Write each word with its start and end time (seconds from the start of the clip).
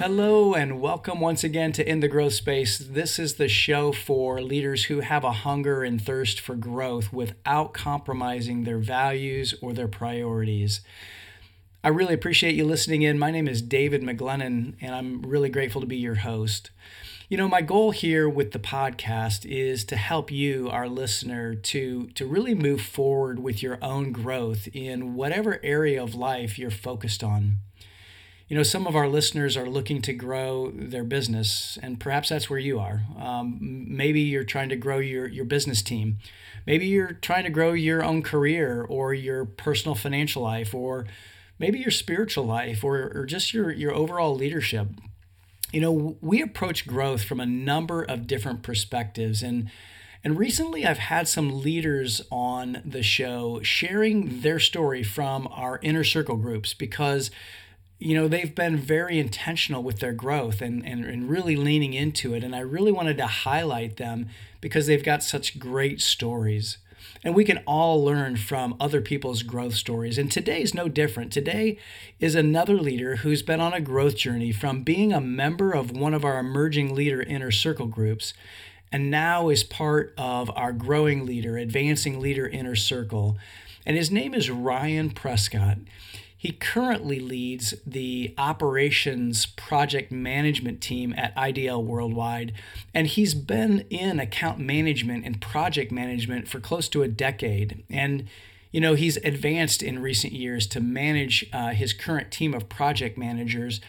Hello, 0.00 0.54
and 0.54 0.80
welcome 0.80 1.20
once 1.20 1.44
again 1.44 1.72
to 1.72 1.86
In 1.86 2.00
the 2.00 2.08
Growth 2.08 2.32
Space. 2.32 2.78
This 2.78 3.18
is 3.18 3.34
the 3.34 3.48
show 3.48 3.92
for 3.92 4.40
leaders 4.40 4.84
who 4.84 5.00
have 5.00 5.24
a 5.24 5.30
hunger 5.30 5.84
and 5.84 6.00
thirst 6.00 6.40
for 6.40 6.54
growth 6.54 7.12
without 7.12 7.74
compromising 7.74 8.64
their 8.64 8.78
values 8.78 9.54
or 9.60 9.74
their 9.74 9.88
priorities. 9.88 10.80
I 11.84 11.88
really 11.88 12.14
appreciate 12.14 12.54
you 12.54 12.64
listening 12.64 13.02
in. 13.02 13.18
My 13.18 13.30
name 13.30 13.46
is 13.46 13.60
David 13.60 14.00
McGlennon, 14.00 14.72
and 14.80 14.94
I'm 14.94 15.20
really 15.20 15.50
grateful 15.50 15.82
to 15.82 15.86
be 15.86 15.98
your 15.98 16.14
host. 16.14 16.70
You 17.28 17.36
know, 17.36 17.46
my 17.46 17.60
goal 17.60 17.90
here 17.90 18.26
with 18.26 18.52
the 18.52 18.58
podcast 18.58 19.44
is 19.44 19.84
to 19.84 19.96
help 19.96 20.30
you, 20.30 20.70
our 20.70 20.88
listener, 20.88 21.54
to, 21.54 22.06
to 22.14 22.24
really 22.24 22.54
move 22.54 22.80
forward 22.80 23.40
with 23.40 23.62
your 23.62 23.76
own 23.82 24.12
growth 24.12 24.66
in 24.72 25.14
whatever 25.14 25.60
area 25.62 26.02
of 26.02 26.14
life 26.14 26.58
you're 26.58 26.70
focused 26.70 27.22
on 27.22 27.58
you 28.50 28.56
know, 28.56 28.64
some 28.64 28.88
of 28.88 28.96
our 28.96 29.06
listeners 29.06 29.56
are 29.56 29.70
looking 29.70 30.02
to 30.02 30.12
grow 30.12 30.72
their 30.74 31.04
business, 31.04 31.78
and 31.84 32.00
perhaps 32.00 32.30
that's 32.30 32.50
where 32.50 32.58
you 32.58 32.80
are. 32.80 33.02
Um, 33.16 33.58
maybe 33.60 34.22
you're 34.22 34.42
trying 34.42 34.70
to 34.70 34.76
grow 34.76 34.98
your, 34.98 35.28
your 35.28 35.44
business 35.44 35.82
team. 35.82 36.18
Maybe 36.66 36.86
you're 36.86 37.12
trying 37.12 37.44
to 37.44 37.50
grow 37.50 37.74
your 37.74 38.02
own 38.02 38.24
career 38.24 38.82
or 38.82 39.14
your 39.14 39.44
personal 39.44 39.94
financial 39.94 40.42
life, 40.42 40.74
or 40.74 41.06
maybe 41.60 41.78
your 41.78 41.92
spiritual 41.92 42.44
life, 42.44 42.82
or, 42.82 43.12
or 43.14 43.24
just 43.24 43.54
your, 43.54 43.70
your 43.70 43.94
overall 43.94 44.34
leadership. 44.34 44.88
You 45.72 45.80
know, 45.80 46.16
we 46.20 46.42
approach 46.42 46.88
growth 46.88 47.22
from 47.22 47.38
a 47.38 47.46
number 47.46 48.02
of 48.02 48.26
different 48.26 48.64
perspectives, 48.64 49.44
and 49.44 49.70
and 50.22 50.38
recently, 50.38 50.84
I've 50.84 50.98
had 50.98 51.28
some 51.28 51.62
leaders 51.62 52.20
on 52.30 52.82
the 52.84 53.02
show 53.02 53.62
sharing 53.62 54.42
their 54.42 54.58
story 54.58 55.02
from 55.02 55.48
our 55.50 55.78
inner 55.82 56.04
circle 56.04 56.36
groups 56.36 56.74
because 56.74 57.30
you 58.00 58.14
know 58.14 58.26
they've 58.26 58.54
been 58.54 58.78
very 58.78 59.18
intentional 59.18 59.82
with 59.82 60.00
their 60.00 60.14
growth 60.14 60.62
and, 60.62 60.84
and, 60.86 61.04
and 61.04 61.28
really 61.28 61.54
leaning 61.54 61.92
into 61.92 62.34
it. 62.34 62.42
And 62.42 62.56
i 62.56 62.60
really 62.60 62.90
wanted 62.90 63.18
to 63.18 63.26
highlight 63.26 63.98
them 63.98 64.28
because 64.60 64.86
they've 64.86 65.04
got 65.04 65.22
such 65.22 65.58
great 65.58 66.00
stories. 66.00 66.78
And 67.22 67.34
we 67.34 67.44
can 67.44 67.58
all 67.66 68.02
learn 68.02 68.36
from 68.36 68.74
other 68.80 69.02
people's 69.02 69.42
growth 69.42 69.74
stories. 69.74 70.16
And 70.16 70.32
today 70.32 70.62
is 70.62 70.72
no 70.72 70.88
different. 70.88 71.30
Today 71.30 71.76
is 72.18 72.34
another 72.34 72.78
leader 72.78 73.16
who's 73.16 73.42
been 73.42 73.60
on 73.60 73.74
a 73.74 73.80
growth 73.80 74.16
journey 74.16 74.52
from 74.52 74.82
being 74.82 75.12
a 75.12 75.20
member 75.20 75.72
of 75.72 75.90
one 75.90 76.14
of 76.14 76.24
our 76.24 76.38
emerging 76.38 76.94
leader 76.94 77.22
inner 77.22 77.50
circle 77.50 77.86
groups 77.86 78.32
and 78.90 79.10
now 79.10 79.50
is 79.50 79.62
part 79.62 80.14
of 80.16 80.50
our 80.56 80.72
growing 80.72 81.26
leader 81.26 81.58
advancing 81.58 82.18
leader 82.18 82.48
inner 82.48 82.74
circle. 82.74 83.36
And 83.84 83.96
his 83.96 84.10
name 84.10 84.32
is 84.34 84.50
ryan 84.50 85.10
prescott 85.10 85.78
he 86.40 86.52
currently 86.52 87.20
leads 87.20 87.74
the 87.86 88.34
operations 88.38 89.44
project 89.44 90.10
management 90.10 90.80
team 90.80 91.12
at 91.18 91.36
IDL 91.36 91.84
Worldwide, 91.84 92.54
and 92.94 93.06
he's 93.06 93.34
been 93.34 93.80
in 93.90 94.18
account 94.18 94.58
management 94.58 95.26
and 95.26 95.38
project 95.38 95.92
management 95.92 96.48
for 96.48 96.58
close 96.58 96.88
to 96.88 97.02
a 97.02 97.08
decade. 97.08 97.84
And 97.90 98.26
you 98.70 98.80
know, 98.80 98.94
he's 98.94 99.18
advanced 99.18 99.82
in 99.82 99.98
recent 99.98 100.32
years 100.32 100.66
to 100.68 100.80
manage 100.80 101.44
uh, 101.52 101.72
his 101.72 101.92
current 101.92 102.30
team 102.30 102.54
of 102.54 102.70
project 102.70 103.18
managers. 103.18 103.82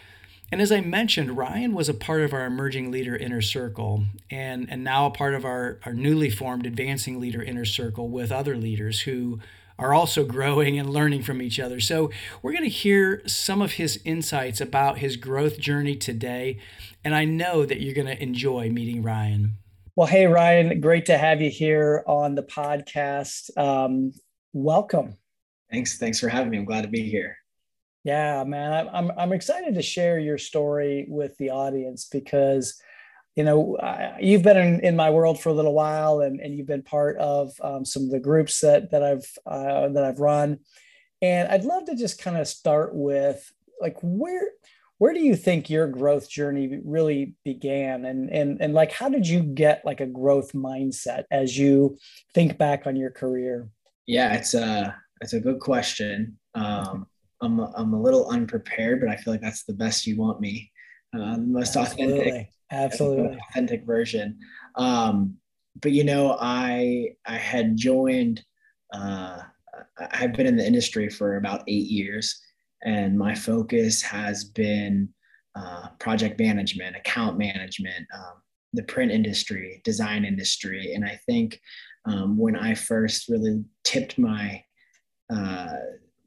And 0.51 0.61
as 0.61 0.73
I 0.73 0.81
mentioned, 0.81 1.37
Ryan 1.37 1.73
was 1.73 1.87
a 1.87 1.93
part 1.93 2.21
of 2.21 2.33
our 2.33 2.45
emerging 2.45 2.91
leader 2.91 3.15
inner 3.15 3.41
circle 3.41 4.03
and, 4.29 4.69
and 4.69 4.83
now 4.83 5.05
a 5.05 5.11
part 5.11 5.35
of 5.35 5.45
our, 5.45 5.79
our 5.85 5.93
newly 5.93 6.29
formed 6.29 6.65
advancing 6.65 7.17
leader 7.17 7.41
inner 7.41 7.63
circle 7.63 8.09
with 8.09 8.29
other 8.29 8.57
leaders 8.57 9.01
who 9.01 9.39
are 9.81 9.93
also 9.93 10.23
growing 10.23 10.79
and 10.79 10.89
learning 10.89 11.23
from 11.23 11.41
each 11.41 11.59
other. 11.59 11.81
So, 11.81 12.09
we're 12.41 12.53
going 12.53 12.63
to 12.63 12.69
hear 12.69 13.21
some 13.27 13.61
of 13.61 13.73
his 13.73 13.99
insights 14.05 14.61
about 14.61 14.99
his 14.99 15.17
growth 15.17 15.59
journey 15.59 15.97
today. 15.97 16.59
And 17.03 17.13
I 17.13 17.25
know 17.25 17.65
that 17.65 17.81
you're 17.81 17.95
going 17.95 18.07
to 18.07 18.23
enjoy 18.23 18.69
meeting 18.69 19.03
Ryan. 19.03 19.57
Well, 19.95 20.07
hey, 20.07 20.25
Ryan, 20.27 20.79
great 20.79 21.05
to 21.07 21.17
have 21.17 21.41
you 21.41 21.49
here 21.49 22.03
on 22.07 22.35
the 22.35 22.43
podcast. 22.43 23.57
Um, 23.57 24.13
welcome. 24.53 25.17
Thanks. 25.69 25.97
Thanks 25.97 26.19
for 26.19 26.29
having 26.29 26.51
me. 26.51 26.57
I'm 26.57 26.65
glad 26.65 26.83
to 26.83 26.87
be 26.87 27.09
here. 27.09 27.37
Yeah, 28.03 28.43
man, 28.45 28.89
I'm, 28.91 29.11
I'm 29.17 29.31
excited 29.31 29.75
to 29.75 29.81
share 29.81 30.17
your 30.17 30.37
story 30.37 31.05
with 31.07 31.37
the 31.37 31.51
audience 31.51 32.07
because 32.11 32.81
you 33.35 33.43
know, 33.43 33.77
I, 33.77 34.17
you've 34.19 34.43
been 34.43 34.57
in, 34.57 34.79
in 34.81 34.95
my 34.95 35.09
world 35.09 35.39
for 35.39 35.49
a 35.49 35.53
little 35.53 35.73
while, 35.73 36.19
and, 36.19 36.39
and 36.39 36.55
you've 36.55 36.67
been 36.67 36.83
part 36.83 37.17
of 37.17 37.53
um, 37.61 37.85
some 37.85 38.03
of 38.03 38.11
the 38.11 38.19
groups 38.19 38.59
that 38.59 38.91
that 38.91 39.03
I've 39.03 39.25
uh, 39.45 39.89
that 39.89 40.03
I've 40.03 40.19
run, 40.19 40.59
and 41.21 41.47
I'd 41.49 41.63
love 41.63 41.85
to 41.85 41.95
just 41.95 42.21
kind 42.21 42.37
of 42.37 42.47
start 42.47 42.93
with 42.93 43.51
like 43.79 43.97
where 44.01 44.51
where 44.97 45.13
do 45.13 45.21
you 45.21 45.35
think 45.35 45.69
your 45.69 45.87
growth 45.87 46.29
journey 46.29 46.79
really 46.83 47.35
began, 47.45 48.03
and 48.05 48.29
and 48.29 48.61
and 48.61 48.73
like 48.73 48.91
how 48.91 49.07
did 49.07 49.27
you 49.27 49.41
get 49.41 49.85
like 49.85 50.01
a 50.01 50.05
growth 50.05 50.51
mindset 50.51 51.23
as 51.31 51.57
you 51.57 51.97
think 52.33 52.57
back 52.57 52.85
on 52.85 52.97
your 52.97 53.11
career? 53.11 53.69
Yeah, 54.07 54.33
it's 54.33 54.53
a 54.53 54.93
it's 55.21 55.33
a 55.33 55.39
good 55.39 55.59
question. 55.59 56.37
Um, 56.53 57.07
I'm 57.41 57.59
a, 57.59 57.71
I'm 57.75 57.93
a 57.93 58.01
little 58.01 58.29
unprepared, 58.29 58.99
but 58.99 59.09
I 59.09 59.15
feel 59.15 59.33
like 59.33 59.41
that's 59.41 59.63
the 59.63 59.73
best 59.73 60.05
you 60.05 60.17
want 60.17 60.41
me, 60.41 60.69
uh, 61.15 61.37
the 61.37 61.41
most 61.41 61.75
Absolutely. 61.75 62.19
authentic 62.19 62.49
absolutely. 62.71 63.37
authentic 63.49 63.85
version. 63.85 64.39
Um, 64.75 65.37
but 65.79 65.91
you 65.91 66.03
know 66.03 66.37
i 66.39 67.09
i 67.25 67.35
had 67.35 67.77
joined 67.77 68.43
uh, 68.93 69.39
i've 70.11 70.33
been 70.33 70.47
in 70.47 70.57
the 70.57 70.65
industry 70.65 71.09
for 71.09 71.37
about 71.37 71.63
eight 71.67 71.87
years 71.87 72.41
and 72.83 73.17
my 73.17 73.35
focus 73.35 74.01
has 74.01 74.43
been 74.43 75.07
uh, 75.55 75.87
project 75.99 76.39
management 76.39 76.95
account 76.95 77.37
management 77.37 78.05
um, 78.13 78.41
the 78.73 78.83
print 78.83 79.11
industry 79.11 79.81
design 79.83 80.25
industry. 80.25 80.93
And 80.93 81.05
i 81.05 81.19
think 81.25 81.59
um, 82.05 82.37
when 82.37 82.55
i 82.55 82.73
first 82.73 83.29
really 83.29 83.63
tipped 83.83 84.17
my 84.17 84.63
uh, 85.33 85.75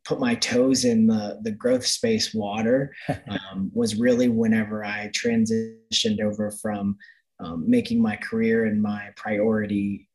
put 0.04 0.20
my 0.20 0.34
toes 0.34 0.84
in 0.84 1.06
the, 1.06 1.41
the 1.42 1.50
growth 1.50 1.87
space 1.87 2.34
water 2.34 2.94
um, 3.28 3.70
was 3.75 3.97
really 3.97 4.28
whenever 4.28 4.84
I 4.84 5.10
transitioned 5.15 6.20
over 6.22 6.50
from 6.50 6.97
um, 7.41 7.65
making 7.69 8.00
my 8.00 8.16
career 8.16 8.66
and 8.66 8.81
my 8.81 9.09
priority 9.16 10.09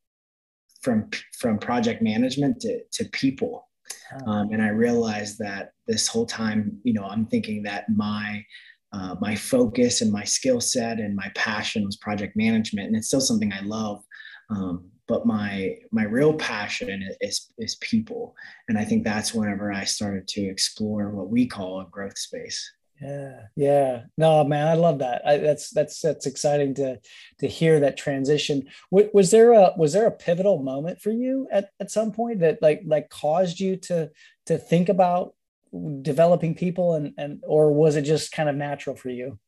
from 0.82 1.10
from 1.38 1.60
project 1.60 2.02
management 2.02 2.62
to, 2.62 2.82
to 2.94 3.06
people. 3.10 3.68
Oh. 4.14 4.32
Um, 4.32 4.50
and 4.52 4.62
I 4.62 4.70
realized 4.70 5.38
that 5.40 5.72
this 5.88 6.08
whole 6.08 6.26
time, 6.26 6.80
you 6.84 6.94
know, 6.94 7.04
I'm 7.04 7.26
thinking 7.26 7.64
that 7.64 7.86
my 7.90 8.44
uh, 8.92 9.16
my 9.20 9.36
focus 9.36 10.02
and 10.02 10.12
my 10.12 10.24
skill 10.24 10.60
set 10.60 11.00
and 11.00 11.16
my 11.16 11.32
passion 11.36 11.86
was 11.86 11.98
project 11.98 12.36
management, 12.36 12.88
and 12.88 12.96
it's 12.96 13.08
still 13.08 13.22
something 13.22 13.54
I 13.54 13.62
love. 13.62 14.04
Um, 14.50 14.90
but 15.10 15.26
my 15.26 15.76
my 15.92 16.04
real 16.04 16.34
passion 16.36 17.10
is 17.20 17.52
is 17.58 17.76
people. 17.76 18.36
And 18.70 18.78
i 18.78 18.86
think 18.86 19.04
that's 19.04 19.34
whenever 19.34 19.74
i 19.74 19.84
started 19.84 20.28
to 20.30 20.42
explore 20.42 21.10
what 21.10 21.30
we 21.30 21.48
call 21.48 21.82
a 21.82 21.86
growth 21.86 22.18
space. 22.18 22.72
Yeah 23.02 23.42
yeah. 23.56 24.04
No 24.18 24.44
man 24.44 24.68
i 24.68 24.76
love 24.76 25.00
that. 25.00 25.22
I, 25.26 25.38
that's 25.38 25.72
that's 25.72 26.00
that's 26.00 26.28
exciting 26.28 26.76
to 26.76 27.00
to 27.40 27.48
hear 27.48 27.80
that 27.80 27.98
transition. 27.98 28.68
W- 28.92 29.10
was 29.14 29.32
there 29.32 29.52
a 29.54 29.74
was 29.76 29.94
there 29.94 30.08
a 30.08 30.12
pivotal 30.12 30.62
moment 30.62 31.02
for 31.02 31.12
you 31.12 31.48
at, 31.52 31.72
at 31.80 31.92
some 31.92 32.12
point 32.12 32.40
that 32.40 32.62
like 32.62 32.82
like 32.86 33.10
caused 33.10 33.60
you 33.60 33.76
to 33.78 34.12
to 34.46 34.58
think 34.58 34.90
about 34.90 35.34
developing 36.02 36.54
people 36.56 36.94
and 36.94 37.14
and 37.18 37.44
or 37.48 37.74
was 37.74 37.96
it 37.96 38.04
just 38.04 38.32
kind 38.32 38.50
of 38.50 38.56
natural 38.56 38.96
for 38.96 39.10
you 39.10 39.40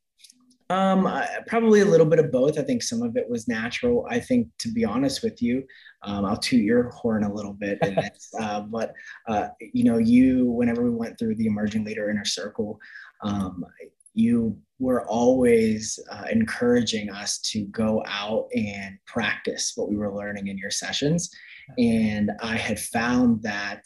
um, 0.72 1.06
I, 1.06 1.28
probably 1.48 1.82
a 1.82 1.86
little 1.86 2.06
bit 2.06 2.20
of 2.20 2.32
both. 2.32 2.58
I 2.58 2.64
think 2.64 2.82
some 2.82 3.02
of 3.02 3.18
it 3.18 3.30
was 3.30 3.48
natural. 3.48 4.08
I 4.10 4.20
think, 4.20 4.48
to 4.60 4.72
be 4.72 4.86
honest 4.86 5.22
with 5.22 5.42
you, 5.42 5.64
um, 6.04 6.24
I'll 6.24 6.38
toot 6.38 6.62
your 6.62 6.90
horn 6.90 7.24
a 7.24 7.34
little 7.34 7.54
bit 7.54 7.78
in 7.82 7.96
this. 7.96 8.30
uh, 8.40 8.62
but 8.62 8.94
uh, 9.28 9.50
you 9.74 9.84
know, 9.84 9.98
you 9.98 10.50
whenever 10.50 10.84
we 10.84 10.92
went 10.92 11.20
through 11.20 11.36
the 11.36 11.48
emerging 11.48 11.84
leader 11.84 12.10
inner 12.10 12.26
circle, 12.26 12.80
um, 13.22 13.66
you 14.14 14.58
were 14.80 15.06
always 15.08 16.00
uh, 16.12 16.26
encouraging 16.32 17.10
us 17.10 17.40
to 17.40 17.66
go 17.66 18.04
out 18.08 18.48
and 18.56 18.98
practice 19.06 19.74
what 19.76 19.90
we 19.90 19.96
were 19.96 20.16
learning 20.16 20.48
in 20.48 20.58
your 20.58 20.72
sessions. 20.72 21.30
And 21.78 22.32
I 22.42 22.56
had 22.56 22.80
found 22.80 23.44
that 23.44 23.84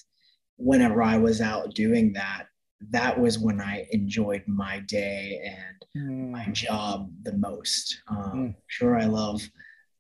whenever 0.58 1.04
I 1.04 1.18
was 1.18 1.42
out 1.42 1.74
doing 1.74 2.14
that, 2.14 2.46
that 2.90 3.20
was 3.20 3.40
when 3.40 3.62
I 3.62 3.88
enjoyed 3.92 4.44
my 4.48 4.80
day 4.80 5.42
and 5.44 6.04
mm. 6.10 6.32
my 6.32 6.46
job 6.52 7.10
the 7.24 7.34
most. 7.34 8.02
Um, 8.08 8.34
mm. 8.34 8.56
Sure, 8.68 8.98
I 8.98 9.06
love 9.06 9.42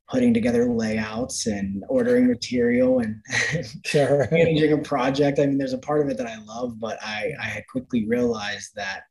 putting 0.09 0.33
together 0.33 0.65
layouts 0.65 1.47
and 1.47 1.83
ordering 1.89 2.27
material 2.27 2.99
and 2.99 3.21
sure. 3.85 4.27
managing 4.31 4.73
a 4.73 4.77
project. 4.77 5.39
I 5.39 5.47
mean, 5.47 5.57
there's 5.57 5.73
a 5.73 5.79
part 5.79 6.01
of 6.01 6.09
it 6.09 6.17
that 6.17 6.27
I 6.27 6.37
love, 6.43 6.79
but 6.79 6.99
I, 7.01 7.31
I 7.41 7.45
had 7.45 7.67
quickly 7.67 8.05
realized 8.07 8.71
that 8.75 9.03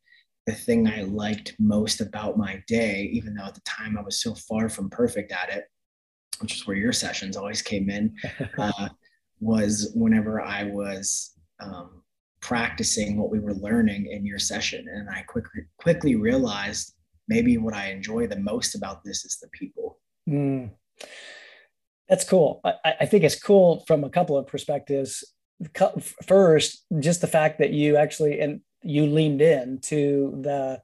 the 0.47 0.53
thing 0.55 0.87
I 0.87 1.03
liked 1.03 1.57
most 1.59 2.01
about 2.01 2.39
my 2.39 2.63
day, 2.69 3.09
even 3.13 3.35
though 3.35 3.47
at 3.47 3.55
the 3.55 3.61
time 3.63 3.99
I 3.99 4.03
was 4.03 4.21
so 4.21 4.35
far 4.35 4.69
from 4.69 4.91
perfect 4.91 5.33
at 5.33 5.51
it, 5.51 5.65
which 6.41 6.55
is 6.55 6.67
where 6.67 6.77
your 6.77 6.93
sessions 6.93 7.37
always 7.37 7.63
came 7.63 7.89
in, 7.91 8.15
uh, 8.59 8.89
was 9.41 9.91
whenever 9.95 10.41
I 10.41 10.65
was 10.65 11.33
um, 11.61 12.03
practicing 12.51 13.17
what 13.17 13.31
we 13.31 13.41
were 13.41 13.55
learning 13.55 14.07
in 14.07 14.27
your 14.31 14.39
session 14.39 14.87
and 14.95 15.09
i 15.09 15.23
quickly 15.23 15.63
quickly 15.79 16.15
realized 16.15 16.95
maybe 17.29 17.59
what 17.59 17.75
I 17.75 17.91
enjoy 17.91 18.27
the 18.27 18.39
most 18.39 18.75
about 18.75 19.05
this 19.05 19.25
is 19.25 19.39
the 19.39 19.49
people. 19.49 19.99
Mm. 20.29 20.71
That's 22.09 22.29
cool. 22.29 22.61
I, 22.65 22.95
I 23.01 23.07
think 23.07 23.25
it's 23.25 23.41
cool 23.41 23.85
from 23.87 24.05
a 24.05 24.11
couple 24.11 24.37
of 24.37 24.47
perspectives. 24.47 25.25
First, 26.27 26.85
just 27.01 27.21
the 27.21 27.27
fact 27.27 27.59
that 27.59 27.71
you 27.71 27.97
actually 27.97 28.41
and 28.41 28.61
you 28.83 29.07
leaned 29.07 29.41
in 29.41 29.81
to 29.83 30.39
the 30.43 30.83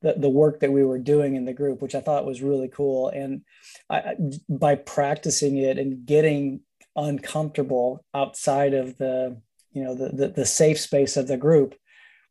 the, 0.00 0.14
the 0.14 0.28
work 0.28 0.60
that 0.60 0.72
we 0.72 0.82
were 0.82 0.98
doing 0.98 1.36
in 1.36 1.44
the 1.44 1.52
group, 1.52 1.80
which 1.80 1.94
I 1.94 2.00
thought 2.00 2.26
was 2.26 2.42
really 2.42 2.66
cool. 2.66 3.08
And 3.08 3.42
I, 3.88 4.14
by 4.48 4.74
practicing 4.74 5.58
it 5.58 5.78
and 5.78 6.04
getting 6.04 6.62
uncomfortable 6.96 8.04
outside 8.12 8.74
of 8.74 8.98
the, 8.98 9.40
you 9.72 9.82
know, 9.82 9.94
the, 9.94 10.10
the, 10.10 10.28
the 10.28 10.46
safe 10.46 10.78
space 10.78 11.16
of 11.16 11.28
the 11.28 11.36
group 11.36 11.74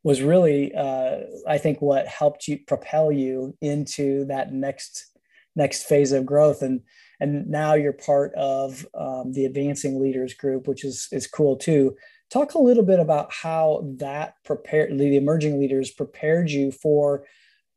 was 0.04 0.22
really, 0.22 0.74
uh, 0.74 1.18
I 1.46 1.58
think, 1.58 1.80
what 1.80 2.06
helped 2.06 2.48
you 2.48 2.58
propel 2.66 3.12
you 3.12 3.56
into 3.60 4.24
that 4.26 4.52
next 4.52 5.06
next 5.54 5.82
phase 5.84 6.12
of 6.12 6.26
growth. 6.26 6.62
And 6.62 6.80
and 7.20 7.46
now 7.48 7.74
you're 7.74 7.92
part 7.92 8.34
of 8.34 8.86
um, 8.94 9.32
the 9.32 9.44
advancing 9.44 10.00
leaders 10.00 10.34
group, 10.34 10.66
which 10.66 10.84
is 10.84 11.08
is 11.12 11.26
cool 11.26 11.56
too. 11.56 11.96
Talk 12.30 12.54
a 12.54 12.58
little 12.58 12.82
bit 12.82 12.98
about 12.98 13.32
how 13.32 13.84
that 13.98 14.34
prepared 14.44 14.98
the 14.98 15.16
emerging 15.16 15.60
leaders 15.60 15.90
prepared 15.90 16.50
you 16.50 16.72
for 16.72 17.24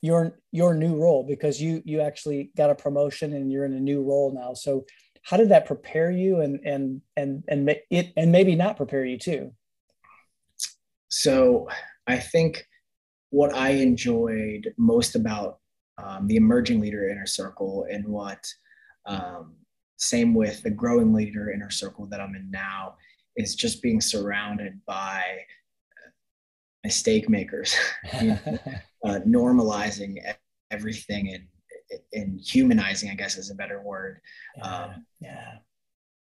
your 0.02 0.40
your 0.52 0.74
new 0.74 0.96
role 0.96 1.26
because 1.28 1.62
you 1.62 1.82
you 1.86 2.00
actually 2.02 2.52
got 2.56 2.70
a 2.70 2.76
promotion 2.76 3.34
and 3.34 3.52
you're 3.52 3.66
in 3.66 3.74
a 3.74 3.80
new 3.80 4.04
role 4.04 4.32
now 4.34 4.54
so 4.54 4.86
how 5.26 5.38
did 5.38 5.50
that 5.50 5.66
prepare 5.66 6.12
you 6.12 6.40
and 6.42 6.60
and 6.66 7.02
and 7.18 7.44
and 7.48 7.70
it 7.90 8.14
and 8.16 8.32
maybe 8.32 8.56
not 8.56 8.78
prepare 8.78 9.04
you 9.04 9.18
too? 9.18 9.52
So 11.10 11.68
i 12.08 12.18
think 12.18 12.66
what 13.32 13.54
i 13.54 13.72
enjoyed 13.72 14.74
most 14.78 15.16
about 15.16 15.60
um, 15.98 16.28
the 16.28 16.36
emerging 16.36 16.80
leader 16.80 17.10
inner 17.10 17.26
circle 17.26 17.86
and 17.90 18.06
what 18.06 18.46
um, 19.06 19.56
same 19.98 20.34
with 20.34 20.62
the 20.64 20.70
growing 20.70 21.14
leader 21.14 21.52
inner 21.52 21.72
circle 21.72 22.06
that 22.06 22.22
i'm 22.22 22.36
in 22.36 22.50
now 22.52 22.96
is 23.36 23.56
just 23.56 23.82
being 23.82 24.00
surrounded 24.00 24.80
by 24.86 25.24
mistake 26.84 27.28
makers 27.30 27.76
you 28.22 28.28
know, 28.28 28.40
uh, 29.06 29.20
normalizing 29.28 30.18
everything 30.70 31.34
and 31.34 31.48
and 32.14 32.40
humanizing, 32.40 33.10
I 33.10 33.16
guess 33.16 33.38
is 33.38 33.52
a 33.52 33.56
better 33.56 33.82
word. 33.82 34.20
Yeah. 34.58 34.64
Um, 34.64 35.06
yeah. 35.20 35.54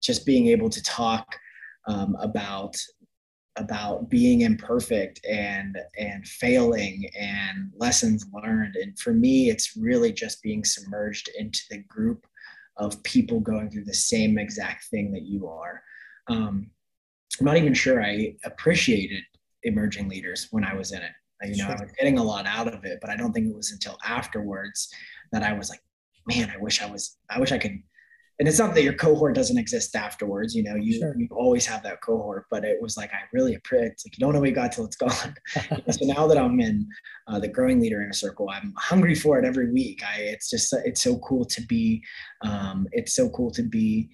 Just 0.01 0.25
being 0.25 0.47
able 0.47 0.69
to 0.69 0.83
talk 0.83 1.35
um, 1.87 2.15
about 2.19 2.75
about 3.57 4.09
being 4.09 4.41
imperfect 4.41 5.23
and 5.29 5.77
and 5.97 6.27
failing 6.27 7.07
and 7.19 7.71
lessons 7.77 8.25
learned 8.33 8.75
and 8.75 8.97
for 8.97 9.13
me 9.13 9.49
it's 9.49 9.77
really 9.77 10.11
just 10.11 10.41
being 10.41 10.63
submerged 10.63 11.29
into 11.37 11.61
the 11.69 11.77
group 11.83 12.25
of 12.77 13.01
people 13.03 13.39
going 13.39 13.69
through 13.69 13.83
the 13.83 13.93
same 13.93 14.39
exact 14.39 14.85
thing 14.85 15.11
that 15.11 15.21
you 15.21 15.47
are 15.47 15.83
um, 16.29 16.67
i'm 17.39 17.45
not 17.45 17.57
even 17.57 17.75
sure 17.75 18.03
i 18.03 18.33
appreciated 18.43 19.21
emerging 19.61 20.09
leaders 20.09 20.47
when 20.49 20.63
i 20.63 20.73
was 20.73 20.91
in 20.91 21.03
it 21.03 21.11
you 21.45 21.57
know, 21.57 21.65
sure. 21.65 21.77
I 21.77 21.83
was 21.83 21.91
getting 21.97 22.17
a 22.17 22.23
lot 22.23 22.45
out 22.45 22.67
of 22.67 22.85
it, 22.85 22.99
but 23.01 23.09
I 23.09 23.15
don't 23.15 23.33
think 23.33 23.47
it 23.47 23.55
was 23.55 23.71
until 23.71 23.97
afterwards 24.05 24.89
that 25.33 25.43
I 25.43 25.51
was 25.51 25.69
like, 25.69 25.81
man, 26.27 26.49
I 26.49 26.57
wish 26.57 26.81
I 26.81 26.89
was, 26.89 27.17
I 27.29 27.39
wish 27.39 27.51
I 27.51 27.57
could. 27.57 27.77
And 28.39 28.47
it's 28.47 28.57
not 28.57 28.73
that 28.73 28.83
your 28.83 28.93
cohort 28.93 29.35
doesn't 29.35 29.57
exist 29.57 29.95
afterwards, 29.95 30.55
you 30.55 30.63
know, 30.63 30.75
you, 30.75 30.99
sure. 30.99 31.15
you 31.17 31.27
always 31.31 31.67
have 31.67 31.83
that 31.83 32.01
cohort, 32.01 32.45
but 32.49 32.63
it 32.63 32.81
was 32.81 32.97
like, 32.97 33.11
I 33.13 33.19
really 33.31 33.53
appreciate 33.53 33.91
it's 33.91 34.05
like, 34.05 34.17
you 34.17 34.25
don't 34.25 34.33
know 34.33 34.39
what 34.39 34.49
you 34.49 34.55
got 34.55 34.71
till 34.71 34.85
it's 34.85 34.95
gone. 34.95 35.35
so 35.91 36.05
now 36.05 36.25
that 36.27 36.37
I'm 36.37 36.59
in 36.59 36.87
uh, 37.27 37.39
the 37.39 37.47
growing 37.47 37.79
leader 37.79 38.01
inner 38.01 38.13
circle, 38.13 38.49
I'm 38.49 38.73
hungry 38.77 39.13
for 39.13 39.37
it 39.37 39.45
every 39.45 39.71
week. 39.71 40.01
I, 40.03 40.21
it's 40.21 40.49
just, 40.49 40.73
it's 40.83 41.01
so 41.01 41.17
cool 41.19 41.45
to 41.45 41.61
be, 41.67 42.01
um, 42.41 42.87
it's 42.91 43.15
so 43.15 43.29
cool 43.29 43.51
to 43.51 43.61
be 43.61 44.09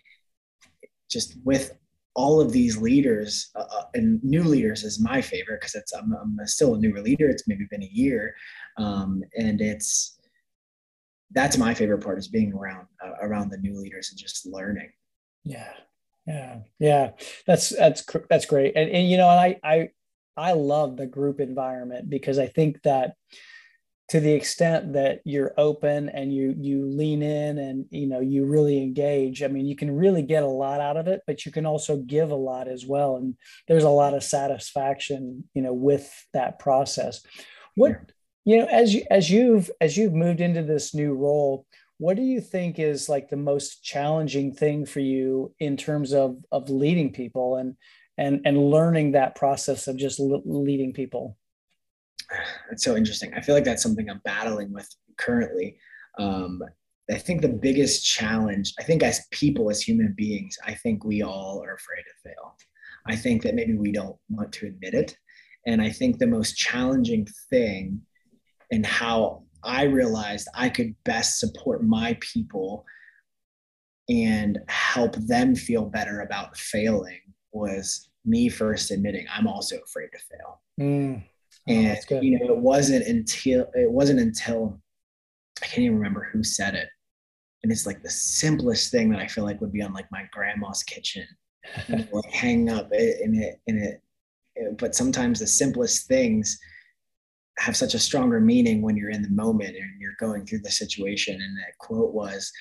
just 1.10 1.38
with 1.46 1.80
all 2.16 2.42
of 2.42 2.52
these 2.52 2.78
leaders 2.78 3.50
uh, 3.56 3.64
uh, 3.72 3.84
and 3.94 4.22
new 4.24 4.44
leaders 4.44 4.84
is 4.84 5.00
my 5.00 5.22
favorite 5.22 5.62
because 5.62 5.76
it's 5.76 5.94
I'm, 5.94 6.14
I'm, 6.22 6.38
still 6.48 6.76
a 6.76 6.78
newer 6.78 7.02
leader. 7.02 7.30
It's 7.30 7.48
maybe 7.48 7.66
been 7.72 7.84
a 7.84 7.90
year, 7.92 8.36
um, 8.78 9.24
and 9.38 9.62
it's 9.62 10.19
that's 11.32 11.58
my 11.58 11.74
favorite 11.74 12.04
part 12.04 12.18
is 12.18 12.28
being 12.28 12.54
around 12.54 12.88
uh, 13.04 13.14
around 13.22 13.50
the 13.52 13.58
new 13.58 13.80
leaders 13.80 14.10
and 14.10 14.20
just 14.20 14.46
learning. 14.46 14.90
Yeah, 15.44 15.74
yeah, 16.26 16.60
yeah. 16.80 17.12
That's 17.46 17.70
that's 17.70 18.04
that's 18.30 18.46
great, 18.46 18.74
and, 18.76 18.90
and 18.90 19.10
you 19.10 19.18
know, 19.18 19.30
and 19.30 19.40
I 19.40 19.60
I 19.64 19.90
I 20.36 20.54
love 20.54 20.98
the 20.98 21.08
group 21.08 21.40
environment 21.40 22.10
because 22.10 22.40
I 22.40 22.48
think 22.48 22.82
that 22.84 23.14
to 24.10 24.20
the 24.20 24.34
extent 24.34 24.94
that 24.94 25.22
you're 25.24 25.54
open 25.58 26.10
and 26.10 26.34
you 26.34 26.56
you 26.58 26.86
lean 26.86 27.22
in 27.22 27.60
and 27.60 27.86
you 27.92 28.08
know 28.08 28.20
you 28.20 28.46
really 28.46 28.82
engage 28.82 29.44
i 29.44 29.48
mean 29.48 29.68
you 29.68 29.76
can 29.76 29.96
really 29.96 30.24
get 30.24 30.42
a 30.42 30.48
lot 30.48 30.82
out 30.82 30.98
of 30.98 31.08
it 31.08 31.22
but 31.28 31.46
you 31.46 31.52
can 31.52 31.66
also 31.66 31.98
give 31.98 32.32
a 32.32 32.36
lot 32.36 32.68
as 32.68 32.86
well. 32.86 33.16
And 33.16 33.36
there's 33.68 33.84
a 33.84 33.90
lot 33.90 34.14
of 34.14 34.24
satisfaction 34.24 35.48
you 35.54 35.62
know 35.62 35.74
with 35.74 36.12
that 36.34 36.60
process. 36.60 37.22
What 37.76 38.12
you 38.50 38.58
know 38.58 38.66
as 38.66 38.94
you 38.94 39.04
as 39.12 39.30
you've 39.30 39.70
as 39.80 39.98
you've 39.98 40.14
moved 40.14 40.42
into 40.42 40.64
this 40.64 40.94
new 40.94 41.14
role 41.14 41.66
what 41.98 42.16
do 42.16 42.24
you 42.24 42.40
think 42.40 42.80
is 42.80 43.10
like 43.10 43.30
the 43.30 43.36
most 43.36 43.84
challenging 43.84 44.54
thing 44.54 44.86
for 44.86 45.02
you 45.02 45.54
in 45.60 45.78
terms 45.78 46.14
of 46.14 46.38
of 46.52 46.70
leading 46.70 47.12
people 47.12 47.58
and 47.58 47.76
and 48.18 48.42
and 48.46 48.58
learning 48.58 49.12
that 49.12 49.36
process 49.36 49.88
of 49.88 49.98
just 49.98 50.20
leading 50.20 50.94
people 50.94 51.38
it's 52.72 52.84
so 52.84 52.96
interesting. 52.96 53.34
I 53.34 53.42
feel 53.42 53.56
like 53.56 53.64
that's 53.64 53.84
something 53.84 54.10
I'm 54.10 54.22
battling 54.24 54.72
with 54.72 54.88
currently. 55.18 55.78
Um, 56.18 56.62
I 57.10 57.18
think 57.18 57.42
the 57.42 57.50
biggest 57.50 58.06
challenge, 58.06 58.74
I 58.80 58.84
think 58.84 59.02
as 59.02 59.26
people, 59.32 59.70
as 59.70 59.82
human 59.82 60.14
beings, 60.16 60.58
I 60.66 60.76
think 60.76 61.04
we 61.04 61.24
all 61.24 61.64
are 61.64 61.74
afraid 61.74 62.04
to 62.04 62.30
fail. 62.30 62.56
I 63.08 63.16
think 63.16 63.42
that 63.44 63.56
maybe 63.56 63.74
we 63.74 63.92
don't 63.92 64.16
want 64.30 64.52
to 64.54 64.68
admit 64.68 64.94
it. 64.94 65.18
And 65.66 65.82
I 65.82 65.90
think 65.90 66.18
the 66.18 66.28
most 66.28 66.56
challenging 66.56 67.28
thing 67.50 68.02
and 68.72 68.86
how 68.86 69.44
I 69.64 69.84
realized 69.84 70.48
I 70.56 70.70
could 70.70 70.96
best 71.04 71.40
support 71.40 71.84
my 71.84 72.18
people 72.22 72.86
and 74.08 74.60
help 74.68 75.16
them 75.16 75.56
feel 75.56 75.86
better 75.86 76.22
about 76.22 76.58
failing 76.58 77.20
was 77.52 78.10
me 78.26 78.50
first 78.50 78.92
admitting 78.92 79.26
I'm 79.32 79.48
also 79.48 79.78
afraid 79.80 80.10
to 80.14 80.20
fail. 80.20 80.62
Mm. 80.80 81.24
Oh, 81.68 81.72
and 81.72 82.24
you 82.24 82.40
know, 82.40 82.54
it 82.54 82.58
wasn't 82.58 83.06
until 83.06 83.70
it 83.74 83.92
wasn't 83.92 84.20
until 84.20 84.80
I 85.62 85.66
can't 85.66 85.80
even 85.80 85.98
remember 85.98 86.30
who 86.32 86.44
said 86.44 86.76
it. 86.76 86.90
And 87.64 87.72
it's 87.72 87.86
like 87.86 88.02
the 88.02 88.10
simplest 88.10 88.92
thing 88.92 89.10
that 89.10 89.20
I 89.20 89.28
feel 89.28 89.44
like 89.44 89.60
would 89.62 89.74
be 89.74 89.82
on 89.82 89.94
like 89.94 90.10
my 90.12 90.24
grandma's 90.32 90.84
kitchen, 90.84 91.28
you 91.88 91.98
know, 91.98 92.06
like 92.14 92.30
hang 92.32 92.70
up 92.70 92.90
in 92.94 93.36
it, 93.36 93.60
in 93.68 93.78
it. 93.78 94.02
But 94.78 94.96
sometimes 94.96 95.40
the 95.40 95.48
simplest 95.48 96.08
things 96.08 96.58
have 97.60 97.76
such 97.76 97.94
a 97.94 98.00
stronger 98.00 98.40
meaning 98.40 98.82
when 98.82 98.96
you're 98.98 99.12
in 99.12 99.22
the 99.22 99.30
moment 99.30 99.76
and 99.76 100.02
you're 100.02 100.16
going 100.20 100.46
through 100.46 100.60
the 100.60 100.72
situation. 100.72 101.36
And 101.36 101.58
that 101.58 101.78
quote 101.78 102.14
was, 102.14 102.52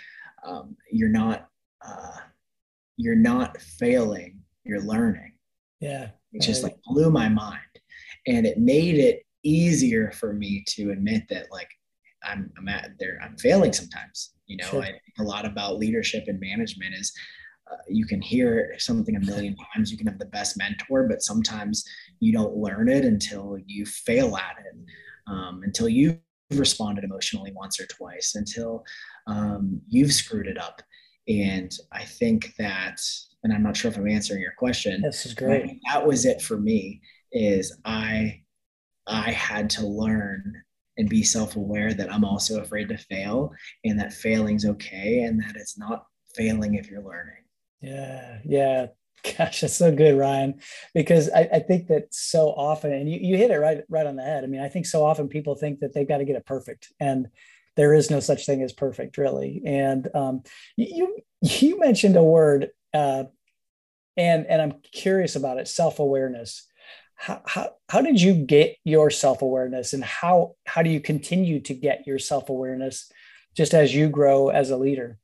um, 0.44 0.76
"You're 0.90 1.08
not, 1.08 1.48
uh, 1.84 2.16
you're 2.96 3.14
not 3.14 3.60
failing. 3.60 4.40
You're 4.64 4.82
learning." 4.82 5.32
Yeah, 5.80 6.10
it 6.32 6.42
just 6.42 6.62
like 6.62 6.76
blew 6.84 7.10
my 7.10 7.28
mind 7.28 7.60
and 8.26 8.46
it 8.46 8.58
made 8.58 8.96
it 8.96 9.22
easier 9.42 10.10
for 10.12 10.32
me 10.32 10.64
to 10.68 10.90
admit 10.90 11.24
that 11.30 11.46
like 11.50 11.68
I'm, 12.22 12.50
I'm 12.58 12.68
at 12.68 12.90
there 12.98 13.18
I'm 13.22 13.36
failing 13.38 13.72
sometimes 13.72 14.34
you 14.46 14.56
know 14.56 14.66
sure. 14.66 14.82
I 14.82 14.86
think 14.86 15.02
a 15.18 15.22
lot 15.22 15.46
about 15.46 15.78
leadership 15.78 16.24
and 16.26 16.40
management 16.40 16.94
is 16.94 17.12
uh, 17.70 17.76
you 17.88 18.06
can 18.06 18.20
hear 18.20 18.74
something 18.78 19.16
a 19.16 19.20
million 19.20 19.56
times 19.74 19.90
you 19.90 19.98
can 19.98 20.06
have 20.06 20.18
the 20.18 20.26
best 20.26 20.56
mentor 20.58 21.06
but 21.08 21.22
sometimes 21.22 21.84
you 22.20 22.32
don't 22.32 22.56
learn 22.56 22.88
it 22.88 23.04
until 23.04 23.56
you 23.66 23.84
fail 23.86 24.36
at 24.36 24.56
it 24.58 25.32
um, 25.32 25.60
until 25.64 25.88
you've 25.88 26.18
responded 26.52 27.04
emotionally 27.04 27.52
once 27.54 27.78
or 27.78 27.86
twice 27.86 28.34
until 28.34 28.82
um, 29.26 29.80
you've 29.88 30.12
screwed 30.12 30.46
it 30.46 30.58
up 30.58 30.80
and 31.28 31.72
i 31.92 32.04
think 32.04 32.54
that 32.58 33.00
and 33.44 33.52
i'm 33.52 33.62
not 33.62 33.76
sure 33.76 33.90
if 33.90 33.98
i'm 33.98 34.08
answering 34.08 34.40
your 34.40 34.54
question 34.58 35.02
this 35.02 35.26
is 35.26 35.34
great 35.34 35.78
that 35.86 36.06
was 36.06 36.24
it 36.24 36.40
for 36.40 36.58
me 36.58 37.00
is 37.32 37.76
I 37.84 38.42
I 39.06 39.30
had 39.30 39.70
to 39.70 39.86
learn 39.86 40.62
and 40.98 41.08
be 41.08 41.22
self-aware 41.22 41.94
that 41.94 42.12
I'm 42.12 42.24
also 42.24 42.60
afraid 42.60 42.88
to 42.88 42.98
fail 42.98 43.52
and 43.84 43.98
that 43.98 44.12
failing's 44.12 44.66
okay 44.66 45.20
and 45.20 45.40
that 45.40 45.56
it's 45.56 45.78
not 45.78 46.04
failing 46.34 46.74
if 46.74 46.90
you're 46.90 47.02
learning. 47.02 47.44
Yeah, 47.80 48.38
yeah. 48.44 48.86
Gosh, 49.36 49.62
that's 49.62 49.76
so 49.76 49.90
good, 49.94 50.16
Ryan. 50.16 50.60
Because 50.94 51.28
I, 51.30 51.40
I 51.52 51.58
think 51.58 51.88
that 51.88 52.14
so 52.14 52.48
often, 52.50 52.92
and 52.92 53.10
you, 53.10 53.18
you 53.20 53.36
hit 53.36 53.50
it 53.50 53.58
right 53.58 53.82
right 53.88 54.06
on 54.06 54.16
the 54.16 54.22
head. 54.22 54.44
I 54.44 54.46
mean, 54.46 54.60
I 54.60 54.68
think 54.68 54.86
so 54.86 55.04
often 55.04 55.28
people 55.28 55.54
think 55.56 55.80
that 55.80 55.92
they've 55.92 56.06
got 56.08 56.18
to 56.18 56.24
get 56.24 56.36
it 56.36 56.46
perfect. 56.46 56.92
And 57.00 57.28
there 57.76 57.94
is 57.94 58.10
no 58.10 58.20
such 58.20 58.46
thing 58.46 58.62
as 58.62 58.72
perfect, 58.72 59.18
really. 59.18 59.62
And 59.64 60.08
um, 60.14 60.42
you 60.76 61.16
you 61.42 61.78
mentioned 61.80 62.16
a 62.16 62.22
word, 62.22 62.68
uh, 62.94 63.24
and 64.16 64.46
and 64.46 64.62
I'm 64.62 64.74
curious 64.92 65.36
about 65.36 65.58
it: 65.58 65.68
self 65.68 65.98
awareness 65.98 66.64
how, 67.20 67.42
how, 67.46 67.70
how 67.88 68.00
did 68.00 68.20
you 68.20 68.32
get 68.32 68.76
your 68.84 69.10
self-awareness 69.10 69.92
and 69.92 70.04
how 70.04 70.54
how 70.66 70.82
do 70.82 70.90
you 70.90 71.00
continue 71.00 71.58
to 71.58 71.74
get 71.74 72.06
your 72.06 72.18
self-awareness 72.18 73.10
just 73.56 73.74
as 73.74 73.92
you 73.92 74.08
grow 74.08 74.50
as 74.50 74.70
a 74.70 74.76
leader 74.76 75.18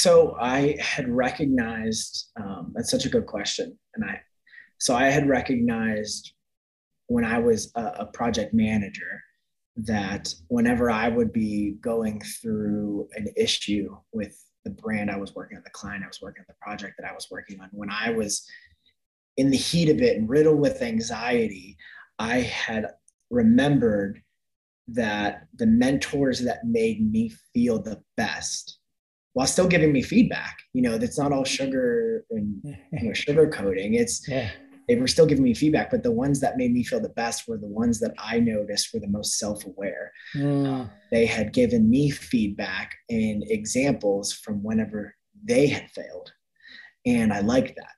so 0.00 0.36
i 0.40 0.76
had 0.80 1.08
recognized 1.08 2.30
um, 2.40 2.72
that's 2.74 2.90
such 2.90 3.06
a 3.06 3.10
good 3.10 3.26
question. 3.26 3.76
And 3.94 4.04
i 4.04 4.20
so 4.78 4.94
i 4.94 5.08
had 5.08 5.28
recognized 5.28 6.32
when 7.06 7.24
i 7.24 7.38
was 7.38 7.72
a, 7.74 7.84
a 8.00 8.06
project 8.06 8.54
manager 8.54 9.20
that 9.76 10.32
whenever 10.48 10.90
i 10.90 11.08
would 11.08 11.32
be 11.32 11.76
going 11.80 12.20
through 12.20 13.08
an 13.14 13.28
issue 13.36 13.96
with 14.12 14.36
the 14.64 14.70
brand 14.70 15.10
i 15.10 15.16
was 15.16 15.34
working 15.34 15.56
on 15.56 15.64
the 15.64 15.70
client 15.70 16.04
i 16.04 16.06
was 16.06 16.20
working 16.20 16.42
on 16.42 16.46
the 16.48 16.64
project 16.66 16.94
that 16.98 17.08
i 17.08 17.14
was 17.14 17.28
working 17.30 17.60
on 17.60 17.68
when 17.72 17.90
i 17.90 18.10
was 18.10 18.46
in 19.40 19.50
the 19.50 19.56
heat 19.56 19.88
of 19.88 20.02
it 20.02 20.18
and 20.18 20.28
riddled 20.28 20.60
with 20.60 20.82
anxiety, 20.82 21.76
I 22.18 22.40
had 22.40 22.86
remembered 23.30 24.22
that 24.88 25.46
the 25.54 25.66
mentors 25.66 26.40
that 26.40 26.66
made 26.66 27.10
me 27.10 27.32
feel 27.54 27.80
the 27.80 28.02
best 28.18 28.79
while 29.32 29.46
still 29.46 29.68
giving 29.68 29.92
me 29.92 30.02
feedback, 30.02 30.58
you 30.72 30.82
know, 30.82 30.98
that's 30.98 31.18
not 31.18 31.32
all 31.32 31.44
sugar 31.44 32.24
and 32.30 32.60
you 32.64 33.08
know, 33.08 33.12
sugar 33.12 33.48
coating. 33.52 33.94
It's 33.94 34.26
yeah. 34.28 34.50
they 34.88 34.96
were 34.96 35.06
still 35.06 35.26
giving 35.26 35.44
me 35.44 35.54
feedback, 35.54 35.90
but 35.90 36.02
the 36.02 36.10
ones 36.10 36.40
that 36.40 36.56
made 36.56 36.72
me 36.72 36.82
feel 36.82 37.00
the 37.00 37.10
best 37.10 37.46
were 37.46 37.58
the 37.58 37.66
ones 37.66 38.00
that 38.00 38.14
I 38.18 38.40
noticed 38.40 38.92
were 38.92 39.00
the 39.00 39.08
most 39.08 39.38
self-aware. 39.38 40.12
Mm. 40.34 40.84
Uh, 40.84 40.88
they 41.10 41.26
had 41.26 41.52
given 41.52 41.88
me 41.88 42.10
feedback 42.10 42.96
and 43.08 43.44
examples 43.46 44.32
from 44.32 44.62
whenever 44.62 45.14
they 45.44 45.68
had 45.68 45.90
failed. 45.90 46.32
And 47.06 47.32
I 47.32 47.40
liked 47.40 47.76
that 47.76 47.94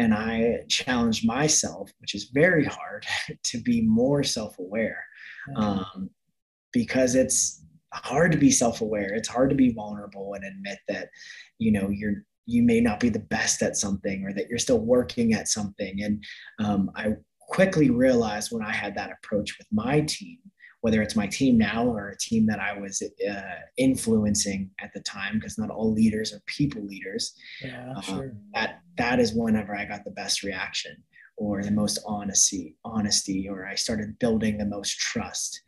and 0.00 0.14
I 0.14 0.60
challenged 0.66 1.26
myself, 1.26 1.92
which 2.00 2.14
is 2.14 2.30
very 2.32 2.64
hard, 2.64 3.06
to 3.44 3.58
be 3.58 3.82
more 3.82 4.24
self-aware, 4.24 5.04
um, 5.56 6.08
because 6.72 7.14
it's 7.14 7.62
hard 7.92 8.32
to 8.32 8.38
be 8.38 8.50
self-aware. 8.50 9.14
It's 9.14 9.28
hard 9.28 9.50
to 9.50 9.56
be 9.56 9.72
vulnerable 9.72 10.34
and 10.34 10.44
admit 10.44 10.78
that, 10.88 11.08
you 11.58 11.72
know, 11.72 11.88
you're 11.90 12.24
you 12.46 12.62
may 12.62 12.80
not 12.80 12.98
be 12.98 13.10
the 13.10 13.18
best 13.18 13.62
at 13.62 13.76
something 13.76 14.24
or 14.24 14.32
that 14.32 14.48
you're 14.48 14.58
still 14.58 14.80
working 14.80 15.34
at 15.34 15.46
something. 15.46 16.02
And 16.02 16.24
um, 16.58 16.90
I 16.96 17.14
quickly 17.48 17.90
realized 17.90 18.50
when 18.50 18.64
I 18.64 18.72
had 18.72 18.96
that 18.96 19.12
approach 19.12 19.56
with 19.56 19.68
my 19.70 20.00
team 20.00 20.38
whether 20.80 21.02
it's 21.02 21.16
my 21.16 21.26
team 21.26 21.58
now 21.58 21.86
or 21.86 22.08
a 22.08 22.18
team 22.18 22.46
that 22.46 22.58
I 22.58 22.78
was 22.78 23.02
uh, 23.02 23.40
influencing 23.76 24.70
at 24.80 24.92
the 24.94 25.00
time, 25.00 25.34
because 25.34 25.58
not 25.58 25.70
all 25.70 25.92
leaders 25.92 26.32
are 26.32 26.40
people 26.46 26.82
leaders. 26.82 27.34
Yeah, 27.62 28.00
sure. 28.00 28.32
That 28.54 28.80
that 28.96 29.20
is 29.20 29.34
whenever 29.34 29.76
I 29.76 29.84
got 29.84 30.04
the 30.04 30.10
best 30.10 30.42
reaction 30.42 30.96
or 31.36 31.62
the 31.62 31.70
most 31.70 31.98
honesty, 32.06 32.76
honesty, 32.84 33.48
or 33.48 33.66
I 33.66 33.74
started 33.74 34.18
building 34.18 34.58
the 34.58 34.66
most 34.66 34.98
trust. 34.98 35.60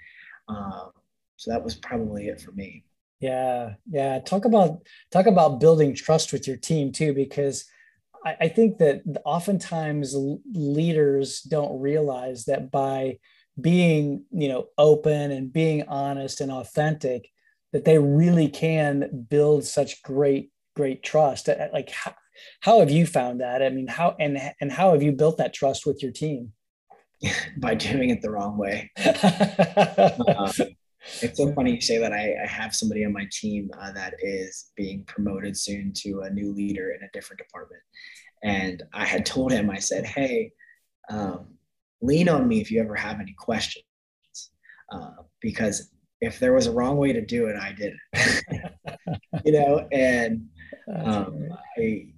Um, 0.49 0.91
so 1.37 1.51
that 1.51 1.63
was 1.63 1.75
probably 1.75 2.29
it 2.29 2.41
for 2.41 2.53
me. 2.53 2.85
Yeah, 3.21 3.75
yeah. 3.89 4.19
Talk 4.19 4.45
about 4.45 4.83
talk 5.11 5.27
about 5.27 5.61
building 5.61 5.95
trust 5.95 6.33
with 6.33 6.47
your 6.47 6.57
team 6.57 6.93
too, 6.93 7.15
because 7.15 7.65
I, 8.25 8.37
I 8.43 8.49
think 8.49 8.79
that 8.79 9.03
oftentimes 9.25 10.15
leaders 10.53 11.41
don't 11.43 11.81
realize 11.81 12.45
that 12.47 12.71
by 12.71 13.19
being 13.61 14.25
you 14.31 14.49
know 14.49 14.69
open 14.79 15.31
and 15.31 15.53
being 15.53 15.85
honest 15.89 16.41
and 16.41 16.51
authentic 16.51 17.29
that 17.73 17.85
they 17.85 17.99
really 17.99 18.49
can 18.49 19.27
build 19.29 19.65
such 19.65 20.03
great 20.03 20.51
great 20.75 21.03
trust 21.03 21.49
like 21.73 21.91
how, 21.91 22.15
how 22.61 22.81
have 22.81 22.91
you 22.91 23.05
found 23.05 23.43
that 23.43 23.63
i 23.63 23.69
mean 23.69 23.87
how 23.87 24.17
and 24.19 24.39
and 24.61 24.73
how 24.73 24.93
have 24.93 25.03
you 25.03 25.13
built 25.13 25.37
that 25.37 25.53
trust 25.53 25.85
with 25.85 26.03
your 26.03 26.13
team 26.13 26.53
by 27.59 27.75
doing 27.75 28.09
it 28.09 28.23
the 28.23 28.31
wrong 28.31 28.57
way 28.57 28.91
uh, 28.97 30.51
it's 31.21 31.39
so 31.39 31.53
funny 31.53 31.75
you 31.75 31.81
say 31.81 31.99
that 31.99 32.13
I, 32.13 32.35
I 32.43 32.47
have 32.47 32.75
somebody 32.75 33.05
on 33.05 33.13
my 33.13 33.29
team 33.33 33.71
uh, 33.81 33.93
that 33.93 34.15
is 34.21 34.71
being 34.77 35.05
promoted 35.05 35.57
soon 35.57 35.93
to 35.97 36.21
a 36.21 36.31
new 36.31 36.53
leader 36.53 36.93
in 36.93 37.03
a 37.03 37.11
different 37.13 37.39
department 37.39 37.83
and 38.45 38.83
i 38.93 39.05
had 39.05 39.27
told 39.27 39.53
him 39.53 39.71
i 39.71 39.79
said 39.79 40.05
hey 40.05 40.53
um, 41.11 41.59
lean 42.03 42.29
on 42.29 42.47
me 42.47 42.61
if 42.61 42.71
you 42.71 42.81
ever 42.81 42.95
have 42.95 43.21
any 43.21 43.35
questions. 43.39 43.85
Uh, 44.91 45.23
because 45.41 45.91
if 46.21 46.39
there 46.39 46.53
was 46.53 46.67
a 46.67 46.73
wrong 46.73 46.99
way 46.99 47.13
to 47.13 47.25
do 47.25 47.47
it, 47.47 47.57
I 47.57 47.73
did 47.73 47.95
it. 48.13 48.85
you 49.45 49.53
know, 49.53 49.87
and 49.91 50.47
um, 50.95 51.49
I, 51.79 52.09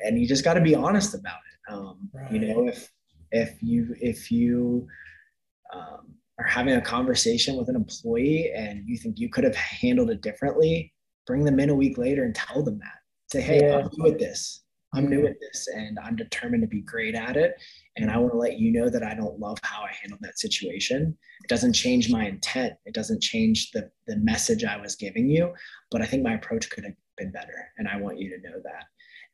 and 0.00 0.20
you 0.20 0.26
just 0.26 0.44
got 0.44 0.54
to 0.54 0.60
be 0.60 0.74
honest 0.74 1.14
about 1.14 1.38
it. 1.38 1.72
Um, 1.72 2.10
right. 2.12 2.32
You 2.32 2.38
know, 2.40 2.68
if 2.68 2.90
if 3.30 3.62
you 3.62 3.94
if 4.00 4.30
you 4.30 4.86
um, 5.74 6.14
are 6.38 6.46
having 6.46 6.74
a 6.74 6.80
conversation 6.80 7.56
with 7.56 7.68
an 7.68 7.76
employee 7.76 8.52
and 8.54 8.82
you 8.86 8.96
think 8.96 9.18
you 9.18 9.28
could 9.28 9.44
have 9.44 9.56
handled 9.56 10.10
it 10.10 10.22
differently, 10.22 10.92
bring 11.26 11.44
them 11.44 11.60
in 11.60 11.70
a 11.70 11.74
week 11.74 11.98
later 11.98 12.24
and 12.24 12.34
tell 12.34 12.62
them 12.62 12.78
that. 12.78 12.98
Say, 13.30 13.40
hey, 13.40 13.60
yeah. 13.62 13.78
I'm 13.78 13.90
new 13.96 14.12
at 14.12 14.18
this. 14.18 14.62
I'm 14.94 15.08
new 15.08 15.20
mm-hmm. 15.20 15.28
at 15.28 15.40
this, 15.40 15.68
and 15.74 15.98
I'm 15.98 16.16
determined 16.16 16.62
to 16.62 16.68
be 16.68 16.82
great 16.82 17.14
at 17.14 17.36
it. 17.38 17.54
And 17.96 18.10
I 18.10 18.18
want 18.18 18.32
to 18.32 18.38
let 18.38 18.58
you 18.58 18.70
know 18.72 18.90
that 18.90 19.02
I 19.02 19.14
don't 19.14 19.38
love 19.40 19.58
how 19.62 19.82
I 19.82 19.90
handled 20.00 20.20
that 20.22 20.38
situation. 20.38 21.16
It 21.42 21.48
doesn't 21.48 21.72
change 21.72 22.10
my 22.10 22.26
intent. 22.26 22.74
It 22.84 22.92
doesn't 22.92 23.22
change 23.22 23.70
the, 23.70 23.90
the 24.06 24.16
message 24.16 24.64
I 24.64 24.76
was 24.76 24.96
giving 24.96 25.30
you, 25.30 25.52
but 25.90 26.02
I 26.02 26.06
think 26.06 26.22
my 26.22 26.34
approach 26.34 26.68
could 26.68 26.84
have 26.84 26.92
been 27.16 27.32
better. 27.32 27.70
And 27.78 27.88
I 27.88 27.96
want 27.96 28.18
you 28.18 28.30
to 28.30 28.48
know 28.48 28.58
that. 28.64 28.84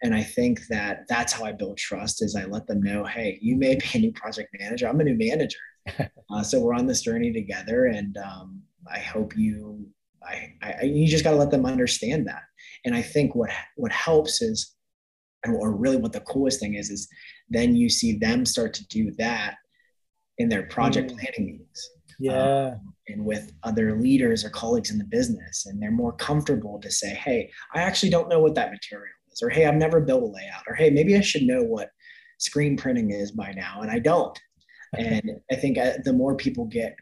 And 0.02 0.14
I 0.14 0.22
think 0.22 0.60
that 0.68 1.06
that's 1.08 1.32
how 1.32 1.44
I 1.44 1.50
build 1.50 1.76
trust 1.76 2.22
is 2.22 2.36
I 2.36 2.44
let 2.44 2.68
them 2.68 2.80
know, 2.80 3.04
hey, 3.04 3.38
you 3.42 3.56
may 3.56 3.74
be 3.74 3.86
a 3.94 3.98
new 3.98 4.12
project 4.12 4.50
manager. 4.60 4.88
I'm 4.88 5.00
a 5.00 5.04
new 5.04 5.18
manager. 5.18 5.58
uh, 6.30 6.42
so 6.42 6.60
we're 6.60 6.74
on 6.74 6.86
this 6.86 7.02
journey 7.02 7.32
together. 7.32 7.86
And 7.86 8.16
um, 8.18 8.62
I 8.92 8.98
hope 8.98 9.36
you, 9.36 9.86
I, 10.22 10.54
I 10.62 10.82
you 10.84 11.06
just 11.06 11.24
got 11.24 11.32
to 11.32 11.36
let 11.36 11.50
them 11.50 11.66
understand 11.66 12.26
that. 12.26 12.42
And 12.84 12.94
I 12.94 13.02
think 13.02 13.34
what, 13.34 13.50
what 13.76 13.92
helps 13.92 14.42
is, 14.42 14.74
or 15.46 15.76
really 15.76 15.96
what 15.96 16.12
the 16.12 16.20
coolest 16.20 16.60
thing 16.60 16.74
is, 16.74 16.90
is 16.90 17.08
then 17.48 17.76
you 17.76 17.88
see 17.88 18.18
them 18.18 18.44
start 18.44 18.74
to 18.74 18.86
do 18.88 19.12
that 19.18 19.56
in 20.38 20.48
their 20.48 20.64
project 20.64 21.12
mm. 21.12 21.18
planning 21.18 21.46
meetings. 21.46 21.90
Yeah. 22.18 22.72
Um, 22.72 22.94
and 23.06 23.24
with 23.24 23.52
other 23.62 23.98
leaders 24.00 24.44
or 24.44 24.50
colleagues 24.50 24.90
in 24.90 24.98
the 24.98 25.04
business. 25.04 25.66
And 25.66 25.80
they're 25.80 25.90
more 25.90 26.12
comfortable 26.12 26.80
to 26.80 26.90
say, 26.90 27.14
hey, 27.14 27.50
I 27.74 27.80
actually 27.80 28.10
don't 28.10 28.28
know 28.28 28.40
what 28.40 28.54
that 28.56 28.70
material 28.70 29.14
is. 29.32 29.40
Or 29.42 29.48
hey, 29.48 29.66
I've 29.66 29.76
never 29.76 30.00
built 30.00 30.22
a 30.22 30.26
layout. 30.26 30.64
Or 30.68 30.74
hey, 30.74 30.90
maybe 30.90 31.16
I 31.16 31.20
should 31.20 31.42
know 31.42 31.62
what 31.62 31.90
screen 32.38 32.76
printing 32.76 33.10
is 33.10 33.32
by 33.32 33.52
now. 33.52 33.80
And 33.82 33.90
I 33.90 33.98
don't. 33.98 34.38
And 34.96 35.40
I 35.50 35.56
think 35.56 35.78
uh, 35.78 35.94
the 36.04 36.12
more 36.12 36.36
people 36.36 36.64
get, 36.66 36.96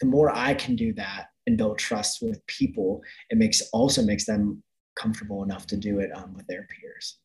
the 0.00 0.06
more 0.06 0.34
I 0.34 0.54
can 0.54 0.76
do 0.76 0.92
that 0.94 1.26
and 1.46 1.58
build 1.58 1.78
trust 1.78 2.22
with 2.22 2.44
people, 2.46 3.02
it 3.30 3.38
makes 3.38 3.62
also 3.72 4.02
makes 4.02 4.26
them 4.26 4.62
comfortable 4.96 5.42
enough 5.42 5.66
to 5.68 5.76
do 5.76 6.00
it 6.00 6.10
um, 6.14 6.34
with 6.34 6.46
their 6.46 6.66
peers. 6.68 7.18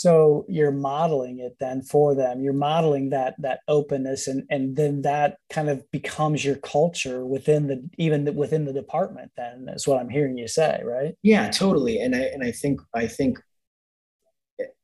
So 0.00 0.46
you're 0.48 0.70
modeling 0.70 1.40
it 1.40 1.56
then 1.60 1.82
for 1.82 2.14
them. 2.14 2.40
You're 2.40 2.54
modeling 2.54 3.10
that 3.10 3.34
that 3.40 3.60
openness 3.68 4.28
and 4.28 4.44
and 4.48 4.74
then 4.74 5.02
that 5.02 5.36
kind 5.50 5.68
of 5.68 5.88
becomes 5.90 6.42
your 6.42 6.56
culture 6.56 7.26
within 7.26 7.66
the 7.66 7.86
even 7.98 8.24
the, 8.24 8.32
within 8.32 8.64
the 8.64 8.72
department 8.72 9.30
then 9.36 9.66
is 9.68 9.86
what 9.86 10.00
i'm 10.00 10.08
hearing 10.08 10.38
you 10.38 10.48
say 10.48 10.80
right? 10.82 11.16
Yeah 11.22 11.50
totally. 11.50 11.98
And 11.98 12.16
i 12.16 12.20
and 12.20 12.42
i 12.42 12.50
think 12.50 12.80
i 12.94 13.06
think 13.06 13.38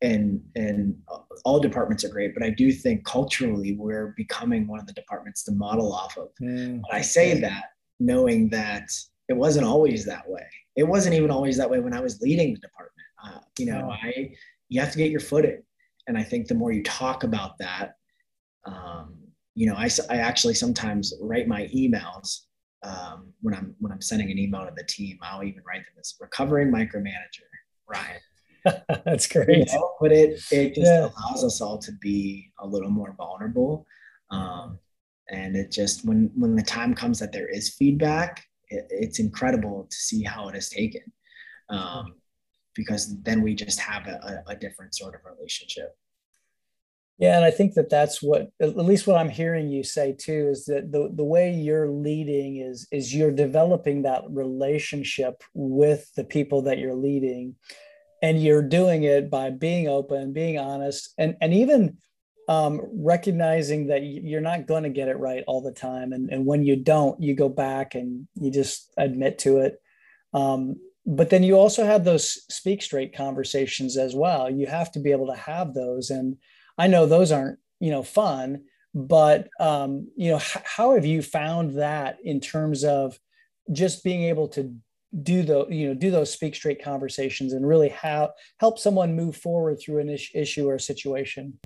and 0.02 0.42
and 0.54 0.96
all 1.44 1.60
departments 1.60 2.04
are 2.04 2.08
great 2.08 2.34
but 2.34 2.42
i 2.42 2.50
do 2.50 2.72
think 2.72 3.04
culturally 3.04 3.74
we're 3.74 4.14
becoming 4.16 4.66
one 4.66 4.80
of 4.80 4.86
the 4.86 4.92
departments 4.92 5.42
to 5.44 5.52
model 5.52 5.92
off 5.92 6.16
of 6.16 6.28
mm, 6.40 6.80
but 6.82 6.94
i 6.94 7.00
say 7.00 7.38
that 7.40 7.64
knowing 8.00 8.48
that 8.48 8.90
it 9.28 9.34
wasn't 9.34 9.64
always 9.64 10.04
that 10.04 10.28
way 10.28 10.46
it 10.76 10.84
wasn't 10.84 11.14
even 11.14 11.30
always 11.30 11.56
that 11.56 11.68
way 11.68 11.80
when 11.80 11.94
i 11.94 12.00
was 12.00 12.20
leading 12.20 12.54
the 12.54 12.60
department 12.60 13.06
uh, 13.24 13.40
you 13.58 13.66
know 13.66 13.90
i 13.90 14.30
you 14.68 14.80
have 14.80 14.92
to 14.92 14.98
get 14.98 15.10
your 15.10 15.20
foot 15.20 15.44
in. 15.44 15.62
And 16.08 16.16
I 16.16 16.22
think 16.22 16.46
the 16.46 16.54
more 16.54 16.72
you 16.72 16.82
talk 16.82 17.24
about 17.24 17.58
that, 17.58 17.94
um, 18.64 19.16
you 19.54 19.66
know, 19.66 19.74
I, 19.74 19.88
I 20.10 20.16
actually 20.18 20.54
sometimes 20.54 21.14
write 21.20 21.48
my 21.48 21.62
emails 21.74 22.42
um, 22.82 23.32
when 23.40 23.54
I'm 23.54 23.74
when 23.80 23.90
I'm 23.90 24.02
sending 24.02 24.30
an 24.30 24.38
email 24.38 24.64
to 24.66 24.72
the 24.76 24.84
team. 24.84 25.18
I'll 25.22 25.42
even 25.42 25.62
write 25.66 25.84
them 25.84 25.94
as 25.98 26.14
recovering 26.20 26.70
micromanager, 26.70 27.46
Ryan. 27.88 28.20
That's 29.04 29.26
great. 29.26 29.68
You 29.68 29.74
know, 29.74 29.92
but 30.00 30.12
it 30.12 30.40
it 30.50 30.74
just 30.74 30.86
yeah. 30.86 31.08
allows 31.08 31.44
us 31.44 31.60
all 31.60 31.78
to 31.78 31.92
be 31.92 32.50
a 32.58 32.66
little 32.66 32.90
more 32.90 33.14
vulnerable. 33.16 33.86
Um, 34.30 34.78
and 35.30 35.56
it 35.56 35.70
just 35.70 36.04
when 36.04 36.30
when 36.34 36.54
the 36.54 36.62
time 36.62 36.94
comes 36.94 37.18
that 37.18 37.32
there 37.32 37.48
is 37.48 37.74
feedback, 37.74 38.44
it, 38.68 38.86
it's 38.90 39.18
incredible 39.18 39.86
to 39.90 39.96
see 39.96 40.22
how 40.22 40.48
it 40.48 40.56
is 40.56 40.68
taken. 40.68 41.02
Um, 41.68 42.14
because 42.74 43.20
then 43.22 43.42
we 43.42 43.54
just 43.54 43.80
have 43.80 44.06
a, 44.06 44.44
a, 44.46 44.54
different 44.54 44.94
sort 44.94 45.14
of 45.14 45.22
relationship. 45.24 45.96
Yeah, 47.18 47.36
and 47.36 47.44
I 47.44 47.50
think 47.50 47.74
that 47.74 47.88
that's 47.88 48.22
what 48.22 48.50
at 48.60 48.76
least 48.76 49.06
what 49.06 49.16
I'm 49.16 49.30
hearing 49.30 49.70
you 49.70 49.82
say 49.82 50.12
too 50.12 50.48
is 50.50 50.66
that 50.66 50.92
the 50.92 51.10
the 51.12 51.24
way 51.24 51.50
you're 51.50 51.88
leading 51.88 52.58
is 52.58 52.86
is 52.92 53.14
you're 53.14 53.32
developing 53.32 54.02
that 54.02 54.24
relationship 54.28 55.42
with 55.54 56.12
the 56.14 56.24
people 56.24 56.62
that 56.62 56.78
you're 56.78 56.94
leading 56.94 57.56
and 58.22 58.42
you're 58.42 58.62
doing 58.62 59.04
it 59.04 59.30
by 59.30 59.50
being 59.50 59.88
open, 59.88 60.32
being 60.32 60.58
honest 60.58 61.12
and 61.18 61.36
and 61.40 61.52
even 61.54 61.98
um, 62.48 62.80
recognizing 62.92 63.88
that 63.88 64.02
you're 64.02 64.40
not 64.40 64.66
going 64.66 64.84
to 64.84 64.88
get 64.88 65.08
it 65.08 65.18
right 65.18 65.42
all 65.46 65.60
the 65.60 65.72
time. 65.72 66.12
And, 66.12 66.30
and 66.30 66.46
when 66.46 66.64
you 66.64 66.76
don't, 66.76 67.20
you 67.20 67.34
go 67.34 67.48
back 67.48 67.94
and 67.94 68.28
you 68.34 68.50
just 68.50 68.92
admit 68.96 69.38
to 69.40 69.58
it. 69.58 69.80
Um, 70.32 70.76
but 71.04 71.30
then 71.30 71.42
you 71.42 71.54
also 71.54 71.84
have 71.84 72.04
those 72.04 72.44
speak 72.48 72.82
straight 72.82 73.16
conversations 73.16 73.96
as 73.96 74.14
well. 74.14 74.50
You 74.50 74.66
have 74.66 74.92
to 74.92 75.00
be 75.00 75.12
able 75.12 75.26
to 75.28 75.36
have 75.36 75.74
those. 75.74 76.10
And 76.10 76.36
I 76.78 76.86
know 76.86 77.06
those 77.06 77.32
aren't, 77.32 77.58
you 77.80 77.90
know, 77.90 78.02
fun, 78.02 78.64
but, 78.94 79.48
um, 79.58 80.08
you 80.16 80.30
know, 80.30 80.36
h- 80.36 80.62
how 80.64 80.94
have 80.94 81.04
you 81.04 81.22
found 81.22 81.78
that 81.78 82.18
in 82.24 82.40
terms 82.40 82.84
of 82.84 83.18
just 83.72 84.04
being 84.04 84.24
able 84.24 84.48
to 84.48 84.74
do 85.22 85.42
the 85.42 85.66
you 85.68 85.88
know 85.88 85.94
do 85.94 86.10
those 86.10 86.32
speak 86.32 86.54
straight 86.54 86.82
conversations 86.82 87.52
and 87.52 87.66
really 87.66 87.88
have 87.88 88.30
help 88.60 88.78
someone 88.78 89.16
move 89.16 89.36
forward 89.36 89.76
through 89.80 89.98
an 89.98 90.10
is- 90.10 90.30
issue 90.34 90.68
or 90.68 90.78
situation 90.78 91.58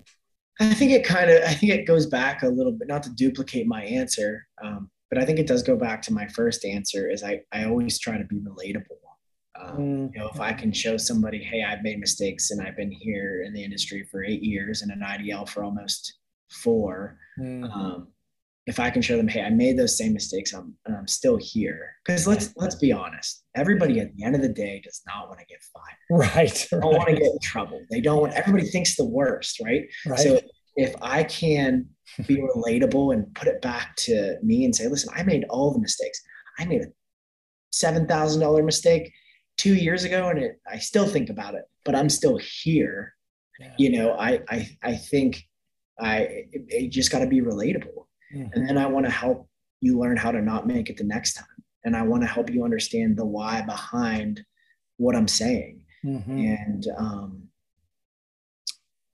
I 0.61 0.75
think 0.75 0.93
it 0.93 1.05
kind 1.05 1.31
of, 1.31 1.43
I 1.43 1.55
think 1.55 1.73
it 1.73 1.87
goes 1.87 2.05
back 2.07 2.43
a 2.43 2.49
little 2.49 2.73
bit, 2.73 2.87
not 2.87 3.03
to 3.05 3.11
duplicate 3.11 3.67
my 3.67 3.83
answer, 3.83 4.47
um, 4.63 4.91
but 5.09 5.19
I 5.19 5.25
think 5.25 5.39
it 5.39 5.47
does 5.47 5.63
go 5.63 5.75
back 5.75 6.03
to 6.03 6.13
my 6.13 6.29
first 6.29 6.67
answer 6.67 7.09
is 7.09 7.25
I, 7.25 7.41
I 7.51 7.65
always 7.65 7.99
try 7.99 8.19
to 8.19 8.25
be 8.25 8.37
relatable. 8.37 8.85
Um, 9.59 9.79
mm. 9.79 10.15
You 10.15 10.21
know, 10.21 10.31
if 10.33 10.39
I 10.39 10.53
can 10.53 10.71
show 10.71 10.99
somebody, 10.99 11.43
hey, 11.43 11.65
I've 11.65 11.83
made 11.83 11.99
mistakes 11.99 12.51
and 12.51 12.61
I've 12.61 12.77
been 12.77 12.91
here 12.91 13.43
in 13.47 13.55
the 13.55 13.65
industry 13.65 14.07
for 14.11 14.23
eight 14.23 14.43
years 14.43 14.83
and 14.83 14.93
an 14.93 15.01
IDL 15.01 15.49
for 15.49 15.65
almost 15.65 16.19
four, 16.51 17.19
mm. 17.39 17.65
um, 17.75 18.09
if 18.67 18.79
I 18.79 18.91
can 18.91 19.03
show 19.03 19.17
them, 19.17 19.29
hey, 19.29 19.43
I 19.43 19.51
made 19.51 19.79
those 19.79 19.97
same 19.97 20.13
mistakes, 20.13 20.53
I'm, 20.53 20.75
and 20.85 20.97
I'm 20.97 21.09
still 21.09 21.39
here. 21.41 21.95
Because 22.05 22.27
let's 22.27 22.53
let's 22.57 22.75
be 22.75 22.93
honest, 22.93 23.43
everybody 23.55 24.01
at 24.01 24.15
the 24.15 24.25
end 24.25 24.35
of 24.35 24.43
the 24.43 24.49
day 24.49 24.81
does 24.85 25.03
not 25.07 25.29
want 25.29 25.41
to 25.41 25.47
get 25.47 25.59
fired. 25.73 26.31
Right. 26.37 26.69
They 26.71 26.79
don't 26.79 26.97
want 26.97 27.09
to 27.09 27.15
get 27.15 27.33
in 27.33 27.39
trouble. 27.43 27.81
They 27.91 28.01
don't 28.01 28.21
want. 28.21 28.35
Everybody 28.35 28.67
thinks 28.67 28.97
the 28.97 29.05
worst, 29.05 29.61
right? 29.61 29.87
right? 30.07 30.19
So 30.19 30.41
if 30.77 30.95
I 31.01 31.25
can 31.25 31.87
be 32.27 32.37
relatable 32.37 33.15
and 33.15 33.35
put 33.35 33.49
it 33.49 33.63
back 33.63 33.97
to 33.97 34.37
me 34.43 34.65
and 34.65 34.75
say, 34.75 34.89
listen, 34.89 35.13
I 35.15 35.23
made 35.23 35.45
all 35.49 35.73
the 35.73 35.81
mistakes. 35.81 36.21
I 36.59 36.65
made 36.67 36.83
a 36.83 36.87
seven 37.73 38.07
thousand 38.07 38.41
dollar 38.41 38.63
mistake 38.63 39.13
two 39.57 39.75
years 39.75 40.05
ago, 40.05 40.29
and 40.29 40.39
it, 40.39 40.61
I 40.71 40.79
still 40.79 41.07
think 41.07 41.31
about 41.31 41.55
it, 41.55 41.63
but 41.85 41.95
I'm 41.95 42.11
still 42.11 42.39
here. 42.39 43.15
Yeah. 43.59 43.75
You 43.79 43.91
know, 43.93 44.13
I 44.13 44.41
I 44.49 44.69
I 44.83 44.95
think 44.97 45.43
I 45.99 46.45
it, 46.53 46.91
just 46.91 47.11
got 47.11 47.21
to 47.21 47.27
be 47.27 47.41
relatable 47.41 48.07
Mm-hmm. 48.35 48.53
And 48.53 48.69
then 48.69 48.79
I 48.79 48.87
want 48.87 49.07
to 49.07 49.13
help 49.13 49.49
you 49.81 49.99
learn 49.99 50.17
how 50.17 50.31
to 50.31 50.41
not 50.41 50.67
make 50.67 50.91
it 50.91 50.97
the 50.97 51.05
next 51.05 51.35
time. 51.35 51.47
And 51.85 51.97
I 51.97 52.03
want 52.03 52.23
to 52.23 52.29
help 52.29 52.51
you 52.51 52.65
understand 52.65 53.17
the 53.17 53.25
why 53.25 53.63
behind 53.63 54.45
what 54.99 55.17
I'm 55.17 55.29
saying. 55.29 55.85
Mm-hmm. 56.05 56.39
And 56.39 56.87
um, 56.99 57.43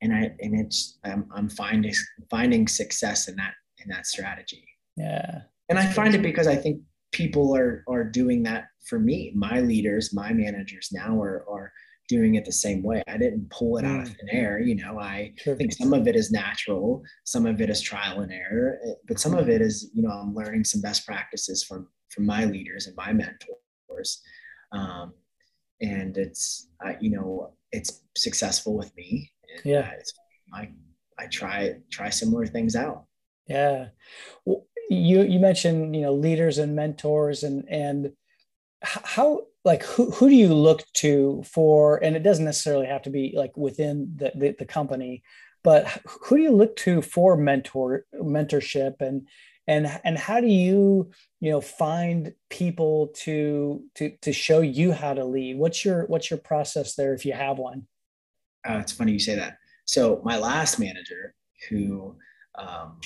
and 0.03 0.15
I 0.15 0.35
and 0.41 0.61
it's 0.61 0.99
I'm, 1.05 1.27
I'm 1.35 1.49
finding 1.49 1.95
finding 2.31 2.69
success 2.69 3.29
in 3.29 3.37
that 3.37 3.55
in 3.83 3.89
that 3.89 4.07
strategy. 4.07 4.65
Yeah. 4.97 5.43
And 5.69 5.79
I 5.79 5.87
find 5.87 6.15
it 6.15 6.23
because 6.23 6.47
I 6.47 6.57
think 6.57 6.81
people 7.13 7.57
are 7.57 7.85
are 7.89 8.05
doing 8.05 8.43
that 8.45 8.67
for 8.87 8.99
me. 8.99 9.33
My 9.35 9.61
leaders, 9.61 10.13
my 10.13 10.33
managers 10.33 10.91
now 10.93 11.21
are 11.21 11.45
are 11.49 11.73
doing 12.09 12.37
it 12.37 12.45
the 12.45 12.53
same 12.53 12.83
way. 12.83 13.03
I 13.09 13.17
didn't 13.17 13.51
pull 13.51 13.79
it 13.79 13.85
out 13.85 14.01
of 14.01 14.09
mm. 14.09 14.17
thin 14.17 14.29
air. 14.31 14.59
You 14.61 14.77
know, 14.77 14.99
I 14.99 15.33
sure. 15.37 15.57
think 15.57 15.73
some 15.73 15.93
of 15.93 16.07
it 16.07 16.17
is 16.17 16.31
natural, 16.31 17.03
some 17.25 17.47
of 17.47 17.61
it 17.61 17.71
is 17.71 17.81
trial 17.81 18.21
and 18.21 18.33
error, 18.33 18.79
eh, 18.87 18.93
but 19.09 19.19
some 19.19 19.35
of 19.35 19.49
it 19.49 19.61
is, 19.61 19.91
you 19.93 20.03
know, 20.03 20.11
I'm 20.11 20.35
learning 20.35 20.65
some 20.65 20.81
best 20.81 21.07
practices 21.07 21.65
from 21.65 21.89
from 22.11 22.27
my 22.27 22.45
leaders 22.45 22.87
and 22.87 22.97
my 22.97 23.13
mentors. 23.13 24.23
Um, 24.73 25.13
and 25.81 26.17
it's, 26.17 26.69
uh, 26.85 26.95
you 27.01 27.11
know, 27.11 27.53
it's 27.73 28.03
successful 28.17 28.77
with 28.77 28.95
me. 28.97 29.31
yeah. 29.65 29.91
Uh, 30.55 30.57
I, 30.57 30.69
I 31.19 31.27
try, 31.27 31.75
try 31.91 32.11
similar 32.11 32.47
things 32.47 32.77
out. 32.77 33.05
Yeah. 33.47 33.89
Well, 34.45 34.67
you, 34.89 35.23
you 35.23 35.39
mentioned, 35.39 35.95
you 35.95 36.03
know, 36.03 36.15
leaders 36.15 36.59
and 36.59 36.75
mentors 36.75 37.43
and, 37.43 37.65
and 37.69 38.13
how, 38.83 39.43
like 39.67 39.83
who, 39.83 40.11
who 40.13 40.31
do 40.31 40.35
you 40.35 40.55
look 40.55 40.91
to 40.95 41.43
for? 41.45 42.03
And 42.03 42.17
it 42.17 42.23
doesn't 42.23 42.45
necessarily 42.47 42.87
have 42.87 43.03
to 43.03 43.11
be 43.11 43.35
like 43.37 43.55
within 43.55 44.15
the, 44.17 44.33
the, 44.35 44.57
the, 44.61 44.65
company 44.65 45.23
but 45.67 45.89
who 46.07 46.37
do 46.37 46.43
you 46.45 46.53
look 46.53 46.77
to 46.77 47.03
for 47.03 47.37
mentor 47.37 48.07
mentorship? 48.15 49.01
And 49.01 49.27
and 49.67 50.01
and 50.05 50.17
how 50.17 50.41
do 50.41 50.47
you 50.47 51.11
you 51.41 51.51
know 51.51 51.61
find 51.61 52.33
people 52.51 53.09
to 53.25 53.83
to 53.97 54.17
to 54.23 54.33
show 54.33 54.61
you 54.61 54.93
how 54.93 55.13
to 55.13 55.25
lead? 55.25 55.59
What's 55.59 55.85
your 55.85 56.07
what's 56.07 56.31
your 56.31 56.39
process 56.39 56.95
there 56.95 57.15
if 57.15 57.27
you 57.27 57.33
have 57.33 57.59
one? 57.59 57.89
Uh, 58.65 58.75
it's 58.75 58.93
funny 58.93 59.11
you 59.11 59.19
say 59.19 59.35
that. 59.35 59.59
So 59.87 60.23
my 60.25 60.39
last 60.39 60.79
manager 60.79 61.35
who 61.69 62.15
um, 62.55 63.01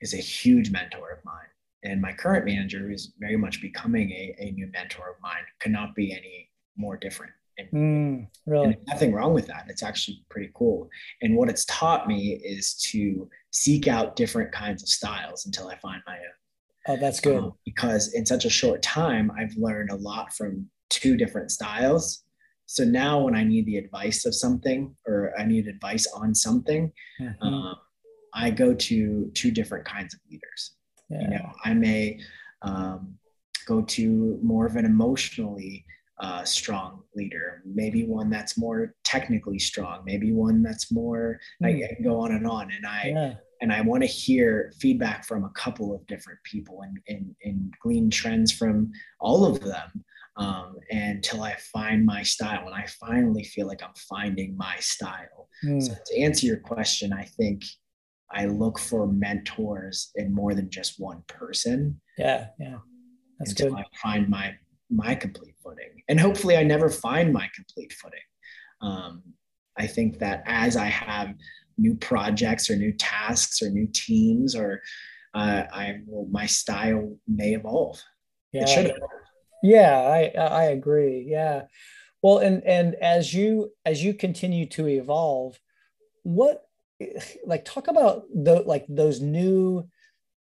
is 0.00 0.12
a 0.12 0.16
huge 0.16 0.72
mentor 0.72 1.12
of 1.12 1.24
mine 1.24 1.46
and 1.82 2.00
my 2.00 2.12
current 2.12 2.44
manager, 2.44 2.80
who 2.80 2.92
is 2.92 3.12
very 3.18 3.36
much 3.36 3.62
becoming 3.62 4.10
a, 4.10 4.36
a 4.38 4.50
new 4.52 4.68
mentor 4.72 5.10
of 5.10 5.22
mine, 5.22 5.44
could 5.60 5.72
not 5.72 5.94
be 5.94 6.12
any 6.12 6.50
more 6.76 6.96
different. 6.96 7.32
And, 7.58 7.70
mm, 7.70 8.28
really? 8.46 8.66
And 8.66 8.76
nothing 8.86 9.12
wrong 9.12 9.34
with 9.34 9.46
that. 9.46 9.66
It's 9.68 9.82
actually 9.82 10.24
pretty 10.30 10.50
cool. 10.54 10.88
And 11.22 11.36
what 11.36 11.48
it's 11.48 11.64
taught 11.66 12.06
me 12.06 12.40
is 12.44 12.74
to 12.90 13.28
seek 13.50 13.88
out 13.88 14.16
different 14.16 14.52
kinds 14.52 14.82
of 14.82 14.88
styles 14.88 15.46
until 15.46 15.68
I 15.68 15.76
find 15.78 16.02
my 16.06 16.16
own. 16.16 16.22
Oh, 16.88 16.96
that's 16.96 17.20
good. 17.20 17.38
Um, 17.38 17.52
because 17.64 18.14
in 18.14 18.24
such 18.24 18.44
a 18.44 18.50
short 18.50 18.82
time, 18.82 19.30
I've 19.38 19.54
learned 19.56 19.90
a 19.90 19.96
lot 19.96 20.34
from 20.34 20.66
two 20.88 21.16
different 21.16 21.50
styles. 21.50 22.24
So 22.66 22.84
now, 22.84 23.20
when 23.20 23.34
I 23.34 23.42
need 23.44 23.66
the 23.66 23.76
advice 23.76 24.24
of 24.26 24.34
something 24.34 24.94
or 25.06 25.32
I 25.38 25.44
need 25.44 25.66
advice 25.66 26.06
on 26.14 26.34
something, 26.34 26.92
mm-hmm. 27.20 27.46
um, 27.46 27.74
I 28.32 28.50
go 28.50 28.74
to 28.74 29.30
two 29.34 29.50
different 29.50 29.84
kinds 29.84 30.14
of 30.14 30.20
leaders. 30.30 30.76
Yeah. 31.10 31.22
You 31.22 31.28
know, 31.30 31.52
I 31.64 31.74
may 31.74 32.20
um, 32.62 33.14
go 33.66 33.82
to 33.82 34.38
more 34.42 34.66
of 34.66 34.76
an 34.76 34.84
emotionally 34.84 35.84
uh, 36.20 36.44
strong 36.44 37.02
leader, 37.14 37.62
maybe 37.64 38.04
one 38.04 38.28
that's 38.28 38.58
more 38.58 38.94
technically 39.04 39.58
strong, 39.58 40.02
maybe 40.04 40.32
one 40.32 40.62
that's 40.62 40.92
more. 40.92 41.40
Mm. 41.62 41.66
I, 41.66 41.84
I, 41.90 41.94
can 41.94 42.04
go 42.04 42.20
on 42.20 42.32
and 42.32 42.46
on, 42.46 42.70
and 42.70 42.86
I 42.86 43.12
yeah. 43.14 43.34
and 43.62 43.72
I 43.72 43.80
want 43.80 44.02
to 44.02 44.06
hear 44.06 44.72
feedback 44.78 45.24
from 45.24 45.44
a 45.44 45.50
couple 45.50 45.94
of 45.94 46.06
different 46.06 46.38
people 46.44 46.82
and 46.82 46.98
and, 47.08 47.34
and 47.44 47.74
glean 47.82 48.10
trends 48.10 48.52
from 48.52 48.92
all 49.18 49.44
of 49.44 49.60
them. 49.60 50.04
Um, 50.36 50.76
until 50.90 51.42
I 51.42 51.54
find 51.72 52.06
my 52.06 52.22
style, 52.22 52.64
and 52.66 52.74
I 52.74 52.86
finally 52.98 53.44
feel 53.44 53.66
like 53.66 53.82
I'm 53.82 53.94
finding 54.08 54.56
my 54.56 54.76
style. 54.78 55.48
Mm. 55.64 55.82
So 55.82 55.94
to 56.06 56.20
answer 56.20 56.46
your 56.46 56.58
question, 56.58 57.12
I 57.12 57.24
think 57.24 57.62
I 58.32 58.46
look 58.46 58.78
for 58.78 59.06
mentors 59.06 60.10
in 60.14 60.32
more 60.32 60.54
than 60.54 60.70
just 60.70 61.00
one 61.00 61.22
person. 61.26 62.00
Yeah, 62.16 62.48
yeah, 62.58 62.78
that's 63.38 63.54
good. 63.54 63.72
I 63.72 63.84
find 64.02 64.28
my 64.28 64.54
my 64.90 65.14
complete 65.14 65.54
footing, 65.62 66.02
and 66.08 66.18
hopefully, 66.18 66.56
I 66.56 66.62
never 66.62 66.88
find 66.88 67.32
my 67.32 67.48
complete 67.54 67.92
footing. 67.92 68.20
Um, 68.80 69.22
I 69.76 69.86
think 69.86 70.18
that 70.18 70.42
as 70.46 70.76
I 70.76 70.86
have 70.86 71.34
new 71.78 71.94
projects 71.94 72.70
or 72.70 72.76
new 72.76 72.92
tasks 72.92 73.62
or 73.62 73.70
new 73.70 73.88
teams, 73.92 74.54
or 74.54 74.80
uh, 75.34 75.64
I 75.72 76.00
will, 76.06 76.26
my 76.30 76.46
style 76.46 77.16
may 77.26 77.54
evolve. 77.54 78.00
Yeah, 78.52 78.62
it 78.62 78.68
should 78.68 78.92
Yeah, 79.62 80.00
I 80.00 80.32
I 80.38 80.64
agree. 80.64 81.26
Yeah, 81.28 81.62
well, 82.22 82.38
and 82.38 82.62
and 82.64 82.94
as 82.96 83.34
you 83.34 83.72
as 83.84 84.04
you 84.04 84.14
continue 84.14 84.66
to 84.70 84.86
evolve, 84.86 85.58
what 86.22 86.62
like 87.46 87.64
talk 87.64 87.88
about 87.88 88.24
the 88.34 88.62
like 88.62 88.84
those 88.88 89.20
new 89.20 89.88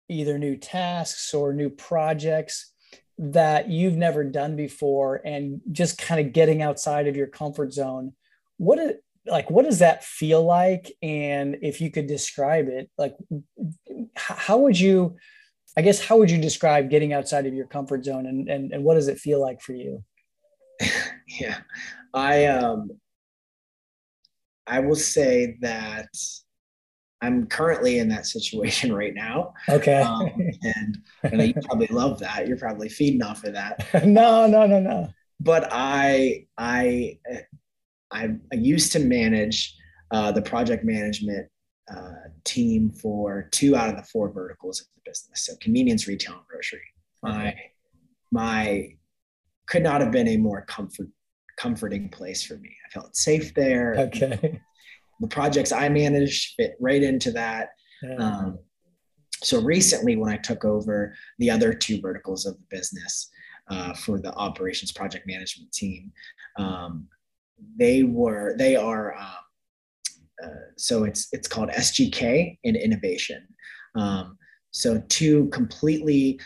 either 0.09 0.39
new 0.39 0.57
tasks 0.57 1.35
or 1.35 1.53
new 1.53 1.69
projects 1.69 2.73
that 3.19 3.69
you've 3.69 3.97
never 3.97 4.25
done 4.25 4.57
before 4.57 5.21
and 5.25 5.61
just 5.73 5.99
kind 5.99 6.25
of 6.25 6.33
getting 6.33 6.63
outside 6.63 7.07
of 7.07 7.17
your 7.17 7.27
comfort 7.27 7.73
zone. 7.73 8.13
What 8.57 8.79
it 8.79 9.03
like 9.27 9.51
what 9.51 9.65
does 9.65 9.81
that 9.81 10.05
feel 10.05 10.43
like? 10.43 10.93
And 11.03 11.59
if 11.63 11.81
you 11.81 11.91
could 11.91 12.07
describe 12.07 12.69
it 12.69 12.91
like 12.97 13.17
how 14.15 14.59
would 14.59 14.79
you 14.79 15.17
i 15.77 15.83
guess 15.83 16.01
how 16.01 16.17
would 16.17 16.31
you 16.31 16.39
describe 16.39 16.91
getting 16.91 17.13
outside 17.13 17.47
of 17.47 17.55
your 17.55 17.67
comfort 17.67 18.05
zone 18.05 18.27
and 18.27 18.49
and, 18.49 18.73
and 18.73 18.85
what 18.85 18.95
does 18.95 19.09
it 19.09 19.19
feel 19.19 19.41
like 19.41 19.61
for 19.61 19.73
you? 19.73 20.03
Yeah. 21.41 21.59
I 22.15 22.47
um 22.47 22.99
I 24.69 24.81
will 24.81 24.97
say 24.97 25.57
that 25.61 26.09
I'm 27.21 27.47
currently 27.47 27.99
in 27.99 28.09
that 28.11 28.27
situation 28.27 28.93
right 28.95 29.15
now. 29.15 29.55
Okay. 29.69 30.01
Um, 30.03 30.31
and, 30.63 30.99
and 31.23 31.43
you 31.43 31.55
probably 31.65 31.89
love 31.89 32.19
that. 32.21 32.47
You're 32.47 32.59
probably 32.59 32.89
feeding 32.89 33.23
off 33.23 33.45
of 33.45 33.55
that. 33.55 33.85
no, 34.07 34.47
no, 34.47 34.67
no, 34.67 34.81
no. 34.81 35.09
But 35.41 35.69
I, 35.71 36.47
I, 36.57 37.19
I, 38.11 38.31
I 38.53 38.57
used 38.57 38.93
to 38.93 38.99
manage 38.99 39.77
uh, 40.11 40.33
the 40.33 40.43
project 40.43 40.85
management 40.85 41.49
uh, 41.95 42.13
team 42.45 42.91
for 42.91 43.49
two 43.53 43.77
out 43.77 43.89
of 43.89 43.97
the 43.97 44.03
four 44.03 44.31
verticals 44.31 44.81
of 44.81 44.87
the 44.95 45.11
business. 45.11 45.47
So 45.47 45.55
convenience, 45.61 46.07
retail, 46.07 46.35
and 46.35 46.47
grocery. 46.47 46.81
My, 47.23 47.55
my 48.31 48.95
could 49.67 49.83
not 49.83 50.01
have 50.01 50.11
been 50.11 50.29
a 50.29 50.37
more 50.37 50.63
comfort 50.63 51.09
comforting 51.59 52.09
place 52.09 52.43
for 52.43 52.57
me. 52.57 52.71
I 52.87 52.91
felt 52.91 53.17
safe 53.17 53.53
there. 53.55 53.97
Okay. 53.99 54.61
the 55.21 55.27
projects 55.29 55.73
I 55.73 55.89
manage 55.89 56.55
fit 56.57 56.77
right 56.81 57.03
into 57.03 57.33
that. 57.33 57.71
Yeah. 58.03 58.15
Um, 58.17 58.59
so 59.43 59.61
recently, 59.61 60.17
when 60.17 60.33
I 60.33 60.37
took 60.37 60.65
over 60.65 61.15
the 61.39 61.51
other 61.51 61.73
two 61.73 62.01
verticals 62.01 62.47
of 62.47 62.57
the 62.57 62.65
business 62.71 63.31
uh, 63.69 63.95
for 63.95 64.21
the 64.21 64.33
operations 64.35 64.93
project 64.93 65.27
management 65.27 65.73
team, 65.73 66.13
um, 66.57 67.09
they 67.77 68.03
were 68.03 68.55
they 68.57 68.77
are 68.77 69.17
um, 69.17 69.27
uh, 70.45 70.49
so 70.77 71.05
it's 71.05 71.29
it's 71.33 71.49
called 71.49 71.71
SGK 71.71 72.59
in 72.65 72.77
innovation. 72.77 73.47
Um, 73.95 74.39
so 74.71 75.03
two 75.09 75.49
completely. 75.49 76.41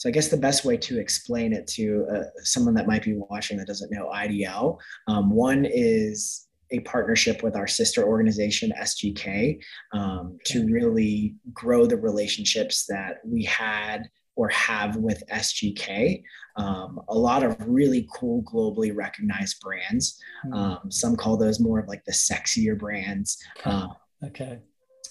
So 0.00 0.08
I 0.08 0.12
guess 0.12 0.28
the 0.28 0.36
best 0.38 0.64
way 0.64 0.78
to 0.78 0.98
explain 0.98 1.52
it 1.52 1.66
to 1.74 2.06
uh, 2.10 2.22
someone 2.42 2.72
that 2.72 2.86
might 2.86 3.04
be 3.04 3.12
watching 3.14 3.58
that 3.58 3.66
doesn't 3.66 3.92
know 3.92 4.08
IDL, 4.08 4.78
um, 5.08 5.28
one 5.28 5.66
is 5.66 6.48
a 6.70 6.80
partnership 6.80 7.42
with 7.42 7.54
our 7.54 7.66
sister 7.66 8.02
organization 8.02 8.72
SGK 8.80 9.58
um, 9.92 10.38
to 10.46 10.64
really 10.68 11.34
grow 11.52 11.84
the 11.84 11.98
relationships 11.98 12.86
that 12.86 13.18
we 13.26 13.44
had 13.44 14.08
or 14.36 14.48
have 14.48 14.96
with 14.96 15.22
SGK. 15.30 16.22
Um, 16.56 17.02
a 17.10 17.14
lot 17.14 17.42
of 17.42 17.58
really 17.60 18.08
cool, 18.14 18.42
globally 18.44 18.96
recognized 18.96 19.60
brands. 19.60 20.18
Hmm. 20.44 20.54
Um, 20.54 20.90
some 20.90 21.14
call 21.14 21.36
those 21.36 21.60
more 21.60 21.78
of 21.78 21.88
like 21.88 22.06
the 22.06 22.12
sexier 22.12 22.78
brands. 22.78 23.36
Um, 23.66 23.92
okay. 24.24 24.60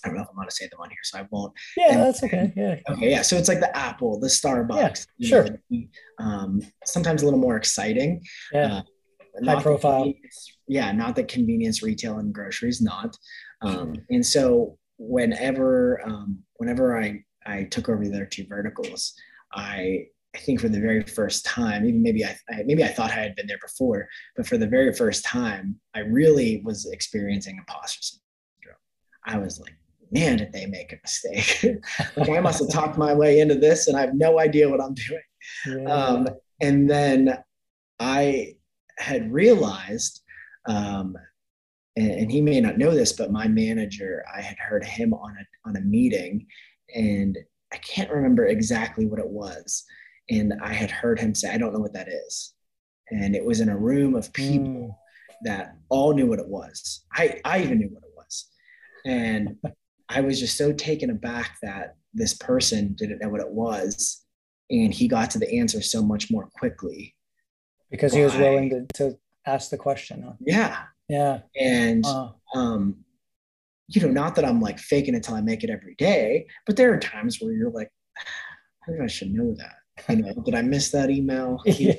I 0.04 0.08
don't 0.08 0.18
know 0.18 0.24
if 0.24 0.30
I'm 0.30 0.36
going 0.36 0.48
to 0.48 0.56
say 0.56 0.68
them 0.68 0.80
on 0.82 0.90
here, 0.90 0.98
so 1.04 1.20
I 1.20 1.28
won't. 1.30 1.54
Yeah, 1.78 1.94
and, 1.94 2.02
that's 2.02 2.24
okay. 2.24 2.54
Yeah. 2.56 2.80
Okay. 2.90 3.12
Yeah. 3.12 3.22
So 3.22 3.36
it's 3.38 3.48
like 3.48 3.60
the 3.60 3.76
Apple, 3.76 4.20
the 4.20 4.28
Starbucks. 4.28 5.08
Yeah, 5.18 5.30
sure. 5.30 5.48
Know, 5.70 5.84
um, 6.20 6.62
sometimes 6.86 7.22
a 7.22 7.26
little 7.26 7.40
more 7.40 7.58
exciting. 7.58 8.24
Yeah. 8.52 8.82
Uh, 9.42 9.46
High 9.46 9.62
profile. 9.62 10.14
Yeah. 10.68 10.92
Not 10.92 11.16
the 11.16 11.24
convenience 11.24 11.84
retail 11.84 12.20
and 12.20 12.34
groceries, 12.34 12.82
not. 12.82 13.16
Um, 13.62 13.96
and 14.10 14.26
so 14.26 14.78
whenever, 14.98 16.02
um, 16.06 16.40
whenever 16.58 17.02
I 17.02 17.24
I 17.46 17.64
took 17.64 17.90
over 17.90 18.04
the 18.04 18.14
other 18.14 18.26
two 18.26 18.46
verticals, 18.48 19.14
I 19.54 20.06
I 20.36 20.38
think 20.38 20.62
for 20.62 20.70
the 20.70 20.80
very 20.80 21.02
first 21.04 21.44
time, 21.44 21.86
even 21.86 22.04
maybe 22.04 22.24
I, 22.24 22.38
I, 22.50 22.64
maybe 22.64 22.84
I 22.84 22.88
thought 22.88 23.10
I 23.10 23.16
had 23.16 23.36
been 23.36 23.48
there 23.48 23.58
before, 23.62 24.08
but 24.36 24.46
for 24.46 24.58
the 24.58 24.68
very 24.68 24.94
first 24.94 25.26
time, 25.26 25.80
I 25.96 26.02
really 26.02 26.62
was 26.64 26.86
experiencing 26.92 27.58
imposter 27.58 28.00
syndrome. 28.02 28.78
I 29.26 29.40
was 29.40 29.60
like, 29.60 29.74
man, 30.12 30.38
did 30.38 30.52
they 30.52 30.66
make 30.66 30.94
a 30.94 30.98
mistake? 31.04 31.78
like 32.18 32.30
I 32.30 32.40
must 32.40 32.60
have 32.60 32.70
talked 32.70 32.98
my 32.98 33.14
way 33.14 33.40
into 33.40 33.56
this, 33.56 33.88
and 33.88 33.98
I 33.98 34.02
have 34.02 34.16
no 34.16 34.40
idea 34.40 34.70
what 34.70 34.82
I'm 34.82 34.94
doing. 34.94 35.22
Yeah. 35.68 35.94
Um, 35.94 36.28
and 36.62 36.90
then 36.90 37.38
I 38.00 38.56
had 38.98 39.32
realized, 39.32 40.22
um, 40.68 41.16
and, 41.96 42.12
and, 42.12 42.32
he 42.32 42.42
may 42.42 42.60
not 42.60 42.78
know 42.78 42.92
this, 42.92 43.14
but 43.14 43.32
my 43.32 43.48
manager, 43.48 44.24
I 44.34 44.42
had 44.42 44.58
heard 44.58 44.84
him 44.84 45.14
on 45.14 45.32
a 45.32 45.70
on 45.70 45.78
a 45.78 45.82
meeting, 45.82 46.46
and 46.94 47.38
I 47.72 47.78
can't 47.78 48.12
remember 48.12 48.46
exactly 48.46 49.06
what 49.06 49.20
it 49.20 49.30
was. 49.30 49.86
And 50.30 50.54
I 50.62 50.74
had 50.74 50.92
heard 50.92 51.20
him 51.20 51.34
say, 51.34 51.52
I 51.52 51.58
don't 51.58 51.74
know 51.74 51.80
what 51.80 51.94
that 51.94 52.08
is. 52.08 52.54
And 53.10 53.36
it 53.36 53.44
was 53.44 53.60
in 53.60 53.70
a 53.70 53.78
room 53.78 54.16
of 54.16 54.32
people 54.34 54.68
mm. 54.70 54.92
that 55.44 55.76
all 55.90 56.14
knew 56.14 56.28
what 56.28 56.40
it 56.40 56.48
was. 56.48 57.06
I, 57.14 57.42
I 57.46 57.62
even 57.62 57.80
knew 57.80 57.90
what 57.90 58.04
it 58.04 58.14
was. 58.16 58.48
And 59.06 59.56
I 60.10 60.22
was 60.22 60.40
just 60.40 60.58
so 60.58 60.74
taken 60.74 61.10
aback 61.10 61.58
that 61.62 61.96
this 62.14 62.34
person 62.34 62.96
didn't 62.98 63.20
know 63.22 63.30
what 63.30 63.42
it 63.42 63.52
was. 63.52 64.26
And 64.72 64.94
he 64.94 65.08
got 65.08 65.32
to 65.32 65.40
the 65.40 65.60
answer 65.60 65.82
so 65.82 66.02
much 66.02 66.32
more 66.32 66.50
quickly. 66.56 67.16
Because 67.92 68.14
he 68.14 68.22
was 68.24 68.36
willing 68.36 68.70
to, 68.70 68.86
to 68.96 69.18
ask 69.46 69.70
the 69.70 69.78
question. 69.78 70.24
Huh? 70.24 70.34
Yeah. 70.40 70.84
Yeah. 71.08 71.40
And 71.60 72.06
uh. 72.06 72.30
um, 72.54 72.98
you 73.88 74.02
know, 74.02 74.10
not 74.10 74.36
that 74.36 74.46
I'm 74.46 74.62
like 74.62 74.80
faking 74.80 75.16
until 75.16 75.34
I 75.34 75.42
make 75.42 75.64
it 75.64 75.72
every 75.72 75.96
day, 75.96 76.46
but 76.68 76.76
there 76.76 76.94
are 76.94 77.00
times 77.00 77.40
where 77.42 77.52
you're 77.52 77.72
like, 77.72 77.90
I 78.18 78.92
think 78.92 79.02
I 79.02 79.08
should 79.08 79.34
know 79.34 79.56
that. 79.56 79.76
You 80.08 80.24
know, 80.24 80.34
did 80.46 80.56
I 80.56 80.62
miss 80.62 80.92
that 80.92 81.10
email? 81.10 81.60
yeah. 81.66 81.96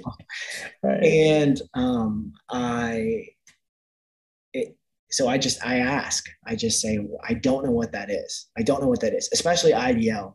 right. 0.82 1.02
And 1.02 1.60
um, 1.74 2.32
I, 2.48 3.26
it, 4.52 4.76
so 5.10 5.28
I 5.28 5.38
just 5.38 5.64
I 5.64 5.78
ask, 5.78 6.24
I 6.46 6.54
just 6.56 6.80
say, 6.80 6.98
I 7.28 7.34
don't 7.34 7.64
know 7.64 7.72
what 7.72 7.92
that 7.92 8.10
is. 8.10 8.48
I 8.56 8.62
don't 8.62 8.82
know 8.82 8.88
what 8.88 9.00
that 9.00 9.14
is, 9.14 9.28
especially 9.32 9.72
IDL. 9.72 10.34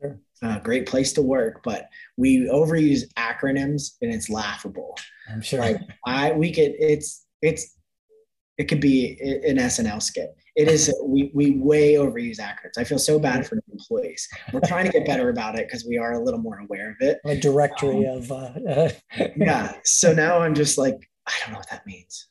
Sure. 0.00 0.18
Uh, 0.42 0.58
great 0.58 0.86
place 0.86 1.12
to 1.14 1.22
work, 1.22 1.62
but 1.64 1.88
we 2.16 2.48
overuse 2.52 3.02
acronyms 3.14 3.92
and 4.02 4.12
it's 4.12 4.28
laughable. 4.28 4.96
I'm 5.30 5.40
sure. 5.40 5.60
Like 5.60 5.80
I, 6.04 6.32
we 6.32 6.52
could, 6.52 6.74
it's, 6.78 7.24
it's, 7.40 7.74
it 8.58 8.64
could 8.64 8.80
be 8.80 9.18
an 9.46 9.56
SNL 9.56 10.02
skit 10.02 10.34
it 10.56 10.68
is 10.68 10.92
we 11.04 11.30
we 11.34 11.50
way 11.50 11.94
overuse 11.94 12.40
acronyms. 12.40 12.78
I 12.78 12.84
feel 12.84 12.98
so 12.98 13.18
bad 13.18 13.46
for 13.46 13.60
employees. 13.70 14.26
We're 14.52 14.60
trying 14.60 14.86
to 14.86 14.90
get 14.90 15.06
better 15.06 15.28
about 15.28 15.58
it 15.58 15.68
because 15.68 15.84
we 15.86 15.98
are 15.98 16.14
a 16.14 16.18
little 16.18 16.40
more 16.40 16.58
aware 16.58 16.90
of 16.90 16.96
it. 17.00 17.18
A 17.26 17.36
directory 17.36 18.06
um, 18.06 18.16
of 18.16 18.32
uh, 18.32 18.88
yeah. 19.36 19.74
So 19.84 20.14
now 20.14 20.40
I'm 20.40 20.54
just 20.54 20.78
like, 20.78 20.96
I 21.26 21.32
don't 21.42 21.52
know 21.52 21.58
what 21.58 21.70
that 21.70 21.86
means. 21.86 22.26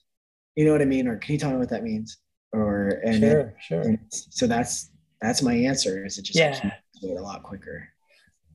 You 0.56 0.66
know 0.66 0.72
what 0.72 0.82
I 0.82 0.86
mean? 0.86 1.08
Or 1.08 1.18
can 1.18 1.34
you 1.34 1.40
tell 1.40 1.52
me 1.52 1.58
what 1.58 1.70
that 1.70 1.84
means? 1.84 2.18
Or 2.52 3.02
and 3.04 3.20
sure, 3.20 3.40
it, 3.40 3.56
sure. 3.62 3.82
And 3.82 4.00
so 4.10 4.48
that's 4.48 4.90
that's 5.22 5.42
my 5.42 5.54
answer. 5.54 6.06
Is 6.06 6.18
it 6.18 6.24
just 6.24 6.38
yeah. 6.38 6.72
a 7.04 7.22
lot 7.22 7.44
quicker? 7.44 7.90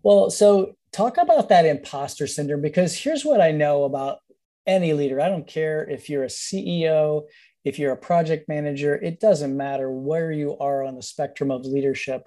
Well, 0.02 0.30
so 0.30 0.76
talk 0.92 1.18
about 1.18 1.48
that 1.50 1.66
imposter 1.66 2.26
syndrome 2.26 2.62
because 2.62 2.96
here's 2.96 3.24
what 3.24 3.40
I 3.40 3.52
know 3.52 3.84
about 3.84 4.18
any 4.66 4.92
leader. 4.92 5.20
I 5.20 5.28
don't 5.28 5.46
care 5.46 5.88
if 5.88 6.08
you're 6.08 6.24
a 6.24 6.28
CEO, 6.28 7.24
if 7.64 7.78
you're 7.78 7.92
a 7.92 7.96
project 7.96 8.48
manager, 8.48 8.94
it 8.94 9.20
doesn't 9.20 9.56
matter 9.56 9.90
where 9.90 10.32
you 10.32 10.56
are 10.58 10.84
on 10.84 10.96
the 10.96 11.02
spectrum 11.02 11.50
of 11.50 11.66
leadership. 11.66 12.26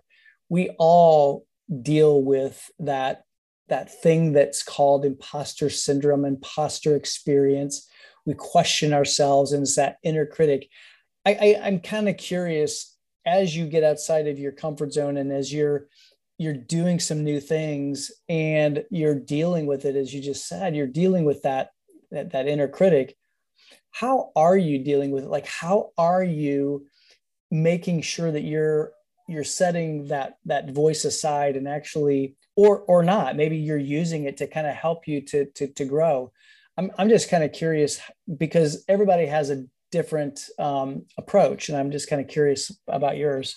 We 0.50 0.70
all 0.78 1.46
deal 1.82 2.22
with 2.22 2.70
that 2.80 3.24
that 3.70 4.02
thing 4.02 4.34
that's 4.34 4.62
called 4.62 5.06
imposter 5.06 5.70
syndrome, 5.70 6.26
imposter 6.26 6.96
experience. 6.96 7.90
We 8.26 8.34
question 8.34 8.94
ourselves, 8.94 9.52
and 9.52 9.64
it's 9.64 9.76
that 9.76 9.98
inner 10.04 10.26
critic. 10.26 10.70
I, 11.26 11.32
I 11.32 11.62
I'm 11.64 11.80
kind 11.80 12.08
of 12.08 12.18
curious 12.18 12.94
as 13.26 13.56
you 13.56 13.68
get 13.68 13.84
outside 13.84 14.28
of 14.28 14.40
your 14.40 14.52
comfort 14.52 14.94
zone 14.94 15.18
and 15.18 15.32
as 15.32 15.54
you're 15.54 15.88
you're 16.38 16.54
doing 16.54 17.00
some 17.00 17.24
new 17.24 17.40
things 17.40 18.12
and 18.28 18.84
you're 18.90 19.20
dealing 19.20 19.66
with 19.66 19.86
it 19.86 19.96
as 19.96 20.14
you 20.14 20.22
just 20.22 20.48
said 20.48 20.76
you're 20.76 20.88
dealing 20.88 21.26
with 21.26 21.42
that 21.44 21.70
that, 22.12 22.32
that 22.32 22.48
inner 22.48 22.68
critic 22.68 23.16
how 23.92 24.32
are 24.36 24.58
you 24.58 24.80
dealing 24.80 25.12
with 25.12 25.24
it 25.24 25.30
like 25.30 25.46
how 25.46 25.92
are 25.98 26.24
you 26.24 26.86
making 27.52 28.02
sure 28.02 28.32
that 28.32 28.44
you're 28.44 28.92
you're 29.30 29.44
setting 29.44 30.08
that 30.08 30.38
that 30.46 30.72
voice 30.72 31.06
aside 31.06 31.56
and 31.56 31.68
actually 31.68 32.36
or 32.56 32.80
or 32.82 33.04
not 33.04 33.38
maybe 33.38 33.56
you're 33.56 33.78
using 33.78 34.26
it 34.26 34.38
to 34.38 34.48
kind 34.48 34.68
of 34.68 34.74
help 34.74 35.08
you 35.08 35.22
to 35.22 35.46
to, 35.46 35.68
to 35.68 35.86
grow 35.86 36.32
i'm, 36.78 36.92
I'm 36.98 37.10
just 37.10 37.30
kind 37.30 37.44
of 37.44 37.52
curious 37.52 38.00
because 38.38 38.84
everybody 38.88 39.26
has 39.26 39.50
a 39.50 39.66
different 39.92 40.50
um, 40.58 41.06
approach 41.18 41.70
and 41.70 41.78
i'm 41.78 41.92
just 41.92 42.10
kind 42.10 42.22
of 42.22 42.28
curious 42.28 42.72
about 42.88 43.18
yours 43.18 43.56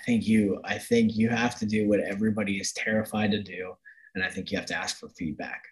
i 0.00 0.04
think 0.04 0.26
you 0.26 0.60
i 0.64 0.78
think 0.78 1.14
you 1.14 1.28
have 1.28 1.58
to 1.58 1.66
do 1.66 1.88
what 1.88 2.00
everybody 2.00 2.56
is 2.56 2.72
terrified 2.72 3.30
to 3.32 3.42
do 3.42 3.74
and 4.14 4.24
i 4.24 4.28
think 4.28 4.50
you 4.50 4.58
have 4.58 4.66
to 4.66 4.76
ask 4.76 4.98
for 4.98 5.08
feedback 5.10 5.62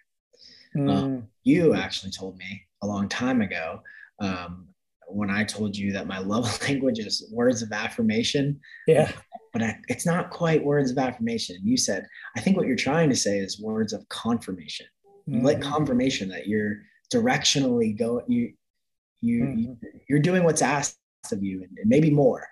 mm. 0.75 0.89
um, 0.89 1.27
you 1.43 1.73
actually 1.73 2.11
told 2.11 2.37
me 2.37 2.61
a 2.83 2.87
long 2.87 3.07
time 3.09 3.41
ago 3.41 3.81
um, 4.19 4.67
when 5.13 5.29
I 5.29 5.43
told 5.43 5.75
you 5.75 5.91
that 5.93 6.07
my 6.07 6.19
love 6.33 6.61
language 6.61 6.99
is 6.99 7.29
words 7.31 7.61
of 7.61 7.71
affirmation. 7.71 8.59
Yeah. 8.87 9.11
But 9.53 9.63
I, 9.63 9.77
it's 9.87 10.05
not 10.05 10.29
quite 10.29 10.63
words 10.63 10.91
of 10.91 10.97
affirmation. 10.97 11.57
You 11.63 11.77
said, 11.77 12.07
I 12.37 12.39
think 12.39 12.55
what 12.55 12.67
you're 12.67 12.75
trying 12.75 13.09
to 13.09 13.15
say 13.15 13.39
is 13.39 13.59
words 13.59 13.91
of 13.91 14.07
confirmation. 14.09 14.85
Mm-hmm. 15.29 15.45
like 15.45 15.61
confirmation 15.61 16.29
that 16.29 16.47
you're 16.47 16.77
directionally 17.13 17.97
going, 17.97 18.25
you, 18.27 18.53
you, 19.21 19.43
mm-hmm. 19.43 19.87
you, 20.07 20.15
are 20.15 20.19
doing 20.19 20.43
what's 20.43 20.61
asked 20.61 20.97
of 21.31 21.43
you 21.43 21.63
and, 21.63 21.77
and 21.77 21.89
maybe 21.89 22.09
more. 22.09 22.47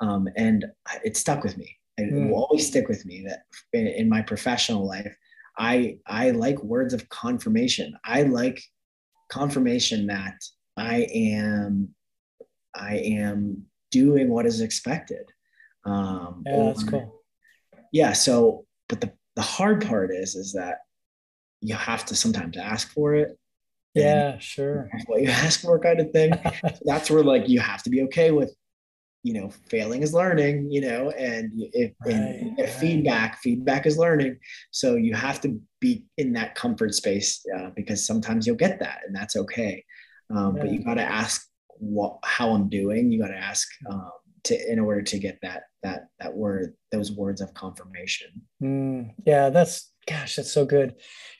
Um, 0.00 0.28
and 0.36 0.66
it 1.04 1.16
stuck 1.16 1.42
with 1.42 1.56
me. 1.56 1.76
It, 1.98 2.12
mm. 2.12 2.30
will 2.30 2.44
always 2.44 2.66
stick 2.66 2.88
with 2.88 3.04
me 3.04 3.24
that 3.28 3.42
in, 3.72 3.86
in 3.86 4.08
my 4.08 4.22
professional 4.22 4.86
life, 4.86 5.14
I, 5.58 5.98
I 6.06 6.30
like 6.30 6.62
words 6.62 6.94
of 6.94 7.08
confirmation. 7.08 7.94
I 8.04 8.22
like 8.22 8.62
confirmation 9.30 10.06
that 10.06 10.34
I 10.76 11.06
am 11.12 11.94
I 12.74 12.96
am 12.96 13.66
doing 13.90 14.30
what 14.30 14.46
is 14.46 14.60
expected. 14.60 15.30
Um, 15.84 16.42
yeah, 16.46 16.64
that's 16.64 16.84
cool. 16.84 17.22
Yeah. 17.92 18.12
So, 18.12 18.64
but 18.88 19.00
the 19.00 19.12
the 19.36 19.42
hard 19.42 19.86
part 19.86 20.10
is 20.10 20.34
is 20.34 20.52
that 20.52 20.78
you 21.62 21.74
have 21.74 22.04
to 22.06 22.14
sometimes 22.14 22.56
ask 22.56 22.92
for 22.92 23.14
it. 23.14 23.38
Yeah, 23.94 24.38
sure. 24.38 24.90
What 25.06 25.22
you 25.22 25.28
ask 25.28 25.60
for, 25.60 25.78
kind 25.78 26.00
of 26.00 26.10
thing. 26.10 26.32
so 26.62 26.78
that's 26.84 27.10
where 27.10 27.22
like 27.22 27.48
you 27.48 27.60
have 27.60 27.82
to 27.84 27.90
be 27.90 28.02
okay 28.02 28.30
with 28.30 28.54
you 29.22 29.34
know 29.34 29.50
failing 29.68 30.02
is 30.02 30.12
learning 30.12 30.68
you 30.68 30.80
know 30.80 31.10
and 31.10 31.52
if, 31.54 31.92
right, 32.04 32.12
and 32.12 32.58
right. 32.58 32.68
feedback 32.68 33.38
feedback 33.38 33.86
is 33.86 33.96
learning 33.96 34.36
so 34.72 34.96
you 34.96 35.14
have 35.14 35.40
to 35.40 35.60
be 35.78 36.04
in 36.18 36.32
that 36.32 36.56
comfort 36.56 36.92
space 36.92 37.40
uh, 37.56 37.70
because 37.76 38.04
sometimes 38.04 38.48
you'll 38.48 38.56
get 38.56 38.80
that 38.80 38.98
and 39.06 39.14
that's 39.14 39.36
okay 39.36 39.84
um, 40.34 40.56
yeah. 40.56 40.62
but 40.62 40.72
you 40.72 40.82
got 40.82 40.94
to 40.94 41.02
ask 41.02 41.46
what 41.82 42.18
how 42.24 42.50
I'm 42.50 42.68
doing. 42.68 43.10
You 43.10 43.20
got 43.20 43.28
to 43.28 43.36
ask 43.36 43.68
um, 43.90 44.10
to 44.44 44.72
in 44.72 44.78
order 44.78 45.02
to 45.02 45.18
get 45.18 45.38
that 45.42 45.64
that 45.82 46.08
that 46.20 46.34
word 46.34 46.74
those 46.90 47.12
words 47.12 47.40
of 47.40 47.52
confirmation. 47.54 48.28
Mm, 48.62 49.14
yeah, 49.26 49.50
that's 49.50 49.91
gosh, 50.06 50.36
that's 50.36 50.52
so 50.52 50.64
good. 50.64 50.94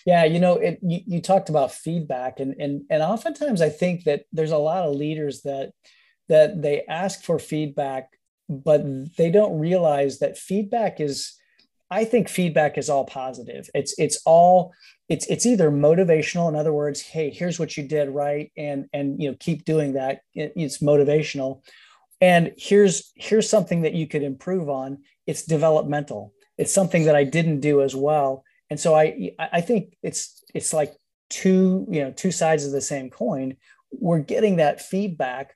Yeah, 0.06 0.24
you 0.24 0.40
know, 0.40 0.56
it 0.56 0.78
you, 0.82 1.00
you 1.06 1.20
talked 1.20 1.48
about 1.48 1.72
feedback, 1.72 2.40
and 2.40 2.54
and 2.58 2.82
and 2.90 3.02
oftentimes 3.02 3.62
I 3.62 3.68
think 3.68 4.04
that 4.04 4.24
there's 4.32 4.50
a 4.50 4.58
lot 4.58 4.84
of 4.84 4.94
leaders 4.94 5.42
that 5.42 5.72
that 6.28 6.62
they 6.62 6.84
ask 6.88 7.22
for 7.22 7.38
feedback, 7.38 8.10
but 8.48 8.82
they 9.16 9.30
don't 9.30 9.58
realize 9.58 10.18
that 10.18 10.38
feedback 10.38 11.00
is. 11.00 11.36
I 11.90 12.06
think 12.06 12.30
feedback 12.30 12.78
is 12.78 12.88
all 12.88 13.04
positive. 13.04 13.68
It's 13.74 13.94
it's 13.98 14.22
all 14.24 14.72
it's 15.12 15.26
it's 15.26 15.44
either 15.44 15.70
motivational 15.70 16.48
in 16.48 16.56
other 16.56 16.72
words 16.72 17.02
hey 17.02 17.28
here's 17.28 17.58
what 17.58 17.76
you 17.76 17.86
did 17.86 18.08
right 18.08 18.50
and 18.56 18.88
and 18.94 19.20
you 19.20 19.30
know 19.30 19.36
keep 19.38 19.64
doing 19.66 19.92
that 19.92 20.22
it's 20.34 20.78
motivational 20.78 21.60
and 22.22 22.52
here's 22.56 23.12
here's 23.14 23.50
something 23.50 23.82
that 23.82 23.92
you 23.92 24.06
could 24.06 24.22
improve 24.22 24.70
on 24.70 24.98
it's 25.26 25.44
developmental 25.44 26.32
it's 26.56 26.72
something 26.72 27.04
that 27.04 27.14
i 27.14 27.24
didn't 27.24 27.60
do 27.60 27.82
as 27.82 27.94
well 27.94 28.42
and 28.72 28.80
so 28.80 28.94
i 28.94 29.30
i 29.38 29.60
think 29.60 29.94
it's 30.02 30.42
it's 30.54 30.72
like 30.72 30.92
two 31.30 31.86
you 31.90 32.02
know 32.02 32.10
two 32.10 32.32
sides 32.32 32.64
of 32.66 32.72
the 32.72 32.80
same 32.80 33.08
coin 33.10 33.56
we're 33.92 34.18
getting 34.18 34.56
that 34.56 34.80
feedback 34.80 35.54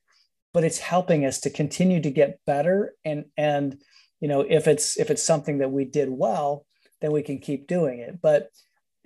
but 0.52 0.64
it's 0.64 0.78
helping 0.78 1.24
us 1.24 1.40
to 1.40 1.50
continue 1.50 2.00
to 2.00 2.10
get 2.10 2.40
better 2.46 2.94
and 3.04 3.24
and 3.36 3.78
you 4.20 4.28
know 4.28 4.42
if 4.42 4.68
it's 4.68 4.96
if 4.98 5.10
it's 5.10 5.22
something 5.22 5.58
that 5.58 5.72
we 5.72 5.84
did 5.84 6.08
well 6.10 6.64
then 7.00 7.10
we 7.10 7.22
can 7.22 7.38
keep 7.38 7.66
doing 7.66 7.98
it 7.98 8.20
but 8.22 8.50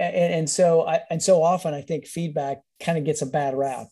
and, 0.00 0.34
and 0.34 0.50
so 0.50 0.86
I, 0.86 1.02
and 1.10 1.22
so 1.22 1.42
often 1.42 1.74
I 1.74 1.82
think 1.82 2.06
feedback 2.06 2.62
kind 2.80 2.98
of 2.98 3.04
gets 3.04 3.22
a 3.22 3.26
bad 3.26 3.54
rap. 3.54 3.88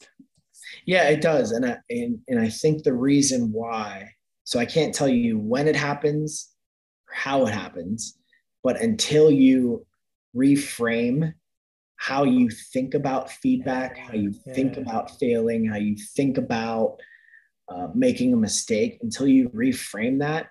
Yeah, 0.87 1.09
it 1.09 1.21
does, 1.21 1.53
and 1.53 1.65
I 1.65 1.77
and, 1.91 2.19
and 2.29 2.41
I 2.41 2.49
think 2.49 2.83
the 2.83 2.95
reason 2.95 3.53
why. 3.53 4.11
So 4.45 4.59
I 4.59 4.65
can't 4.65 4.95
tell 4.95 5.09
you 5.09 5.39
when 5.39 5.69
it 5.69 5.77
happens, 5.77 6.51
or 7.09 7.15
how 7.15 7.47
it 7.47 7.53
happens, 7.53 8.19
but 8.65 8.81
until 8.81 9.31
you 9.31 9.87
reframe 10.39 11.35
how 11.97 12.25
you 12.25 12.49
think 12.49 12.95
about 12.95 13.31
feedback, 13.31 13.99
how 13.99 14.15
you 14.15 14.33
yeah. 14.47 14.55
think 14.55 14.77
about 14.77 15.19
failing, 15.19 15.67
how 15.67 15.77
you 15.77 15.97
think 16.15 16.39
about 16.39 16.99
uh, 17.69 17.89
making 17.95 18.33
a 18.33 18.37
mistake, 18.37 18.99
until 19.03 19.27
you 19.27 19.49
reframe 19.51 20.21
that, 20.21 20.49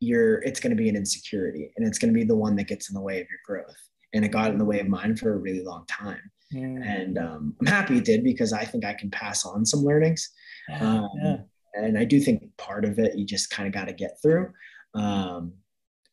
you're 0.00 0.42
it's 0.42 0.60
going 0.60 0.70
to 0.70 0.76
be 0.76 0.88
an 0.88 0.96
insecurity, 0.96 1.72
and 1.76 1.86
it's 1.86 1.98
going 1.98 2.12
to 2.12 2.18
be 2.18 2.24
the 2.24 2.36
one 2.36 2.56
that 2.56 2.66
gets 2.66 2.88
in 2.90 2.94
the 2.94 3.00
way 3.00 3.20
of 3.20 3.26
your 3.30 3.40
growth 3.46 3.76
and 4.12 4.24
it 4.24 4.28
got 4.28 4.50
in 4.50 4.58
the 4.58 4.64
way 4.64 4.80
of 4.80 4.88
mine 4.88 5.16
for 5.16 5.34
a 5.34 5.38
really 5.38 5.62
long 5.62 5.84
time. 5.86 6.30
Mm. 6.52 6.84
And 6.84 7.18
um, 7.18 7.54
I'm 7.60 7.66
happy 7.66 7.98
it 7.98 8.04
did 8.04 8.24
because 8.24 8.52
I 8.52 8.64
think 8.64 8.84
I 8.84 8.94
can 8.94 9.10
pass 9.10 9.44
on 9.44 9.66
some 9.66 9.80
learnings. 9.80 10.30
Um, 10.80 11.08
yeah. 11.22 11.36
And 11.74 11.98
I 11.98 12.04
do 12.04 12.20
think 12.20 12.42
part 12.56 12.84
of 12.84 12.98
it 12.98 13.16
you 13.16 13.26
just 13.26 13.50
kind 13.50 13.66
of 13.66 13.74
got 13.74 13.86
to 13.86 13.92
get 13.92 14.20
through. 14.22 14.52
Um, 14.94 15.52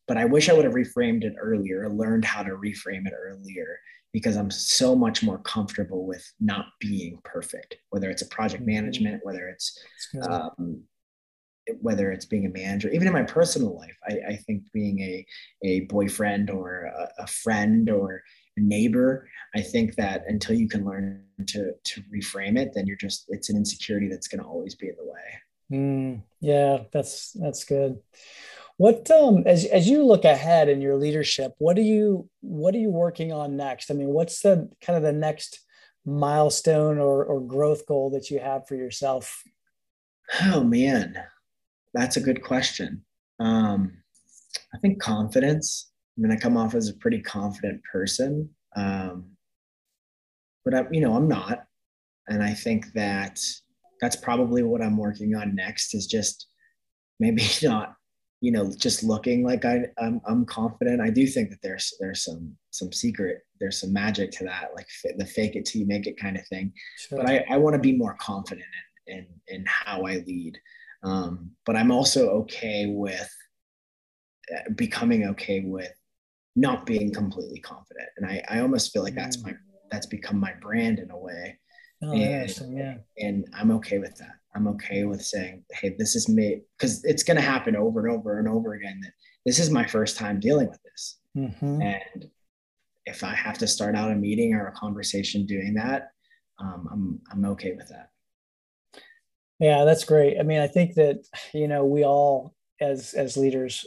but 0.07 0.17
I 0.17 0.25
wish 0.25 0.49
I 0.49 0.53
would 0.53 0.65
have 0.65 0.73
reframed 0.73 1.23
it 1.23 1.35
earlier, 1.39 1.89
learned 1.89 2.25
how 2.25 2.43
to 2.43 2.51
reframe 2.51 3.07
it 3.07 3.13
earlier 3.17 3.79
because 4.13 4.37
I'm 4.37 4.51
so 4.51 4.95
much 4.95 5.23
more 5.23 5.39
comfortable 5.39 6.05
with 6.05 6.25
not 6.39 6.67
being 6.79 7.19
perfect, 7.23 7.75
whether 7.89 8.09
it's 8.09 8.21
a 8.21 8.27
project 8.27 8.63
mm-hmm. 8.63 8.73
management, 8.73 9.25
whether 9.25 9.47
it's 9.49 9.77
um, 10.29 10.83
whether 11.81 12.11
it's 12.11 12.25
being 12.25 12.45
a 12.45 12.49
manager, 12.49 12.89
even 12.89 13.07
in 13.07 13.13
my 13.13 13.23
personal 13.23 13.75
life, 13.75 13.97
I, 14.07 14.33
I 14.33 14.35
think 14.35 14.63
being 14.71 14.99
a, 15.01 15.25
a 15.63 15.79
boyfriend 15.81 16.49
or 16.49 16.83
a, 16.83 17.23
a, 17.23 17.27
friend 17.27 17.89
or 17.89 18.21
a 18.57 18.61
neighbor, 18.61 19.27
I 19.55 19.61
think 19.61 19.95
that 19.95 20.23
until 20.27 20.55
you 20.55 20.67
can 20.67 20.85
learn 20.85 21.23
to, 21.47 21.71
to 21.83 22.01
reframe 22.13 22.57
it, 22.57 22.71
then 22.73 22.85
you're 22.85 22.97
just, 22.97 23.25
it's 23.29 23.49
an 23.49 23.57
insecurity 23.57 24.07
that's 24.07 24.27
going 24.27 24.41
to 24.41 24.47
always 24.47 24.75
be 24.75 24.89
in 24.89 24.95
the 24.95 25.05
way. 25.05 25.19
Mm, 25.73 26.21
yeah, 26.39 26.83
that's, 26.93 27.31
that's 27.31 27.63
good. 27.63 27.97
What, 28.77 29.09
um, 29.09 29.43
as, 29.45 29.65
as 29.65 29.87
you 29.87 30.03
look 30.03 30.25
ahead 30.25 30.67
in 30.67 30.81
your 30.81 30.97
leadership, 30.97 31.53
what 31.59 31.77
are 31.77 31.81
you, 31.81 32.29
what 32.41 32.75
are 32.75 32.79
you 32.79 32.89
working 32.89 33.31
on 33.31 33.55
next? 33.55 33.89
I 33.89 33.93
mean, 33.93 34.09
what's 34.09 34.41
the 34.41 34.69
kind 34.81 34.97
of 34.97 35.03
the 35.03 35.13
next 35.13 35.61
milestone 36.05 36.99
or, 36.99 37.23
or 37.23 37.41
growth 37.41 37.85
goal 37.85 38.09
that 38.11 38.29
you 38.29 38.39
have 38.39 38.67
for 38.67 38.75
yourself? 38.75 39.43
Oh 40.41 40.63
man, 40.63 41.15
that's 41.93 42.17
a 42.17 42.21
good 42.21 42.43
question. 42.43 43.03
Um, 43.39 43.97
I 44.73 44.77
think 44.77 45.01
confidence. 45.01 45.91
I 46.17 46.21
mean, 46.21 46.31
I 46.31 46.37
come 46.37 46.57
off 46.57 46.75
as 46.75 46.89
a 46.89 46.93
pretty 46.93 47.21
confident 47.21 47.81
person, 47.91 48.49
um, 48.75 49.31
but 50.63 50.73
I, 50.73 50.85
you 50.91 51.01
know, 51.01 51.15
I'm 51.15 51.27
not, 51.27 51.65
and 52.27 52.41
I 52.41 52.53
think 52.53 52.93
that 52.93 53.39
that's 54.01 54.15
probably 54.15 54.63
what 54.63 54.81
I'm 54.81 54.97
working 54.97 55.35
on 55.35 55.55
next. 55.55 55.93
Is 55.93 56.07
just 56.07 56.47
maybe 57.19 57.43
not, 57.63 57.95
you 58.45 58.51
know, 58.51 58.71
just 58.85 59.03
looking 59.03 59.43
like 59.43 59.65
I, 59.65 59.87
I'm, 59.97 60.21
I'm 60.29 60.45
confident. 60.45 61.01
I 61.01 61.09
do 61.09 61.25
think 61.25 61.49
that 61.49 61.61
there's 61.63 61.85
there's 61.99 62.23
some 62.23 62.55
some 62.69 62.91
secret, 62.91 63.37
there's 63.59 63.79
some 63.81 63.91
magic 63.91 64.29
to 64.33 64.43
that, 64.43 64.69
like 64.75 64.87
the 65.17 65.25
fake 65.25 65.55
it 65.55 65.65
till 65.65 65.81
you 65.81 65.87
make 65.87 66.05
it 66.05 66.19
kind 66.25 66.37
of 66.37 66.47
thing. 66.47 66.71
Sure. 66.97 67.17
But 67.17 67.25
I, 67.31 67.45
I 67.49 67.57
want 67.57 67.73
to 67.73 67.79
be 67.89 67.97
more 68.03 68.15
confident 68.19 68.67
in, 69.07 69.17
in 69.17 69.25
in 69.47 69.65
how 69.65 69.97
I 70.05 70.23
lead. 70.27 70.55
Um, 71.01 71.31
but 71.65 71.75
I'm 71.75 71.91
also 71.91 72.29
okay 72.41 72.85
with 72.87 73.31
uh, 74.55 74.69
becoming 74.75 75.21
okay 75.31 75.61
with 75.61 75.93
not 76.55 76.85
being 76.85 77.11
completely 77.11 77.59
confident. 77.59 78.09
And 78.17 78.25
I, 78.27 78.43
I 78.47 78.59
almost 78.59 78.93
feel 78.93 79.03
like 79.03 79.15
that's 79.15 79.43
my, 79.43 79.53
that's 79.91 80.05
become 80.17 80.39
my 80.39 80.53
brand 80.65 80.99
in 80.99 81.09
a 81.11 81.17
way. 81.17 81.59
Oh, 82.03 82.13
and, 82.13 82.77
yeah. 82.77 82.95
and 83.17 83.47
I'm 83.53 83.71
okay 83.71 83.97
with 83.97 84.15
that. 84.17 84.35
I'm 84.55 84.67
okay 84.69 85.03
with 85.03 85.23
saying, 85.23 85.63
Hey, 85.71 85.95
this 85.97 86.15
is 86.15 86.29
me. 86.29 86.61
Cause 86.79 87.03
it's 87.03 87.23
going 87.23 87.37
to 87.37 87.43
happen 87.43 87.75
over 87.75 88.05
and 88.05 88.17
over 88.17 88.39
and 88.39 88.47
over 88.47 88.73
again 88.73 88.99
that 89.01 89.11
this 89.45 89.59
is 89.59 89.69
my 89.69 89.85
first 89.85 90.17
time 90.17 90.39
dealing 90.39 90.69
with 90.69 90.81
this. 90.83 91.17
Mm-hmm. 91.37 91.81
And 91.81 92.29
if 93.05 93.23
I 93.23 93.35
have 93.35 93.57
to 93.59 93.67
start 93.67 93.95
out 93.95 94.11
a 94.11 94.15
meeting 94.15 94.53
or 94.53 94.67
a 94.67 94.71
conversation 94.71 95.45
doing 95.45 95.75
that, 95.75 96.11
um, 96.59 96.87
I'm, 96.91 97.21
I'm 97.31 97.51
okay 97.51 97.73
with 97.73 97.89
that. 97.89 98.09
Yeah, 99.59 99.85
that's 99.85 100.03
great. 100.03 100.39
I 100.39 100.43
mean, 100.43 100.59
I 100.59 100.67
think 100.67 100.95
that 100.95 101.25
you 101.53 101.67
know 101.67 101.85
we 101.85 102.03
all 102.03 102.53
as 102.81 103.13
as 103.13 103.37
leaders 103.37 103.85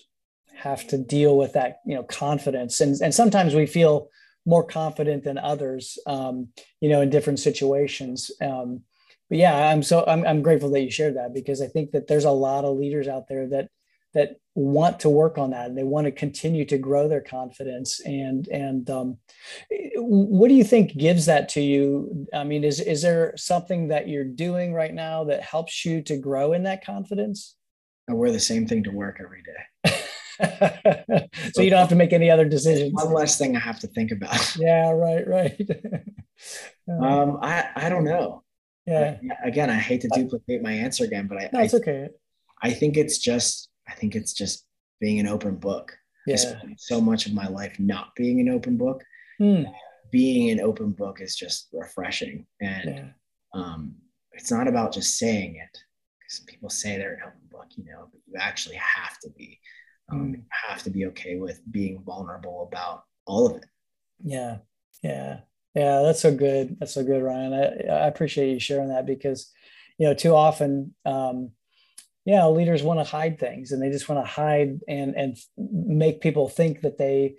have 0.55 0.87
to 0.89 0.99
deal 0.99 1.37
with 1.37 1.53
that 1.53 1.81
you 1.85 1.95
know 1.95 2.05
confidence, 2.05 2.81
and 2.81 2.97
and 3.03 3.15
sometimes 3.15 3.55
we 3.55 3.67
feel 3.67 4.09
more 4.47 4.65
confident 4.65 5.25
than 5.25 5.37
others, 5.37 5.99
um, 6.07 6.49
you 6.81 6.89
know, 6.89 7.03
in 7.03 7.11
different 7.11 7.39
situations. 7.39 8.31
Um, 8.41 8.81
but 9.29 9.39
yeah, 9.39 9.71
I'm 9.71 9.83
so 9.83 10.05
I'm 10.07 10.27
I'm 10.27 10.43
grateful 10.43 10.71
that 10.71 10.81
you 10.81 10.91
shared 10.91 11.17
that 11.17 11.35
because 11.35 11.61
I 11.61 11.67
think 11.67 11.93
that 11.93 12.07
there's 12.07 12.25
a 12.25 12.31
lot 12.31 12.65
of 12.65 12.77
leaders 12.77 13.09
out 13.09 13.29
there 13.29 13.47
that 13.49 13.69
that 14.15 14.37
want 14.55 15.01
to 15.01 15.09
work 15.09 15.39
on 15.39 15.51
that. 15.51 15.67
And 15.67 15.77
they 15.77 15.85
want 15.85 16.07
to 16.07 16.11
continue 16.11 16.65
to 16.67 16.79
grow 16.79 17.09
their 17.09 17.21
confidence 17.21 18.01
and 18.01 18.49
and 18.49 18.89
um, 18.91 19.19
what 19.97 20.49
do 20.49 20.55
you 20.55 20.65
think 20.65 20.97
gives 20.97 21.27
that 21.27 21.49
to 21.51 21.61
you? 21.61 22.27
I 22.35 22.45
mean 22.45 22.65
is 22.65 22.81
is 22.81 23.03
there 23.03 23.35
something 23.37 23.89
that 23.89 24.09
you're 24.09 24.25
doing 24.25 24.73
right 24.73 24.95
now 24.95 25.25
that 25.25 25.43
helps 25.43 25.85
you 25.85 26.03
to 26.03 26.17
grow 26.17 26.53
in 26.53 26.63
that 26.65 26.85
confidence? 26.85 27.57
I 28.09 28.15
wear 28.15 28.33
the 28.33 28.41
same 28.41 28.67
thing 28.67 28.83
to 28.85 28.91
work 28.91 29.21
every 29.23 29.43
day. 29.43 29.95
So 31.53 31.63
you 31.63 31.71
don't 31.71 31.81
have 31.81 31.89
to 31.89 31.97
make 31.97 32.13
any 32.13 32.31
other 32.31 32.45
decisions. 32.45 32.93
One 32.93 33.13
less 33.13 33.39
thing 33.39 33.57
i 33.57 33.59
have 33.59 33.81
to 33.81 33.89
think 33.89 34.13
about. 34.13 34.57
Yeah 34.57 34.91
right 34.91 35.27
right. 35.27 35.61
Um 36.89 37.39
i 37.43 37.69
i 37.75 37.89
don't 37.89 38.05
know 38.05 38.45
yeah 38.89 39.17
I, 39.45 39.49
again 39.49 39.71
i 39.71 39.75
hate 39.77 40.01
to 40.03 40.09
duplicate 40.09 40.63
my 40.63 40.73
answer 40.73 41.05
again 41.05 41.27
but 41.27 41.39
i 41.39 41.51
no, 41.53 41.61
it's 41.61 41.75
I, 41.75 41.79
okay 41.79 42.09
i 42.63 42.71
think 42.71 42.97
it's 42.97 43.19
just 43.19 43.69
I 43.89 43.95
think 43.95 44.15
it's 44.15 44.33
just 44.33 44.67
being 45.01 45.19
an 45.19 45.27
open 45.27 45.57
book. 45.57 45.97
Yeah. 46.27 46.37
so 46.77 47.01
much 47.01 47.25
of 47.25 47.33
my 47.33 47.49
life 47.49 47.81
not 47.81 48.15
being 48.15 48.39
an 48.39 48.51
open 48.51 48.77
book. 48.77 49.03
Mm. 49.41 49.73
Being 50.13 50.51
an 50.51 50.61
open 50.61 50.93
book 50.93 51.23
is 51.23 51.35
just 51.35 51.69
refreshing. 51.73 52.47
And 52.61 52.85
yeah. 52.85 53.05
um, 53.55 53.95
it's 54.33 54.51
not 54.51 54.69
about 54.69 54.93
just 54.93 55.17
saying 55.17 55.57
it 55.57 55.79
because 56.19 56.41
people 56.41 56.69
say 56.69 56.99
they're 56.99 57.15
an 57.15 57.23
open 57.27 57.41
book, 57.51 57.67
you 57.77 57.85
know, 57.87 58.09
but 58.13 58.21
you 58.27 58.35
actually 58.39 58.77
have 58.77 59.19
to 59.21 59.31
be. 59.31 59.59
Um, 60.11 60.33
mm. 60.33 60.43
Have 60.51 60.83
to 60.85 60.91
be 60.91 61.07
okay 61.07 61.37
with 61.37 61.61
being 61.71 62.03
vulnerable 62.05 62.69
about 62.71 63.05
all 63.27 63.47
of 63.47 63.57
it. 63.57 63.67
Yeah. 64.23 64.59
Yeah. 65.03 65.41
Yeah. 65.79 66.03
That's 66.03 66.21
so 66.21 66.35
good. 66.35 66.77
That's 66.81 66.95
so 66.95 67.05
good, 67.05 67.23
Ryan. 67.23 67.53
I, 67.53 67.93
I 67.93 68.07
appreciate 68.09 68.53
you 68.53 68.61
sharing 68.61 68.89
that 68.89 69.07
because, 69.07 69.53
you 69.99 70.07
know, 70.07 70.15
too 70.15 70.35
often, 70.35 70.95
um, 71.05 71.53
yeah 72.29 72.47
leaders 72.47 72.83
want 72.83 73.01
to 73.01 73.11
hide 73.11 73.39
things 73.39 73.73
and 73.73 73.81
they 73.81 73.89
just 73.91 74.07
want 74.09 74.23
to 74.23 74.31
hide 74.31 74.81
and 74.87 75.15
and 75.17 75.39
make 75.57 76.21
people 76.21 76.47
think 76.47 76.83
that 76.83 76.99
they 76.99 77.37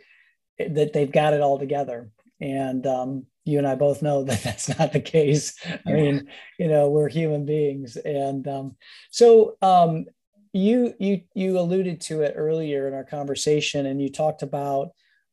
that 0.57 0.93
they've 0.93 1.11
got 1.11 1.33
it 1.33 1.41
all 1.41 1.59
together 1.59 2.09
and 2.41 2.87
um, 2.87 3.25
you 3.45 3.59
and 3.59 3.67
i 3.67 3.75
both 3.75 4.01
know 4.01 4.23
that 4.25 4.41
that's 4.41 4.67
not 4.79 4.91
the 4.91 4.99
case 4.99 5.53
i 5.85 5.91
mean 5.91 6.27
you 6.57 6.67
know 6.67 6.89
we're 6.89 7.07
human 7.07 7.45
beings 7.45 7.97
and 7.97 8.47
um, 8.47 8.75
so 9.11 9.57
um, 9.61 10.05
you 10.53 10.95
you 10.99 11.21
you 11.35 11.59
alluded 11.59 12.01
to 12.01 12.21
it 12.21 12.33
earlier 12.35 12.87
in 12.87 12.93
our 12.95 13.03
conversation 13.05 13.85
and 13.85 14.01
you 14.01 14.11
talked 14.11 14.41
about 14.41 14.89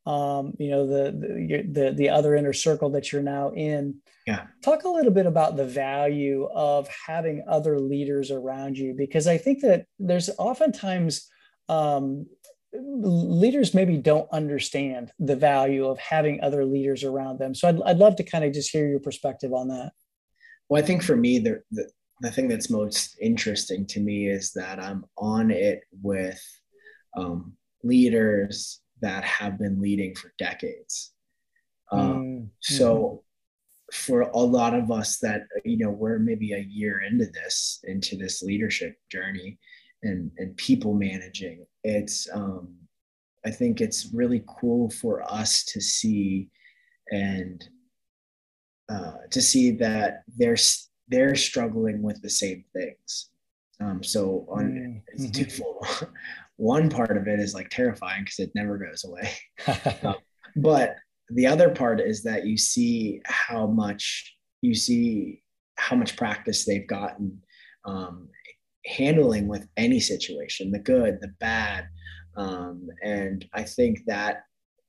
um, 0.06 0.54
you 0.58 0.70
know 0.70 0.86
the, 0.86 1.10
the 1.10 1.62
the 1.62 1.92
the 1.92 2.08
other 2.08 2.36
inner 2.36 2.52
circle 2.52 2.90
that 2.90 3.12
you're 3.12 3.22
now 3.22 3.50
in. 3.50 3.96
Yeah. 4.26 4.46
Talk 4.64 4.84
a 4.84 4.88
little 4.88 5.12
bit 5.12 5.26
about 5.26 5.56
the 5.56 5.66
value 5.66 6.48
of 6.52 6.88
having 7.06 7.44
other 7.48 7.78
leaders 7.78 8.30
around 8.30 8.76
you 8.76 8.92
because 8.92 9.28
i 9.28 9.38
think 9.38 9.60
that 9.62 9.86
there's 9.98 10.30
oftentimes 10.38 11.28
um, 11.68 12.26
leaders 12.72 13.74
maybe 13.74 13.96
don't 13.96 14.28
understand 14.32 15.12
the 15.18 15.36
value 15.36 15.86
of 15.86 15.98
having 15.98 16.40
other 16.40 16.64
leaders 16.64 17.04
around 17.04 17.38
them. 17.38 17.54
So 17.54 17.68
i'd, 17.68 17.82
I'd 17.82 17.98
love 17.98 18.16
to 18.16 18.24
kind 18.24 18.44
of 18.44 18.52
just 18.52 18.70
hear 18.70 18.88
your 18.88 19.00
perspective 19.00 19.52
on 19.52 19.68
that. 19.68 19.92
Well 20.68 20.82
i 20.82 20.86
think 20.86 21.02
for 21.02 21.16
me 21.16 21.38
the, 21.38 21.62
the 21.70 21.88
the 22.20 22.30
thing 22.30 22.48
that's 22.48 22.70
most 22.70 23.16
interesting 23.20 23.86
to 23.86 24.00
me 24.00 24.26
is 24.26 24.52
that 24.52 24.82
i'm 24.82 25.04
on 25.18 25.50
it 25.50 25.82
with 26.02 26.42
um, 27.16 27.52
leaders 27.82 28.80
that 29.00 29.24
have 29.24 29.58
been 29.58 29.80
leading 29.80 30.14
for 30.14 30.32
decades. 30.38 31.12
Um, 31.92 32.00
mm-hmm. 32.00 32.44
So, 32.60 33.22
for 33.92 34.22
a 34.22 34.38
lot 34.38 34.74
of 34.74 34.90
us 34.90 35.18
that 35.18 35.42
you 35.64 35.76
know 35.76 35.90
we're 35.90 36.18
maybe 36.18 36.52
a 36.52 36.66
year 36.68 37.02
into 37.02 37.26
this 37.26 37.80
into 37.84 38.16
this 38.16 38.42
leadership 38.42 38.96
journey 39.10 39.58
and 40.02 40.30
and 40.38 40.56
people 40.56 40.94
managing, 40.94 41.64
it's 41.84 42.28
um, 42.32 42.74
I 43.44 43.50
think 43.50 43.80
it's 43.80 44.12
really 44.12 44.42
cool 44.60 44.90
for 44.90 45.22
us 45.30 45.64
to 45.66 45.80
see 45.80 46.50
and 47.12 47.62
uh, 48.88 49.18
to 49.30 49.40
see 49.40 49.70
that 49.72 50.22
they're 50.36 50.56
they're 51.08 51.36
struggling 51.36 52.02
with 52.02 52.20
the 52.22 52.30
same 52.30 52.64
things. 52.72 53.30
Um, 53.80 54.02
so 54.02 54.46
on 54.50 54.64
mm-hmm. 54.64 54.98
it's 55.12 55.30
twofold. 55.30 55.86
one 56.56 56.88
part 56.88 57.16
of 57.16 57.28
it 57.28 57.38
is 57.38 57.54
like 57.54 57.68
terrifying 57.70 58.24
because 58.24 58.38
it 58.38 58.52
never 58.54 58.78
goes 58.78 59.04
away. 59.04 59.30
um, 60.02 60.16
but 60.56 60.96
the 61.30 61.46
other 61.46 61.70
part 61.70 62.00
is 62.00 62.22
that 62.22 62.46
you 62.46 62.56
see 62.56 63.20
how 63.24 63.66
much 63.66 64.34
you 64.62 64.74
see 64.74 65.42
how 65.76 65.96
much 65.96 66.16
practice 66.16 66.64
they've 66.64 66.86
gotten 66.86 67.42
um, 67.84 68.28
handling 68.86 69.48
with 69.48 69.68
any 69.76 70.00
situation, 70.00 70.70
the 70.70 70.78
good, 70.78 71.18
the 71.20 71.32
bad. 71.40 71.86
Um, 72.36 72.88
and 73.02 73.44
I 73.52 73.62
think 73.62 74.00
that 74.06 74.42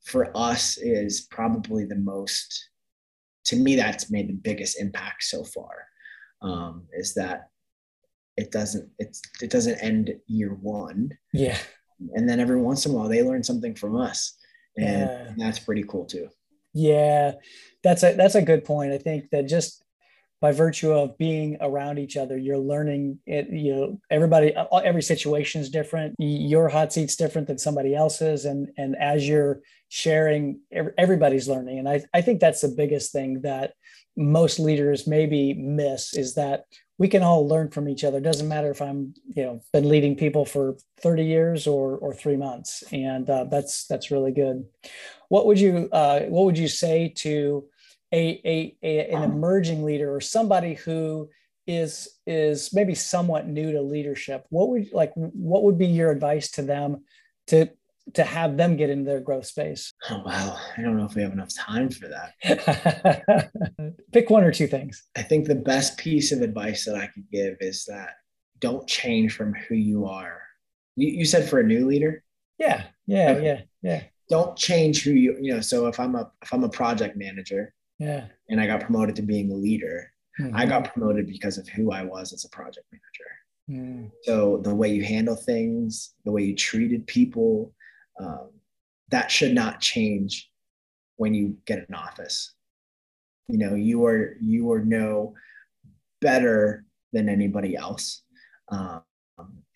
for 0.06 0.32
us 0.36 0.78
is 0.78 1.28
probably 1.30 1.86
the 1.86 1.96
most, 1.96 2.70
to 3.46 3.56
me, 3.56 3.76
that's 3.76 4.12
made 4.12 4.30
the 4.30 4.34
biggest 4.34 4.80
impact 4.80 5.24
so 5.24 5.44
far. 5.44 5.86
Um, 6.42 6.86
is 6.94 7.14
that 7.16 7.50
it 8.38 8.52
doesn't 8.52 8.90
it's 9.00 9.22
it 9.42 9.50
doesn't 9.50 9.80
end 9.80 10.16
year 10.28 10.54
one. 10.62 11.18
Yeah. 11.34 11.58
And 12.14 12.30
then 12.30 12.40
every 12.40 12.62
once 12.62 12.86
in 12.86 12.92
a 12.92 12.96
while 12.96 13.10
they 13.10 13.24
learn 13.24 13.44
something 13.44 13.76
from 13.76 13.96
us. 13.98 14.38
And, 14.78 15.10
yeah. 15.10 15.34
that's 15.38 15.60
pretty 15.60 15.84
cool 15.84 16.06
too. 16.06 16.30
Yeah. 16.74 17.34
That's 17.84 18.04
a 18.04 18.16
that's 18.16 18.36
a 18.36 18.42
good 18.42 18.64
point. 18.64 18.94
I 18.94 19.00
think 19.00 19.32
that 19.32 19.48
just 19.48 19.84
by 20.40 20.52
virtue 20.52 20.92
of 20.92 21.18
being 21.18 21.58
around 21.62 21.98
each 21.98 22.16
other 22.16 22.38
you're 22.38 22.60
learning 22.60 23.18
it 23.26 23.50
you 23.50 23.74
know 23.74 24.00
everybody 24.12 24.54
every 24.84 25.02
situation 25.02 25.62
is 25.62 25.72
different. 25.72 26.14
Your 26.20 26.70
hot 26.70 26.94
seat's 26.94 27.16
different 27.16 27.48
than 27.48 27.58
somebody 27.58 27.96
else's. 27.96 28.46
And 28.46 28.70
and 28.78 28.96
as 28.98 29.28
you're 29.28 29.62
sharing 29.90 30.60
everybody's 30.98 31.48
learning. 31.48 31.80
And 31.80 31.90
i, 31.90 32.04
I 32.14 32.22
think 32.22 32.40
that's 32.40 32.62
the 32.62 32.68
biggest 32.68 33.12
thing 33.12 33.42
that 33.42 33.74
most 34.16 34.60
leaders 34.60 35.08
maybe 35.08 35.54
miss 35.54 36.14
is 36.14 36.36
that 36.36 36.66
we 36.98 37.08
can 37.08 37.22
all 37.22 37.48
learn 37.48 37.70
from 37.70 37.88
each 37.88 38.04
other. 38.04 38.18
It 38.18 38.24
doesn't 38.24 38.48
matter 38.48 38.72
if 38.72 38.82
I'm, 38.82 39.14
you 39.28 39.44
know, 39.44 39.62
been 39.72 39.88
leading 39.88 40.16
people 40.16 40.46
for 40.46 40.78
30 41.02 41.26
years 41.26 41.68
or 41.68 41.98
or 41.98 42.14
three 42.14 42.38
months, 42.38 42.84
and 42.92 43.30
uh, 43.30 43.46
that's 43.46 43.86
that's 43.86 44.12
really 44.12 44.32
good. 44.32 44.66
What 45.30 45.46
would 45.46 45.60
you 45.60 45.90
uh, 45.92 46.22
what 46.22 46.46
would 46.46 46.58
you 46.58 46.68
say 46.68 47.14
to 47.18 47.66
a, 48.12 48.42
a, 48.46 48.78
a 48.82 49.10
an 49.14 49.24
emerging 49.24 49.84
leader 49.84 50.14
or 50.14 50.22
somebody 50.22 50.74
who 50.74 51.30
is 51.68 52.08
is 52.26 52.74
maybe 52.74 52.96
somewhat 52.96 53.48
new 53.48 53.72
to 53.72 53.82
leadership? 53.82 54.46
What 54.50 54.70
would 54.70 54.92
like 54.92 55.12
what 55.16 55.64
would 55.64 55.78
be 55.78 55.88
your 55.88 56.12
advice 56.12 56.50
to 56.52 56.62
them 56.64 57.04
to 57.48 57.70
to 58.14 58.24
have 58.24 58.58
them 58.58 58.76
get 58.78 58.90
into 58.90 59.06
their 59.06 59.20
growth 59.20 59.46
space? 59.46 59.94
Oh, 60.10 60.22
wow. 60.26 60.58
I 60.78 60.82
don't 60.82 60.98
know 60.98 61.06
if 61.06 61.16
we 61.16 61.22
have 61.22 61.34
enough 61.34 61.54
time 61.56 61.90
for 61.90 62.08
that. 62.08 63.52
Pick 64.12 64.30
one 64.30 64.44
or 64.44 64.52
two 64.52 64.68
things. 64.68 65.08
I 65.16 65.22
think 65.24 65.46
the 65.46 65.56
best 65.56 65.98
piece 65.98 66.32
of 66.32 66.42
advice 66.42 66.86
that 66.86 66.96
I 66.96 67.08
could 67.08 67.30
give 67.32 67.58
is 67.60 67.86
that 67.86 68.12
don't 68.60 68.88
change 68.88 69.36
from 69.36 69.54
who 69.54 69.76
you 69.76 70.06
are. 70.06 70.42
You, 70.96 71.10
you 71.10 71.26
said 71.26 71.50
for 71.50 71.60
a 71.60 71.64
new 71.64 71.88
leader? 71.88 72.24
Yeah. 72.58 72.86
Yeah. 73.06 73.32
Okay. 73.32 73.46
Yeah. 73.46 73.62
Yeah. 73.82 74.04
Don't 74.30 74.58
change 74.58 75.04
who 75.04 75.12
you, 75.12 75.38
you 75.40 75.54
know, 75.54 75.62
so 75.62 75.88
if 75.88 76.00
I'm 76.00 76.16
a, 76.16 76.32
if 76.42 76.54
I'm 76.54 76.64
a 76.64 76.70
project 76.70 77.16
manager 77.16 77.74
yeah, 77.98 78.26
and 78.50 78.60
I 78.60 78.68
got 78.68 78.82
promoted 78.82 79.16
to 79.18 79.22
being 79.22 79.52
a 79.52 79.56
leader, 79.56 80.12
mm-hmm. 80.40 80.56
I 80.56 80.66
got 80.66 80.92
promoted 80.92 81.28
because 81.28 81.58
of 81.58 81.68
who 81.70 81.92
I 81.92 82.04
was 82.04 82.34
as 82.34 82.44
a 82.44 82.50
project 82.50 82.86
manager. 82.92 83.28
Mm. 83.70 84.12
So 84.24 84.58
the 84.58 84.74
way 84.74 84.90
you 84.90 85.04
handle 85.04 85.36
things, 85.36 86.14
the 86.26 86.32
way 86.32 86.44
you 86.44 86.56
treated 86.56 87.08
people, 87.08 87.74
um, 88.20 88.50
that 89.10 89.32
should 89.32 89.54
not 89.54 89.80
change 89.80 90.50
when 91.18 91.34
you 91.34 91.58
get 91.66 91.88
an 91.88 91.96
office. 91.96 92.54
You 93.48 93.58
know 93.58 93.76
you 93.76 94.06
are 94.06 94.36
you 94.42 94.72
are 94.72 94.84
no 94.84 95.34
better 96.22 96.84
than 97.14 97.30
anybody 97.30 97.76
else. 97.76 98.24
Um, 98.70 99.02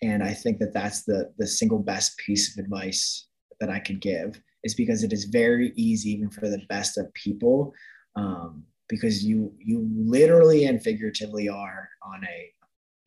and 0.01 0.23
i 0.23 0.33
think 0.33 0.59
that 0.59 0.73
that's 0.73 1.03
the 1.03 1.31
the 1.37 1.47
single 1.47 1.79
best 1.79 2.17
piece 2.17 2.55
of 2.57 2.63
advice 2.63 3.27
that 3.59 3.69
i 3.69 3.79
could 3.79 4.01
give 4.01 4.41
is 4.63 4.75
because 4.75 5.03
it 5.03 5.13
is 5.13 5.25
very 5.25 5.73
easy 5.75 6.11
even 6.11 6.29
for 6.29 6.49
the 6.49 6.61
best 6.69 6.97
of 6.97 7.13
people 7.13 7.73
um, 8.15 8.63
because 8.89 9.23
you 9.23 9.53
you 9.57 9.87
literally 9.95 10.65
and 10.65 10.83
figuratively 10.83 11.47
are 11.47 11.89
on 12.03 12.23
a 12.25 12.51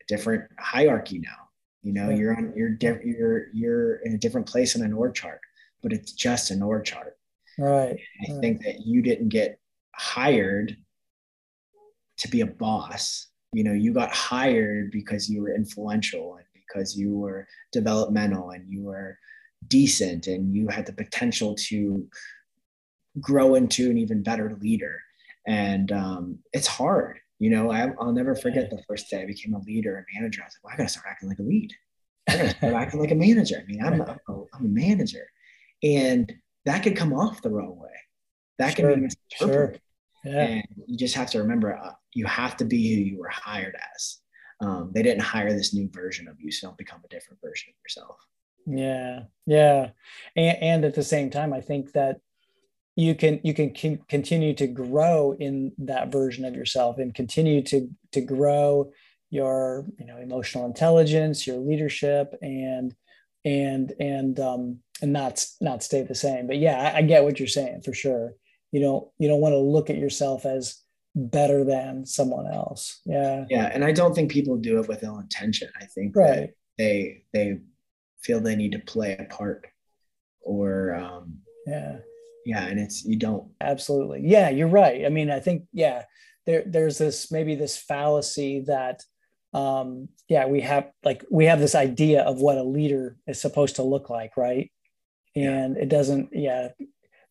different 0.07 0.43
hierarchy 0.59 1.19
now 1.19 1.44
you 1.85 1.93
know, 1.93 2.09
you're 2.09 2.35
on 2.35 2.51
you're 2.55 2.75
you're 3.03 3.47
you're 3.53 3.95
in 3.97 4.15
a 4.15 4.17
different 4.17 4.47
place 4.47 4.75
on 4.75 4.81
an 4.81 4.91
org 4.91 5.13
chart, 5.13 5.39
but 5.83 5.93
it's 5.93 6.13
just 6.13 6.49
an 6.49 6.63
org 6.63 6.83
chart. 6.83 7.15
Right. 7.59 7.99
I 8.27 8.31
right. 8.31 8.41
think 8.41 8.63
that 8.63 8.87
you 8.87 9.03
didn't 9.03 9.29
get 9.29 9.59
hired 9.93 10.75
to 12.17 12.27
be 12.27 12.41
a 12.41 12.47
boss. 12.47 13.27
You 13.53 13.63
know, 13.63 13.73
you 13.73 13.93
got 13.93 14.11
hired 14.11 14.89
because 14.89 15.29
you 15.29 15.43
were 15.43 15.53
influential 15.53 16.37
and 16.37 16.45
because 16.55 16.97
you 16.97 17.15
were 17.15 17.47
developmental 17.71 18.49
and 18.49 18.67
you 18.67 18.81
were 18.81 19.19
decent 19.67 20.25
and 20.25 20.55
you 20.55 20.67
had 20.67 20.87
the 20.87 20.93
potential 20.93 21.53
to 21.67 22.07
grow 23.21 23.53
into 23.53 23.91
an 23.91 23.99
even 23.99 24.23
better 24.23 24.57
leader. 24.59 24.99
And 25.45 25.91
um, 25.91 26.39
it's 26.51 26.67
hard 26.67 27.19
you 27.39 27.49
know, 27.49 27.71
I, 27.71 27.87
will 27.87 28.13
never 28.13 28.35
forget 28.35 28.69
the 28.69 28.81
first 28.87 29.09
day 29.09 29.21
I 29.21 29.25
became 29.25 29.53
a 29.53 29.59
leader 29.59 29.97
and 29.97 30.05
manager. 30.13 30.41
I 30.41 30.45
was 30.45 30.55
like, 30.55 30.63
well, 30.63 30.73
I 30.73 30.77
got 30.77 30.83
to 30.83 30.89
start 30.89 31.07
acting 31.09 31.29
like 31.29 31.39
a 31.39 31.43
lead. 31.43 31.73
I 32.29 32.37
got 32.37 32.41
to 32.43 32.49
start 32.57 32.73
acting 32.73 32.99
like 32.99 33.11
a 33.11 33.15
manager. 33.15 33.57
I 33.61 33.65
mean, 33.65 33.83
I'm 33.83 34.01
a, 34.01 34.17
I'm 34.53 34.65
a 34.65 34.69
manager. 34.69 35.27
And 35.83 36.33
that 36.65 36.83
could 36.83 36.95
come 36.95 37.13
off 37.13 37.41
the 37.41 37.49
wrong 37.49 37.77
way. 37.77 37.89
That 38.57 38.75
sure, 38.75 38.91
can 38.91 38.99
be 38.99 39.07
misinterpreted. 39.07 39.81
Sure. 40.25 40.33
Yeah. 40.33 40.41
And 40.41 40.65
you 40.87 40.97
just 40.97 41.15
have 41.15 41.29
to 41.31 41.39
remember 41.39 41.77
uh, 41.77 41.91
you 42.13 42.25
have 42.25 42.57
to 42.57 42.65
be 42.65 42.95
who 42.95 43.01
you 43.01 43.19
were 43.19 43.29
hired 43.29 43.75
as. 43.93 44.19
Um, 44.61 44.91
they 44.93 45.03
didn't 45.03 45.21
hire 45.21 45.51
this 45.53 45.73
new 45.73 45.89
version 45.91 46.27
of 46.27 46.39
you, 46.39 46.51
so 46.51 46.67
don't 46.67 46.77
become 46.77 47.01
a 47.03 47.07
different 47.09 47.41
version 47.41 47.71
of 47.71 47.75
yourself. 47.83 48.17
Yeah, 48.65 49.23
yeah, 49.45 49.89
and, 50.35 50.57
and 50.61 50.85
at 50.85 50.95
the 50.95 51.03
same 51.03 51.29
time, 51.29 51.53
I 51.53 51.61
think 51.61 51.91
that 51.91 52.21
you 52.95 53.13
can 53.13 53.39
you 53.43 53.53
can 53.53 53.99
continue 54.07 54.53
to 54.53 54.67
grow 54.67 55.33
in 55.33 55.73
that 55.77 56.11
version 56.11 56.45
of 56.45 56.55
yourself 56.55 56.97
and 56.97 57.13
continue 57.13 57.61
to 57.61 57.89
to 58.13 58.21
grow 58.21 58.91
your 59.29 59.85
you 59.99 60.05
know 60.05 60.17
emotional 60.17 60.65
intelligence 60.65 61.45
your 61.45 61.57
leadership 61.57 62.33
and 62.41 62.95
and 63.43 63.93
and 63.99 64.39
um 64.39 64.79
and 65.01 65.11
not 65.11 65.45
not 65.59 65.83
stay 65.83 66.03
the 66.03 66.15
same. 66.15 66.47
But 66.47 66.57
yeah 66.57 66.93
I, 66.93 66.99
I 66.99 67.01
get 67.01 67.23
what 67.23 67.39
you're 67.39 67.47
saying 67.47 67.81
for 67.81 67.93
sure. 67.93 68.33
You 68.71 68.79
don't 68.81 69.07
you 69.19 69.27
don't 69.27 69.41
want 69.41 69.53
to 69.53 69.59
look 69.59 69.89
at 69.89 69.97
yourself 69.97 70.45
as 70.45 70.81
better 71.15 71.65
than 71.65 72.05
someone 72.05 72.47
else. 72.47 73.01
Yeah. 73.05 73.45
Yeah 73.49 73.69
and 73.73 73.83
i 73.83 73.91
don't 73.91 74.15
think 74.15 74.31
people 74.31 74.55
do 74.55 74.79
it 74.79 74.87
with 74.87 75.03
ill 75.03 75.19
intention. 75.19 75.69
I 75.81 75.85
think 75.85 76.15
right. 76.15 76.51
they 76.77 77.23
they 77.33 77.59
feel 78.21 78.39
they 78.39 78.55
need 78.55 78.71
to 78.71 78.79
play 78.79 79.17
a 79.19 79.25
part 79.25 79.67
or 80.41 80.95
um 80.95 81.39
yeah 81.67 81.97
yeah 82.45 82.63
and 82.65 82.79
it's 82.79 83.03
you 83.03 83.17
don't 83.17 83.49
absolutely. 83.59 84.21
Yeah 84.23 84.49
you're 84.49 84.67
right. 84.67 85.05
I 85.05 85.09
mean 85.09 85.29
i 85.29 85.39
think 85.39 85.63
yeah 85.73 86.03
there 86.45 86.63
there's 86.65 86.97
this 86.97 87.31
maybe 87.31 87.55
this 87.55 87.77
fallacy 87.77 88.61
that 88.67 89.01
um 89.53 90.09
yeah 90.29 90.45
we 90.45 90.61
have 90.61 90.91
like 91.03 91.23
we 91.31 91.45
have 91.45 91.59
this 91.59 91.75
idea 91.75 92.21
of 92.21 92.39
what 92.39 92.57
a 92.57 92.63
leader 92.63 93.17
is 93.27 93.41
supposed 93.41 93.77
to 93.77 93.83
look 93.83 94.09
like 94.09 94.37
right? 94.37 94.71
And 95.35 95.75
yeah. 95.75 95.81
it 95.81 95.89
doesn't 95.89 96.29
yeah 96.31 96.69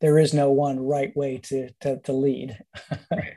there 0.01 0.19
is 0.19 0.35
no 0.35 0.51
one 0.51 0.81
right 0.81 1.17
way 1.17 1.39
to 1.45 1.71
to, 1.81 2.01
to 2.01 2.13
lead. 2.13 2.59
Right. 3.11 3.35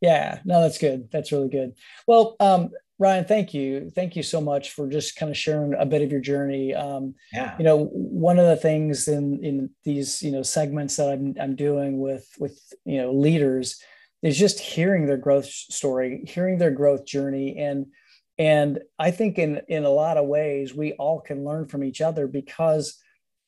yeah 0.00 0.40
no 0.44 0.60
that's 0.60 0.78
good. 0.78 1.08
That's 1.10 1.32
really 1.32 1.48
good. 1.48 1.72
Well 2.06 2.36
um 2.38 2.70
Ryan, 2.98 3.24
thank 3.24 3.52
you. 3.52 3.90
Thank 3.94 4.14
you 4.14 4.22
so 4.22 4.40
much 4.40 4.70
for 4.70 4.88
just 4.88 5.16
kind 5.16 5.30
of 5.30 5.36
sharing 5.36 5.74
a 5.74 5.84
bit 5.84 6.02
of 6.02 6.12
your 6.12 6.20
journey. 6.20 6.74
Um, 6.74 7.14
yeah. 7.32 7.56
You 7.58 7.64
know, 7.64 7.86
one 7.86 8.38
of 8.38 8.46
the 8.46 8.56
things 8.56 9.08
in 9.08 9.42
in 9.42 9.70
these 9.84 10.22
you 10.22 10.30
know 10.30 10.42
segments 10.42 10.96
that 10.96 11.10
I'm 11.10 11.34
I'm 11.40 11.56
doing 11.56 11.98
with 11.98 12.28
with 12.38 12.60
you 12.84 13.02
know 13.02 13.12
leaders 13.12 13.80
is 14.22 14.38
just 14.38 14.60
hearing 14.60 15.06
their 15.06 15.16
growth 15.16 15.46
story, 15.46 16.24
hearing 16.26 16.58
their 16.58 16.70
growth 16.70 17.04
journey, 17.04 17.58
and 17.58 17.86
and 18.38 18.78
I 18.98 19.10
think 19.10 19.38
in 19.38 19.60
in 19.68 19.84
a 19.84 19.90
lot 19.90 20.16
of 20.16 20.26
ways 20.26 20.72
we 20.74 20.92
all 20.92 21.20
can 21.20 21.44
learn 21.44 21.66
from 21.66 21.82
each 21.82 22.00
other 22.00 22.28
because 22.28 22.96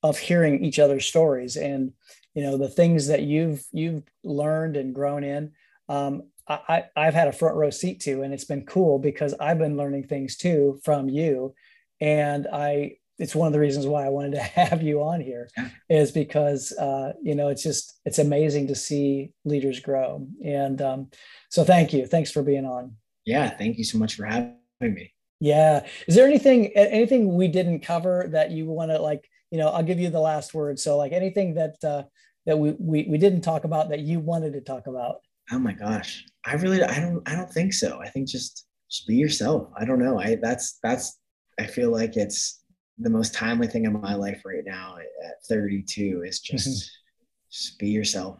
of 0.02 0.18
hearing 0.18 0.64
each 0.64 0.78
other's 0.78 1.06
stories 1.06 1.56
and 1.56 1.92
you 2.34 2.42
know 2.42 2.58
the 2.58 2.68
things 2.68 3.06
that 3.06 3.22
you've 3.22 3.64
you've 3.72 4.02
learned 4.24 4.76
and 4.76 4.94
grown 4.94 5.22
in. 5.22 5.52
Um, 5.88 6.24
I, 6.48 6.84
I've 6.94 7.14
had 7.14 7.28
a 7.28 7.32
front 7.32 7.56
row 7.56 7.70
seat 7.70 8.00
to, 8.00 8.22
and 8.22 8.32
it's 8.32 8.44
been 8.44 8.64
cool 8.64 8.98
because 8.98 9.34
I've 9.40 9.58
been 9.58 9.76
learning 9.76 10.04
things 10.04 10.36
too 10.36 10.80
from 10.84 11.08
you. 11.08 11.54
And 12.00 12.46
I, 12.52 12.98
it's 13.18 13.34
one 13.34 13.46
of 13.46 13.52
the 13.52 13.60
reasons 13.60 13.86
why 13.86 14.04
I 14.04 14.10
wanted 14.10 14.32
to 14.32 14.40
have 14.42 14.82
you 14.82 15.02
on 15.02 15.20
here 15.20 15.48
is 15.88 16.12
because, 16.12 16.72
uh, 16.72 17.14
you 17.22 17.34
know, 17.34 17.48
it's 17.48 17.62
just, 17.62 18.00
it's 18.04 18.18
amazing 18.18 18.68
to 18.68 18.74
see 18.74 19.32
leaders 19.44 19.80
grow. 19.80 20.28
And 20.44 20.80
um, 20.80 21.10
so 21.50 21.64
thank 21.64 21.92
you. 21.92 22.06
Thanks 22.06 22.30
for 22.30 22.42
being 22.42 22.66
on. 22.66 22.96
Yeah. 23.24 23.50
Thank 23.50 23.78
you 23.78 23.84
so 23.84 23.98
much 23.98 24.14
for 24.14 24.24
having 24.24 24.56
me. 24.80 25.12
Yeah. 25.40 25.86
Is 26.06 26.14
there 26.14 26.26
anything, 26.26 26.68
anything 26.76 27.34
we 27.34 27.48
didn't 27.48 27.80
cover 27.80 28.28
that 28.30 28.52
you 28.52 28.66
want 28.66 28.90
to 28.90 29.00
like, 29.00 29.28
you 29.50 29.58
know, 29.58 29.68
I'll 29.68 29.82
give 29.82 30.00
you 30.00 30.10
the 30.10 30.20
last 30.20 30.54
word. 30.54 30.78
So 30.78 30.96
like 30.96 31.12
anything 31.12 31.54
that, 31.54 31.82
uh, 31.82 32.04
that 32.46 32.58
we, 32.58 32.76
we, 32.78 33.06
we 33.08 33.18
didn't 33.18 33.40
talk 33.40 33.64
about 33.64 33.88
that 33.88 34.00
you 34.00 34.20
wanted 34.20 34.52
to 34.52 34.60
talk 34.60 34.86
about? 34.86 35.16
Oh 35.50 35.58
my 35.58 35.72
gosh. 35.72 36.24
I 36.44 36.54
really 36.54 36.82
I 36.82 37.00
don't 37.00 37.28
I 37.28 37.34
don't 37.34 37.50
think 37.50 37.72
so. 37.72 38.00
I 38.00 38.08
think 38.08 38.28
just 38.28 38.66
just 38.90 39.06
be 39.06 39.16
yourself. 39.16 39.68
I 39.78 39.84
don't 39.84 39.98
know. 39.98 40.18
I 40.18 40.36
that's 40.40 40.78
that's 40.82 41.18
I 41.58 41.66
feel 41.66 41.90
like 41.90 42.16
it's 42.16 42.62
the 42.98 43.10
most 43.10 43.34
timely 43.34 43.66
thing 43.66 43.84
in 43.84 44.00
my 44.00 44.14
life 44.14 44.42
right 44.44 44.64
now 44.64 44.96
at 45.24 45.34
32 45.48 46.24
is 46.26 46.40
just 46.40 46.68
mm-hmm. 46.68 47.50
just 47.50 47.78
be 47.78 47.88
yourself. 47.88 48.38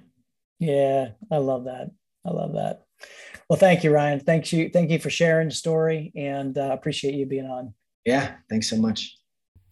Yeah, 0.58 1.08
I 1.30 1.36
love 1.36 1.64
that. 1.64 1.90
I 2.24 2.30
love 2.30 2.54
that. 2.54 2.84
Well, 3.48 3.58
thank 3.58 3.84
you, 3.84 3.92
Ryan. 3.92 4.20
Thank 4.20 4.52
you. 4.52 4.70
Thank 4.70 4.90
you 4.90 4.98
for 4.98 5.10
sharing 5.10 5.48
the 5.48 5.54
story 5.54 6.12
and 6.16 6.56
uh, 6.56 6.70
appreciate 6.72 7.14
you 7.14 7.26
being 7.26 7.46
on. 7.46 7.74
Yeah, 8.04 8.34
thanks 8.48 8.70
so 8.70 8.76
much. 8.76 9.16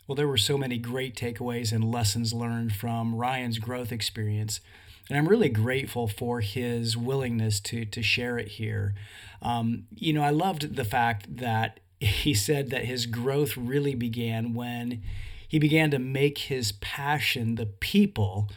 Well, 0.06 0.16
there 0.16 0.28
were 0.28 0.36
so 0.36 0.58
many 0.58 0.76
great 0.76 1.16
takeaways 1.16 1.72
and 1.72 1.90
lessons 1.90 2.34
learned 2.34 2.74
from 2.74 3.14
Ryan's 3.14 3.58
growth 3.58 3.90
experience. 3.90 4.60
And 5.08 5.18
I'm 5.18 5.28
really 5.28 5.48
grateful 5.48 6.08
for 6.08 6.40
his 6.40 6.96
willingness 6.96 7.60
to, 7.60 7.84
to 7.84 8.02
share 8.02 8.38
it 8.38 8.48
here. 8.48 8.94
Um, 9.42 9.84
you 9.94 10.12
know, 10.12 10.22
I 10.22 10.30
loved 10.30 10.76
the 10.76 10.84
fact 10.84 11.36
that 11.36 11.80
he 12.00 12.34
said 12.34 12.70
that 12.70 12.84
his 12.84 13.06
growth 13.06 13.56
really 13.56 13.94
began 13.94 14.54
when 14.54 15.02
he 15.46 15.58
began 15.58 15.90
to 15.90 15.98
make 15.98 16.38
his 16.38 16.72
passion 16.72 17.54
the 17.54 17.66
people 17.66 18.50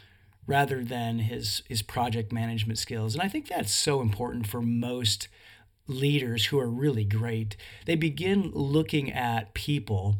rather 0.47 0.83
than 0.83 1.19
his, 1.19 1.61
his 1.67 1.81
project 1.81 2.31
management 2.31 2.79
skills. 2.79 3.13
And 3.13 3.21
I 3.21 3.27
think 3.27 3.47
that's 3.47 3.73
so 3.73 4.01
important 4.01 4.47
for 4.47 4.61
most 4.61 5.27
leaders 5.87 6.45
who 6.45 6.59
are 6.59 6.69
really 6.69 7.03
great. 7.03 7.57
They 7.85 7.95
begin 7.95 8.51
looking 8.53 9.11
at 9.11 9.53
people 9.53 10.15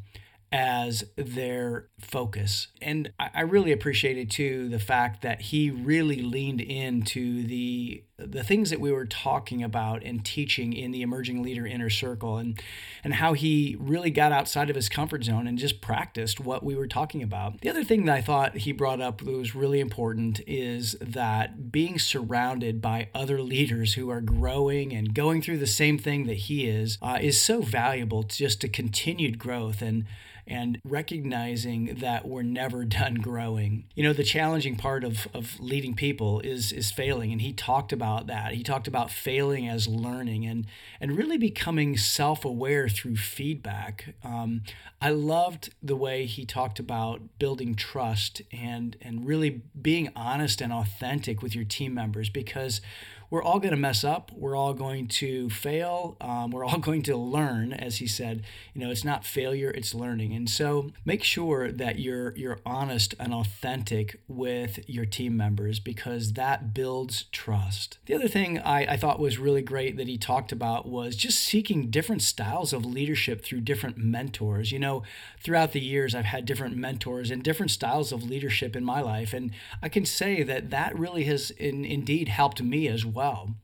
as 0.51 1.03
their 1.17 1.87
focus. 1.99 2.67
And 2.81 3.11
I 3.19 3.41
really 3.41 3.73
appreciated 3.73 4.31
too 4.31 4.69
the 4.69 4.79
fact 4.79 5.21
that 5.21 5.41
he 5.41 5.69
really 5.69 6.21
leaned 6.21 6.61
into 6.61 7.43
the 7.43 8.03
the 8.19 8.43
things 8.43 8.71
that 8.71 8.79
we 8.79 8.91
were 8.91 9.05
talking 9.05 9.61
about 9.61 10.01
and 10.03 10.25
teaching 10.25 10.73
in 10.73 10.89
the 10.89 11.03
emerging 11.03 11.43
leader 11.43 11.67
inner 11.67 11.89
circle 11.89 12.37
and 12.37 12.59
and 13.03 13.15
how 13.15 13.33
he 13.33 13.75
really 13.79 14.09
got 14.09 14.31
outside 14.31 14.69
of 14.69 14.75
his 14.75 14.89
comfort 14.89 15.23
zone 15.23 15.45
and 15.47 15.57
just 15.59 15.81
practiced 15.81 16.39
what 16.39 16.63
we 16.63 16.75
were 16.75 16.87
talking 16.87 17.21
about. 17.21 17.61
The 17.61 17.69
other 17.69 17.83
thing 17.83 18.05
that 18.05 18.15
I 18.15 18.21
thought 18.21 18.57
he 18.57 18.71
brought 18.71 19.01
up 19.01 19.19
that 19.19 19.31
was 19.31 19.53
really 19.53 19.79
important 19.79 20.39
is 20.47 20.95
that 21.01 21.71
being 21.71 21.99
surrounded 21.99 22.81
by 22.81 23.09
other 23.13 23.41
leaders 23.41 23.93
who 23.93 24.09
are 24.09 24.21
growing 24.21 24.93
and 24.93 25.13
going 25.13 25.41
through 25.41 25.59
the 25.59 25.67
same 25.67 25.97
thing 25.97 26.25
that 26.25 26.37
he 26.37 26.67
is 26.67 26.97
uh, 27.01 27.19
is 27.21 27.39
so 27.39 27.61
valuable 27.61 28.23
to 28.23 28.35
just 28.35 28.61
to 28.61 28.69
continued 28.69 29.37
growth 29.37 29.81
and 29.81 30.05
and 30.47 30.79
recognizing 30.83 31.95
that 31.95 32.27
we're 32.27 32.41
never 32.41 32.85
done 32.99 33.15
growing. 33.15 33.85
You 33.95 34.03
know, 34.03 34.13
the 34.13 34.23
challenging 34.23 34.75
part 34.75 35.03
of, 35.03 35.27
of 35.33 35.59
leading 35.59 35.93
people 35.93 36.39
is 36.41 36.71
is 36.71 36.91
failing. 36.91 37.31
And 37.31 37.41
he 37.41 37.53
talked 37.53 37.91
about 37.91 38.27
that. 38.27 38.53
He 38.53 38.63
talked 38.63 38.87
about 38.87 39.11
failing 39.11 39.67
as 39.67 39.87
learning 39.87 40.45
and 40.45 40.65
and 40.99 41.17
really 41.17 41.37
becoming 41.37 41.97
self-aware 41.97 42.89
through 42.89 43.17
feedback. 43.17 44.15
Um, 44.23 44.61
I 45.01 45.09
loved 45.09 45.73
the 45.81 45.95
way 45.95 46.25
he 46.25 46.45
talked 46.45 46.79
about 46.79 47.21
building 47.39 47.75
trust 47.75 48.41
and 48.51 48.95
and 49.01 49.27
really 49.27 49.61
being 49.79 50.09
honest 50.15 50.61
and 50.61 50.73
authentic 50.73 51.41
with 51.41 51.55
your 51.55 51.65
team 51.65 51.93
members 51.93 52.29
because 52.29 52.81
we're 53.29 53.43
all 53.43 53.59
going 53.59 53.71
to 53.71 53.77
mess 53.77 54.03
up. 54.03 54.31
We're 54.33 54.55
all 54.55 54.73
going 54.73 55.07
to 55.07 55.49
fail. 55.49 56.15
Um, 56.21 56.51
we're 56.51 56.63
all 56.63 56.77
going 56.87 57.01
to 57.03 57.17
learn, 57.17 57.73
as 57.73 57.97
he 57.97 58.07
said. 58.07 58.43
You 58.73 58.81
know, 58.81 58.91
it's 58.91 59.03
not 59.03 59.25
failure; 59.25 59.69
it's 59.71 59.93
learning. 59.93 60.33
And 60.33 60.49
so, 60.49 60.91
make 61.03 61.23
sure 61.23 61.71
that 61.71 61.99
you're 61.99 62.35
you're 62.37 62.59
honest 62.65 63.15
and 63.19 63.33
authentic 63.33 64.21
with 64.27 64.79
your 64.87 65.05
team 65.05 65.35
members 65.35 65.79
because 65.79 66.33
that 66.33 66.73
builds 66.73 67.25
trust. 67.31 67.97
The 68.05 68.13
other 68.13 68.27
thing 68.27 68.59
I, 68.59 68.93
I 68.93 68.97
thought 68.97 69.19
was 69.19 69.37
really 69.37 69.61
great 69.61 69.97
that 69.97 70.07
he 70.07 70.17
talked 70.17 70.51
about 70.51 70.87
was 70.87 71.15
just 71.15 71.39
seeking 71.39 71.89
different 71.89 72.21
styles 72.21 72.71
of 72.71 72.85
leadership 72.85 73.43
through 73.43 73.61
different 73.61 73.97
mentors. 73.97 74.71
You 74.71 74.79
know, 74.79 75.03
throughout 75.43 75.73
the 75.73 75.81
years, 75.81 76.15
I've 76.15 76.25
had 76.25 76.45
different 76.45 76.77
mentors 76.77 77.29
and 77.29 77.43
different 77.43 77.71
styles 77.71 78.11
of 78.11 78.23
leadership 78.23 78.75
in 78.75 78.85
my 78.85 79.01
life, 79.01 79.33
and 79.33 79.51
I 79.81 79.89
can 79.89 80.05
say 80.05 80.43
that 80.43 80.69
that 80.69 80.97
really 80.97 81.25
has 81.25 81.51
in, 81.51 81.83
indeed 81.83 82.29
helped 82.29 82.61
me 82.61 82.87
as 82.87 83.05
well 83.05 83.16
well. 83.17 83.55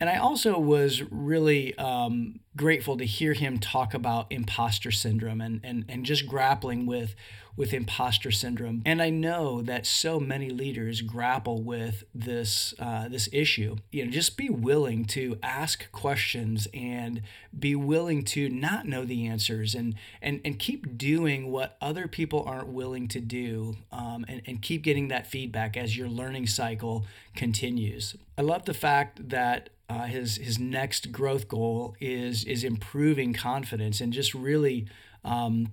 And 0.00 0.10
I 0.10 0.16
also 0.16 0.58
was 0.58 1.02
really 1.10 1.76
um, 1.78 2.40
grateful 2.56 2.96
to 2.96 3.04
hear 3.04 3.32
him 3.32 3.58
talk 3.58 3.94
about 3.94 4.26
imposter 4.30 4.90
syndrome 4.90 5.40
and, 5.40 5.60
and, 5.62 5.84
and 5.88 6.04
just 6.04 6.26
grappling 6.26 6.84
with, 6.84 7.14
with 7.56 7.72
imposter 7.72 8.32
syndrome. 8.32 8.82
And 8.84 9.00
I 9.00 9.08
know 9.08 9.62
that 9.62 9.86
so 9.86 10.18
many 10.18 10.50
leaders 10.50 11.00
grapple 11.00 11.62
with 11.62 12.02
this, 12.12 12.74
uh, 12.80 13.08
this 13.08 13.28
issue. 13.32 13.76
You 13.92 14.04
know, 14.04 14.10
just 14.10 14.36
be 14.36 14.50
willing 14.50 15.04
to 15.06 15.38
ask 15.44 15.90
questions 15.92 16.66
and 16.74 17.22
be 17.56 17.76
willing 17.76 18.24
to 18.24 18.48
not 18.48 18.86
know 18.86 19.04
the 19.04 19.28
answers 19.28 19.74
and, 19.76 19.94
and, 20.20 20.40
and 20.44 20.58
keep 20.58 20.98
doing 20.98 21.52
what 21.52 21.76
other 21.80 22.08
people 22.08 22.42
aren't 22.44 22.68
willing 22.68 23.06
to 23.08 23.20
do 23.20 23.76
um, 23.92 24.24
and, 24.28 24.42
and 24.44 24.60
keep 24.60 24.82
getting 24.82 25.06
that 25.08 25.28
feedback 25.28 25.76
as 25.76 25.96
your 25.96 26.08
learning 26.08 26.48
cycle 26.48 27.06
continues. 27.36 28.16
I 28.36 28.42
love 28.42 28.64
the 28.64 28.74
fact 28.74 29.28
that 29.28 29.70
uh, 29.90 30.04
his 30.04 30.36
his 30.36 30.58
next 30.58 31.10
growth 31.10 31.48
goal 31.48 31.96
is 32.00 32.39
is 32.44 32.64
improving 32.64 33.32
confidence 33.32 34.00
and 34.00 34.12
just 34.12 34.34
really 34.34 34.86
um, 35.24 35.72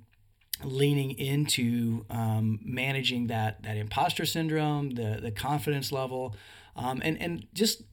leaning 0.64 1.12
into 1.12 2.06
um, 2.10 2.60
managing 2.64 3.28
that 3.28 3.64
that 3.64 3.78
imposter 3.78 4.26
syndrome, 4.26 4.92
the 4.92 5.20
the 5.22 5.32
confidence 5.32 5.92
level, 5.92 6.36
um, 6.76 7.02
and 7.04 7.22
and 7.22 7.48
just 7.54 7.84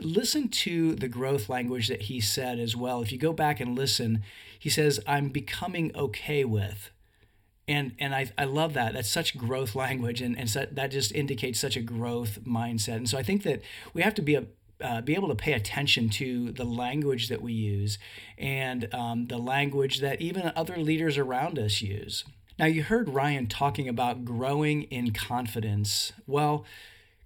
listen 0.00 0.48
to 0.48 0.94
the 0.94 1.08
growth 1.08 1.48
language 1.48 1.88
that 1.88 2.02
he 2.02 2.20
said 2.20 2.58
as 2.58 2.74
well. 2.74 3.02
If 3.02 3.12
you 3.12 3.18
go 3.18 3.32
back 3.32 3.60
and 3.60 3.76
listen, 3.76 4.22
he 4.58 4.70
says, 4.70 5.00
"I'm 5.06 5.28
becoming 5.28 5.94
okay 5.94 6.44
with." 6.44 6.90
and 7.68 7.92
and 7.98 8.14
I, 8.14 8.30
I 8.36 8.44
love 8.44 8.72
that 8.74 8.94
that's 8.94 9.10
such 9.10 9.36
growth 9.36 9.74
language 9.84 10.20
and, 10.20 10.36
and 10.36 10.50
so 10.50 10.66
that 10.72 10.90
just 10.90 11.12
indicates 11.12 11.60
such 11.60 11.76
a 11.76 11.82
growth 11.82 12.40
mindset 12.44 12.96
and 12.96 13.08
so 13.08 13.18
i 13.18 13.22
think 13.22 13.42
that 13.42 13.60
we 13.92 14.02
have 14.02 14.14
to 14.14 14.22
be 14.22 14.34
a, 14.34 14.44
uh, 14.80 15.00
be 15.00 15.14
able 15.14 15.28
to 15.28 15.34
pay 15.34 15.52
attention 15.52 16.08
to 16.08 16.52
the 16.52 16.64
language 16.64 17.28
that 17.28 17.42
we 17.42 17.52
use 17.52 17.98
and 18.36 18.92
um, 18.94 19.26
the 19.26 19.38
language 19.38 20.00
that 20.00 20.20
even 20.20 20.52
other 20.54 20.76
leaders 20.76 21.18
around 21.18 21.58
us 21.58 21.82
use. 21.82 22.24
Now, 22.58 22.66
you 22.66 22.82
heard 22.82 23.08
Ryan 23.08 23.46
talking 23.46 23.88
about 23.88 24.24
growing 24.24 24.82
in 24.84 25.12
confidence. 25.12 26.12
Well, 26.26 26.64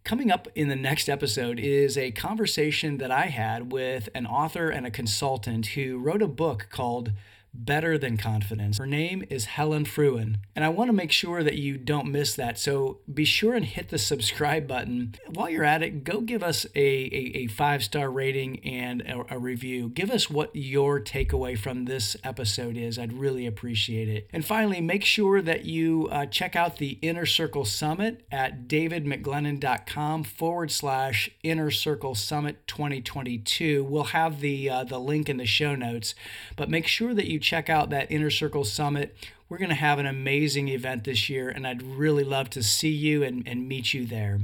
coming 0.05 0.30
up 0.30 0.48
in 0.55 0.68
the 0.68 0.76
next 0.76 1.09
episode 1.09 1.59
is 1.59 1.96
a 1.96 2.11
conversation 2.11 2.98
that 2.98 3.11
I 3.11 3.26
had 3.26 3.72
with 3.72 4.09
an 4.14 4.26
author 4.26 4.68
and 4.68 4.86
a 4.86 4.90
consultant 4.90 5.68
who 5.68 5.98
wrote 5.98 6.22
a 6.22 6.28
book 6.28 6.68
called 6.70 7.12
better 7.55 7.98
than 7.98 8.16
confidence. 8.16 8.78
Her 8.78 8.86
name 8.86 9.24
is 9.28 9.44
Helen 9.44 9.84
Frewin, 9.84 10.36
and 10.57 10.64
I 10.64 10.68
want 10.68 10.88
to 10.88 10.92
make 10.92 11.12
sure 11.12 11.42
that 11.42 11.57
you 11.57 11.76
don't 11.76 12.11
miss 12.11 12.34
that. 12.34 12.59
So 12.59 13.00
be 13.12 13.24
sure 13.24 13.55
and 13.55 13.64
hit 13.64 13.90
the 13.90 13.98
subscribe 13.98 14.66
button. 14.66 15.14
While 15.34 15.50
you're 15.50 15.64
at 15.64 15.82
it, 15.82 16.05
go 16.05 16.20
give 16.20 16.42
us 16.42 16.64
a, 16.74 16.80
a, 16.80 17.32
a 17.36 17.46
five 17.48 17.84
star 17.84 18.11
rating 18.11 18.61
and 18.64 19.03
a, 19.03 19.34
a 19.34 19.38
review. 19.38 19.88
Give 19.90 20.11
us 20.11 20.30
what 20.30 20.50
your 20.55 21.00
takeaway 21.00 21.59
from 21.59 21.84
this 21.84 22.16
episode 22.24 22.76
is. 22.76 22.98
I'd 22.98 23.12
really 23.12 23.46
appreciate 23.46 24.09
it. 24.09 24.28
And 24.32 24.44
finally, 24.44 24.80
make 24.80 25.05
sure 25.05 25.42
that 25.42 25.64
you 25.64 26.09
uh, 26.11 26.26
check 26.26 26.57
out 26.57 26.78
the 26.78 26.98
Inner 27.03 27.26
Circle 27.26 27.64
Summit 27.64 28.26
at 28.30 28.66
davidmcglennon.com 28.66 30.24
forward 30.24 30.70
slash 30.70 31.30
Inner 31.42 31.70
Circle 31.70 32.14
Summit 32.14 32.66
2022. 32.66 33.84
We'll 33.84 34.05
have 34.05 34.40
the 34.40 34.70
uh, 34.70 34.84
the 34.84 34.98
link 34.98 35.28
in 35.28 35.36
the 35.36 35.46
show 35.46 35.74
notes, 35.74 36.14
but 36.57 36.70
make 36.70 36.86
sure 36.86 37.14
that 37.14 37.26
you 37.26 37.41
check 37.43 37.68
out 37.68 37.90
that 37.90 38.11
Inner 38.11 38.30
Circle 38.30 38.64
Summit. 38.64 39.16
We're 39.49 39.59
going 39.59 39.68
to 39.68 39.74
have 39.74 39.99
an 39.99 40.07
amazing 40.07 40.68
event 40.68 41.05
this 41.05 41.28
year, 41.28 41.49
and 41.51 41.66
I'd 41.66 41.82
really 41.82 42.24
love 42.24 42.49
to 42.51 42.62
see 42.62 42.90
you 42.90 43.22
and, 43.22 43.47
and 43.47 43.68
meet 43.68 43.93
you 43.93 44.07
there. 44.07 44.40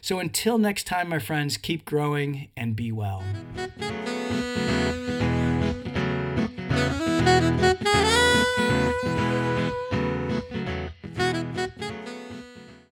So 0.00 0.20
until 0.20 0.58
next 0.58 0.84
time, 0.84 1.08
my 1.08 1.18
friends, 1.18 1.56
keep 1.56 1.84
growing 1.84 2.48
and 2.56 2.76
be 2.76 2.92
well. 2.92 3.22
Thank 7.24 7.82
you. 7.82 9.53